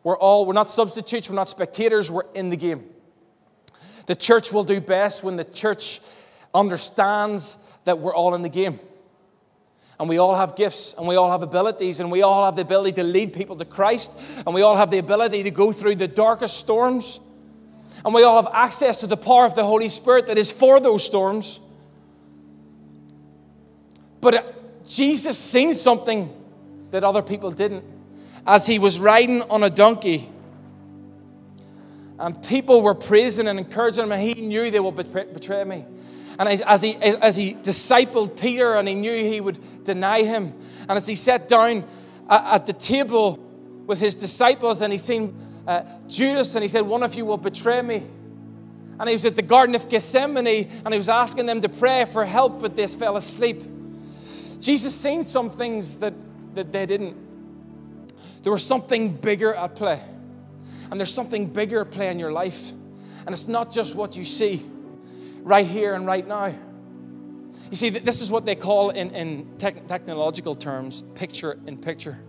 We're 0.04 0.18
all, 0.18 0.46
we're 0.46 0.54
not 0.54 0.70
substitutes, 0.70 1.30
we're 1.30 1.36
not 1.36 1.50
spectators, 1.50 2.12
we're 2.12 2.30
in 2.34 2.50
the 2.50 2.58
game. 2.58 2.90
The 4.06 4.16
church 4.16 4.52
will 4.52 4.64
do 4.64 4.82
best 4.82 5.24
when 5.24 5.38
the 5.38 5.46
church 5.46 6.02
understands 6.54 7.58
that 7.86 8.00
we're 8.00 8.14
all 8.14 8.36
in 8.36 8.42
the 8.42 8.50
game. 8.50 8.80
And 10.00 10.10
we 10.10 10.18
all 10.18 10.36
have 10.36 10.56
gifts 10.56 10.94
and 10.98 11.08
we 11.08 11.16
all 11.16 11.32
have 11.32 11.44
abilities 11.44 12.00
and 12.00 12.12
we 12.12 12.24
all 12.24 12.44
have 12.46 12.56
the 12.56 12.64
ability 12.64 12.94
to 12.94 13.04
lead 13.04 13.32
people 13.32 13.56
to 13.56 13.66
Christ 13.66 14.14
and 14.46 14.54
we 14.54 14.62
all 14.62 14.76
have 14.76 14.92
the 14.92 14.98
ability 14.98 15.44
to 15.44 15.52
go 15.52 15.72
through 15.72 15.96
the 15.96 16.08
darkest 16.08 16.58
storms 16.58 17.22
and 18.06 18.14
we 18.14 18.24
all 18.24 18.42
have 18.42 18.52
access 18.54 19.00
to 19.00 19.08
the 19.08 19.18
power 19.18 19.46
of 19.46 19.56
the 19.56 19.64
Holy 19.64 19.90
Spirit 19.90 20.28
that 20.28 20.38
is 20.38 20.52
for 20.52 20.80
those 20.80 21.06
storms. 21.06 21.60
But 24.20 24.34
uh, 24.34 24.44
Jesus 24.88 25.38
seen 25.38 25.74
something 25.74 26.34
that 26.92 27.04
other 27.04 27.22
people 27.22 27.52
didn't. 27.52 27.84
As 28.46 28.68
he 28.68 28.78
was 28.78 29.00
riding 29.00 29.42
on 29.44 29.64
a 29.64 29.70
donkey, 29.70 30.30
and 32.20 32.42
people 32.44 32.82
were 32.82 32.94
praising 32.94 33.48
and 33.48 33.58
encouraging 33.58 34.04
him, 34.04 34.12
and 34.12 34.22
he 34.22 34.34
knew 34.34 34.70
they 34.70 34.80
would 34.80 34.96
betray 34.96 35.64
me. 35.64 35.86
And 36.38 36.50
as, 36.50 36.62
as, 36.62 36.82
he, 36.82 36.96
as 36.96 37.36
he 37.36 37.54
discipled 37.54 38.40
Peter, 38.40 38.76
and 38.76 38.88
he 38.88 38.96
knew 38.96 39.14
he 39.14 39.40
would 39.40 39.84
deny 39.84 40.24
him, 40.24 40.54
and 40.82 40.92
as 40.92 41.08
he 41.08 41.16
sat 41.16 41.48
down 41.48 41.86
at 42.30 42.66
the 42.66 42.74
table 42.74 43.38
with 43.88 44.00
his 44.00 44.16
disciples, 44.16 44.82
and 44.82 44.92
he 44.92 44.98
seen 44.98 45.36
uh, 45.68 45.84
Judas 46.08 46.56
and 46.56 46.64
he 46.64 46.68
said, 46.68 46.82
One 46.82 47.04
of 47.04 47.16
you 47.16 47.26
will 47.26 47.38
betray 47.38 47.82
me. 47.82 48.04
And 49.00 49.10
he 49.10 49.14
was 49.14 49.26
at 49.26 49.36
the 49.36 49.42
Garden 49.42 49.76
of 49.76 49.90
Gethsemane 49.90 50.70
and 50.86 50.94
he 50.94 50.98
was 50.98 51.10
asking 51.10 51.46
them 51.46 51.62
to 51.62 51.70
pray 51.70 52.06
for 52.06 52.26
help, 52.26 52.62
but 52.62 52.76
they 52.76 52.88
fell 52.88 53.18
asleep. 53.18 53.64
Jesus 54.60 54.94
seen 54.96 55.26
some 55.26 55.50
things 55.50 55.98
that, 55.98 56.14
that 56.56 56.72
they 56.72 56.86
didn't. 56.86 57.18
There 58.44 58.52
was 58.52 58.64
something 58.66 59.16
bigger 59.16 59.54
at 59.54 59.76
play. 59.76 60.00
And 60.92 61.00
there's 61.00 61.14
something 61.14 61.48
bigger 61.48 61.82
at 61.82 61.92
play 61.92 62.10
in 62.10 62.20
your 62.20 62.32
life. 62.32 62.72
And 63.26 63.30
it's 63.30 63.48
not 63.48 63.72
just 63.74 63.96
what 63.96 64.16
you 64.16 64.26
see 64.26 64.66
right 65.42 65.66
here 65.66 65.96
and 65.96 66.06
right 66.06 66.28
now. 66.28 66.54
You 67.70 67.78
see, 67.78 67.90
this 67.90 68.22
is 68.22 68.30
what 68.30 68.46
they 68.46 68.56
call 68.56 68.92
in, 68.92 69.12
in 69.12 69.58
technological 69.58 70.56
terms 70.56 71.04
picture 71.16 71.58
in 71.66 71.78
picture. 71.78 72.20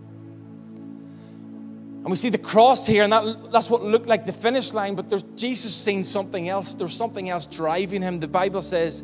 And 2.05 2.11
we 2.11 2.17
see 2.17 2.29
the 2.29 2.37
cross 2.37 2.85
here, 2.85 3.01
and 3.01 3.11
that, 3.11 3.51
that's 3.51 3.67
what 3.67 3.81
looked 3.81 4.05
like 4.05 4.27
the 4.27 4.31
finish 4.31 4.73
line, 4.73 4.93
but 4.93 5.09
there's, 5.09 5.23
Jesus 5.35 5.75
seen 5.75 6.03
something 6.03 6.49
else. 6.49 6.75
There's 6.75 6.95
something 6.95 7.31
else 7.31 7.47
driving 7.47 8.03
him. 8.03 8.19
The 8.19 8.27
Bible 8.27 8.61
says 8.61 9.03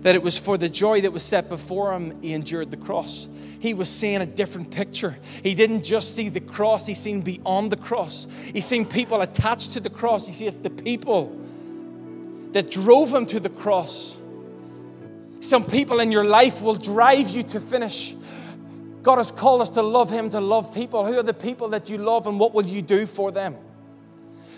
that 0.00 0.16
it 0.16 0.22
was 0.24 0.36
for 0.36 0.58
the 0.58 0.68
joy 0.68 1.00
that 1.02 1.12
was 1.12 1.22
set 1.22 1.48
before 1.48 1.92
him, 1.92 2.12
he 2.20 2.32
endured 2.34 2.72
the 2.72 2.76
cross. 2.76 3.28
He 3.60 3.72
was 3.72 3.88
seeing 3.88 4.20
a 4.20 4.26
different 4.26 4.72
picture. 4.72 5.16
He 5.44 5.54
didn't 5.54 5.84
just 5.84 6.16
see 6.16 6.28
the 6.28 6.40
cross, 6.40 6.86
he 6.86 6.94
seen 6.94 7.20
beyond 7.20 7.70
the 7.70 7.76
cross. 7.76 8.26
He 8.52 8.60
seen 8.60 8.84
people 8.84 9.20
attached 9.20 9.70
to 9.74 9.80
the 9.80 9.90
cross. 9.90 10.26
He 10.26 10.32
sees 10.32 10.58
the 10.58 10.70
people 10.70 11.38
that 12.50 12.68
drove 12.68 13.14
him 13.14 13.26
to 13.26 13.38
the 13.38 13.50
cross. 13.50 14.18
Some 15.38 15.64
people 15.64 16.00
in 16.00 16.10
your 16.10 16.24
life 16.24 16.62
will 16.62 16.74
drive 16.74 17.28
you 17.28 17.44
to 17.44 17.60
finish. 17.60 18.16
God 19.02 19.16
has 19.16 19.30
called 19.30 19.62
us 19.62 19.70
to 19.70 19.82
love 19.82 20.10
Him, 20.10 20.30
to 20.30 20.40
love 20.40 20.74
people. 20.74 21.04
Who 21.04 21.18
are 21.18 21.22
the 21.22 21.34
people 21.34 21.68
that 21.68 21.88
you 21.88 21.98
love, 21.98 22.26
and 22.26 22.38
what 22.38 22.52
will 22.52 22.66
you 22.66 22.82
do 22.82 23.06
for 23.06 23.30
them? 23.30 23.56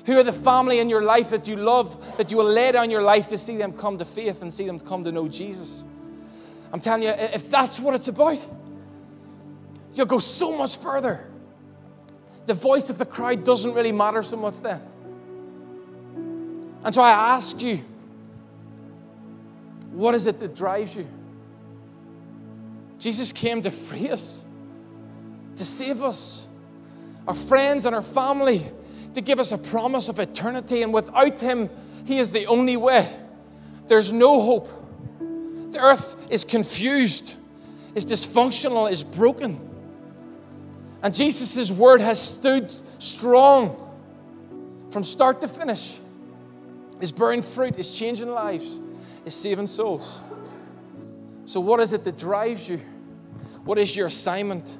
Who 0.07 0.19
are 0.19 0.25
the 0.25 0.33
family 0.33 0.81
in 0.81 0.89
your 0.89 1.03
life 1.03 1.31
that 1.31 1.47
you 1.47 1.57
love, 1.57 2.17
that 2.17 2.31
you 2.31 2.37
will 2.37 2.51
lay 2.51 2.73
down 2.73 2.91
your 2.91 3.03
life 3.03 3.29
to 3.29 3.39
see 3.39 3.57
them 3.57 3.73
come 3.73 3.99
to 3.99 4.05
faith 4.05 4.43
and 4.43 4.53
see 4.53 4.67
them 4.67 4.81
come 4.81 5.05
to 5.05 5.13
know 5.13 5.29
Jesus? 5.29 5.85
I'm 6.73 6.81
telling 6.81 7.05
you, 7.05 7.11
if 7.11 7.51
that's 7.51 7.79
what 7.79 7.95
it's 7.95 8.09
about, 8.09 8.45
you'll 9.95 10.07
go 10.07 10.19
so 10.19 10.57
much 10.57 10.77
further. 10.79 11.29
The 12.47 12.55
voice 12.55 12.91
of 12.91 12.99
the 12.99 13.07
crowd 13.07 13.45
doesn't 13.45 13.75
really 13.75 13.93
matter 13.93 14.25
so 14.25 14.37
much 14.37 14.61
then. 14.61 14.81
And 16.83 16.93
so 16.93 17.01
I 17.03 17.11
ask 17.11 17.63
you, 17.63 17.85
what 19.93 20.17
is 20.17 20.27
it 20.27 20.41
that 20.41 20.57
drives 20.57 20.97
you? 20.97 21.07
Jesus 23.03 23.33
came 23.33 23.61
to 23.63 23.71
free 23.73 24.11
us, 24.11 24.45
to 25.57 25.65
save 25.65 26.03
us. 26.03 26.47
our 27.27 27.35
friends, 27.35 27.87
and 27.87 27.95
our 27.95 28.03
family 28.03 28.65
to 29.15 29.21
give 29.21 29.39
us 29.39 29.53
a 29.53 29.59
promise 29.59 30.09
of 30.09 30.19
eternity. 30.19 30.83
And 30.83 30.93
without 30.93 31.41
Him, 31.41 31.71
He 32.05 32.19
is 32.19 32.31
the 32.31 32.47
only 32.47 32.77
way. 32.77 33.09
There's 33.87 34.13
no 34.13 34.43
hope. 34.43 34.69
The 35.73 35.81
earth 35.81 36.17
is 36.31 36.45
confused, 36.45 37.37
is 37.95 38.07
dysfunctional, 38.07 38.91
is 38.91 39.05
broken. 39.05 39.69
And 41.03 41.15
Jesus' 41.15 41.71
word 41.71 42.01
has 42.01 42.21
stood 42.21 42.75
strong 42.99 43.79
from 44.91 45.05
start 45.05 45.41
to 45.41 45.49
finish, 45.49 45.99
is 47.01 47.11
bearing 47.11 47.43
fruit, 47.43 47.79
is 47.79 47.99
changing 47.99 48.31
lives, 48.31 48.79
is 49.25 49.35
saving 49.35 49.67
souls. 49.67 50.21
So, 51.45 51.61
what 51.61 51.81
is 51.81 51.93
it 51.93 52.05
that 52.05 52.19
drives 52.19 52.69
you? 52.69 52.79
What 53.65 53.79
is 53.79 53.97
your 53.97 54.07
assignment? 54.07 54.77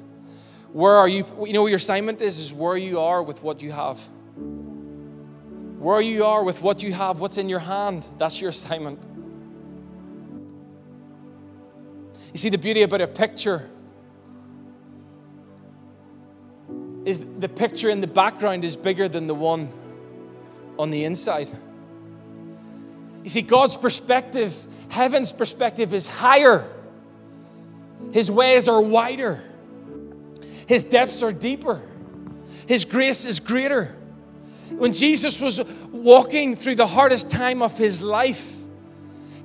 Where 0.71 0.93
are 0.93 1.07
you? 1.07 1.25
You 1.45 1.53
know, 1.53 1.67
your 1.67 1.77
assignment 1.77 2.21
is, 2.21 2.39
is 2.39 2.53
where 2.53 2.77
you 2.77 2.99
are 2.99 3.21
with 3.21 3.43
what 3.43 3.61
you 3.61 3.71
have. 3.71 3.99
Where 5.79 6.01
you 6.01 6.25
are 6.25 6.43
with 6.43 6.61
what 6.61 6.81
you 6.81 6.93
have, 6.93 7.19
what's 7.19 7.37
in 7.37 7.49
your 7.49 7.59
hand, 7.59 8.07
that's 8.17 8.39
your 8.39 8.51
assignment. 8.51 9.05
You 12.31 12.39
see, 12.39 12.49
the 12.49 12.57
beauty 12.57 12.81
about 12.81 13.01
a 13.01 13.07
picture 13.07 13.69
is 17.05 17.23
the 17.39 17.49
picture 17.49 17.89
in 17.89 18.01
the 18.01 18.07
background 18.07 18.63
is 18.63 18.77
bigger 18.77 19.09
than 19.09 19.27
the 19.27 19.35
one 19.35 19.69
on 20.79 20.89
the 20.89 21.03
inside. 21.03 21.49
You 23.23 23.29
see, 23.29 23.41
God's 23.41 23.77
perspective, 23.77 24.55
heaven's 24.89 25.31
perspective, 25.31 25.93
is 25.93 26.07
higher. 26.07 26.69
His 28.11 28.29
ways 28.29 28.67
are 28.67 28.81
wider. 28.81 29.41
His 30.67 30.83
depths 30.83 31.23
are 31.23 31.31
deeper. 31.31 31.81
His 32.67 32.85
grace 32.85 33.25
is 33.25 33.39
greater. 33.39 33.95
When 34.69 34.93
Jesus 34.93 35.39
was 35.39 35.63
walking 35.91 36.55
through 36.55 36.75
the 36.75 36.87
hardest 36.87 37.29
time 37.29 37.61
of 37.61 37.77
his 37.77 38.01
life, 38.01 38.57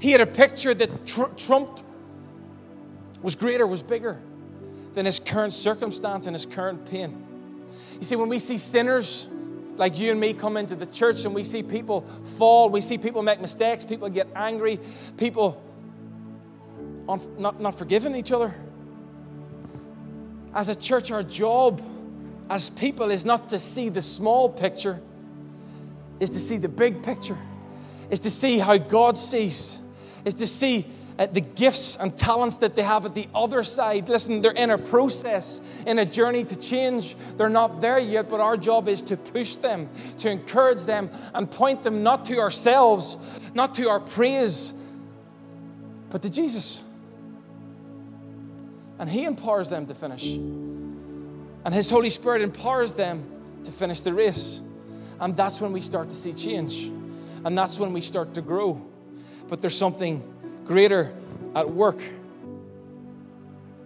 he 0.01 0.12
had 0.12 0.20
a 0.20 0.26
picture 0.26 0.74
that 0.74 1.07
tr- 1.07 1.24
trumped, 1.37 1.83
was 3.22 3.35
greater, 3.35 3.66
was 3.66 3.83
bigger 3.83 4.20
than 4.95 5.07
his 5.07 5.18
current 5.20 5.53
circumstance 5.53 6.26
and 6.26 6.35
his 6.35 6.47
current 6.47 6.89
pain. 6.91 7.24
You 7.99 8.05
see, 8.05 8.16
when 8.16 8.29
we 8.29 8.39
see 8.39 8.59
sinners 8.59 9.29
like 9.79 9.99
you 9.99 10.11
and 10.11 10.20
me 10.20 10.35
come 10.35 10.57
into 10.57 10.74
the 10.74 10.87
church 10.87 11.24
and 11.24 11.35
we 11.35 11.45
see 11.45 11.62
people 11.62 12.03
fall, 12.37 12.68
we 12.68 12.81
see 12.81 12.99
people 12.99 13.22
make 13.22 13.41
mistakes, 13.41 13.85
people 13.85 14.09
get 14.09 14.29
angry, 14.35 14.79
people 15.16 15.62
not, 17.07 17.61
not 17.61 17.79
forgiving 17.79 18.14
each 18.14 18.33
other. 18.33 18.55
As 20.55 20.68
a 20.68 20.74
church, 20.74 21.11
our 21.11 21.22
job 21.22 21.81
as 22.51 22.70
people 22.70 23.11
is 23.11 23.24
not 23.24 23.49
to 23.51 23.59
see 23.59 23.89
the 23.89 24.03
small 24.03 24.49
picture, 24.49 25.01
is 26.18 26.31
to 26.31 26.41
see 26.41 26.57
the 26.57 26.68
big 26.68 27.03
picture, 27.03 27.39
is 28.11 28.18
to 28.20 28.31
see 28.31 28.59
how 28.59 28.76
God 28.76 29.16
sees, 29.16 29.79
is 30.24 30.35
to 30.35 30.47
see 30.47 30.87
uh, 31.18 31.26
the 31.26 31.40
gifts 31.40 31.96
and 31.96 32.16
talents 32.16 32.58
that 32.58 32.76
they 32.76 32.82
have 32.82 33.04
at 33.04 33.14
the 33.14 33.28
other 33.34 33.64
side. 33.64 34.08
Listen, 34.08 34.40
they're 34.40 34.52
in 34.52 34.70
a 34.70 34.78
process, 34.78 35.60
in 35.84 35.98
a 35.98 36.04
journey 36.04 36.44
to 36.44 36.54
change. 36.54 37.16
They're 37.36 37.48
not 37.48 37.80
there 37.80 37.98
yet, 37.98 38.28
but 38.28 38.40
our 38.40 38.56
job 38.56 38.88
is 38.88 39.02
to 39.02 39.16
push 39.16 39.56
them, 39.56 39.88
to 40.18 40.30
encourage 40.30 40.84
them, 40.84 41.10
and 41.34 41.50
point 41.50 41.82
them 41.82 42.02
not 42.02 42.24
to 42.26 42.38
ourselves, 42.38 43.18
not 43.52 43.74
to 43.74 43.88
our 43.88 43.98
praise, 43.98 44.74
but 46.10 46.22
to 46.22 46.30
Jesus. 46.30 46.84
And 49.00 49.10
He 49.10 49.24
empowers 49.24 49.68
them 49.68 49.86
to 49.86 49.94
finish. 49.94 50.36
And 50.36 51.74
His 51.74 51.90
Holy 51.90 52.10
Spirit 52.10 52.42
empowers 52.42 52.94
them 52.94 53.24
to 53.64 53.72
finish 53.72 54.00
the 54.02 54.14
race. 54.14 54.62
And 55.20 55.36
that's 55.36 55.60
when 55.60 55.72
we 55.72 55.80
start 55.80 56.10
to 56.10 56.14
see 56.14 56.32
change. 56.32 56.92
And 57.44 57.58
that's 57.58 57.80
when 57.80 57.92
we 57.92 58.00
start 58.00 58.34
to 58.34 58.40
grow. 58.40 58.80
But 59.48 59.60
there's 59.60 59.76
something 59.76 60.22
greater 60.68 61.12
at 61.56 61.68
work. 61.68 62.00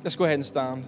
Let's 0.03 0.17
go 0.17 0.25
ahead 0.25 0.35
and 0.35 0.45
stand. 0.45 0.85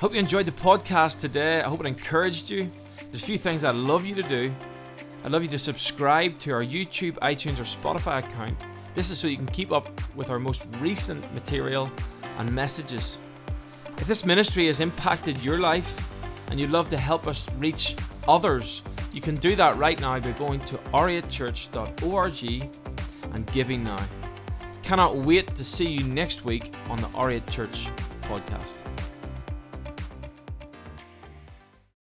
Hope 0.00 0.14
you 0.14 0.20
enjoyed 0.20 0.46
the 0.46 0.52
podcast 0.52 1.20
today. 1.20 1.60
I 1.60 1.68
hope 1.68 1.80
it 1.80 1.86
encouraged 1.86 2.48
you. 2.50 2.70
There's 3.10 3.22
a 3.22 3.26
few 3.26 3.38
things 3.38 3.64
I'd 3.64 3.74
love 3.74 4.06
you 4.06 4.14
to 4.14 4.22
do. 4.22 4.54
I'd 5.24 5.32
love 5.32 5.42
you 5.42 5.48
to 5.48 5.58
subscribe 5.58 6.38
to 6.40 6.52
our 6.52 6.64
YouTube, 6.64 7.14
iTunes, 7.18 7.58
or 7.58 7.64
Spotify 7.64 8.24
account. 8.24 8.54
This 8.94 9.10
is 9.10 9.18
so 9.18 9.26
you 9.26 9.36
can 9.36 9.46
keep 9.46 9.72
up 9.72 9.88
with 10.14 10.30
our 10.30 10.38
most 10.38 10.64
recent 10.78 11.32
material 11.34 11.90
and 12.38 12.50
messages. 12.52 13.18
If 13.98 14.06
this 14.06 14.24
ministry 14.24 14.68
has 14.68 14.78
impacted 14.80 15.42
your 15.42 15.58
life 15.58 16.14
and 16.50 16.60
you'd 16.60 16.70
love 16.70 16.88
to 16.90 16.98
help 16.98 17.26
us 17.26 17.48
reach 17.58 17.96
others, 18.28 18.82
you 19.12 19.20
can 19.20 19.34
do 19.36 19.56
that 19.56 19.74
right 19.76 20.00
now 20.00 20.18
by 20.20 20.30
going 20.32 20.60
to 20.66 20.76
r8church.org 20.76 22.70
and 23.32 23.46
giving 23.52 23.84
now. 23.84 24.02
Cannot 24.82 25.16
wait 25.18 25.54
to 25.54 25.64
see 25.64 25.88
you 25.88 26.04
next 26.04 26.44
week 26.44 26.74
on 26.88 26.98
the 26.98 27.08
R8 27.08 27.48
Church 27.50 27.88
podcast. 28.22 28.81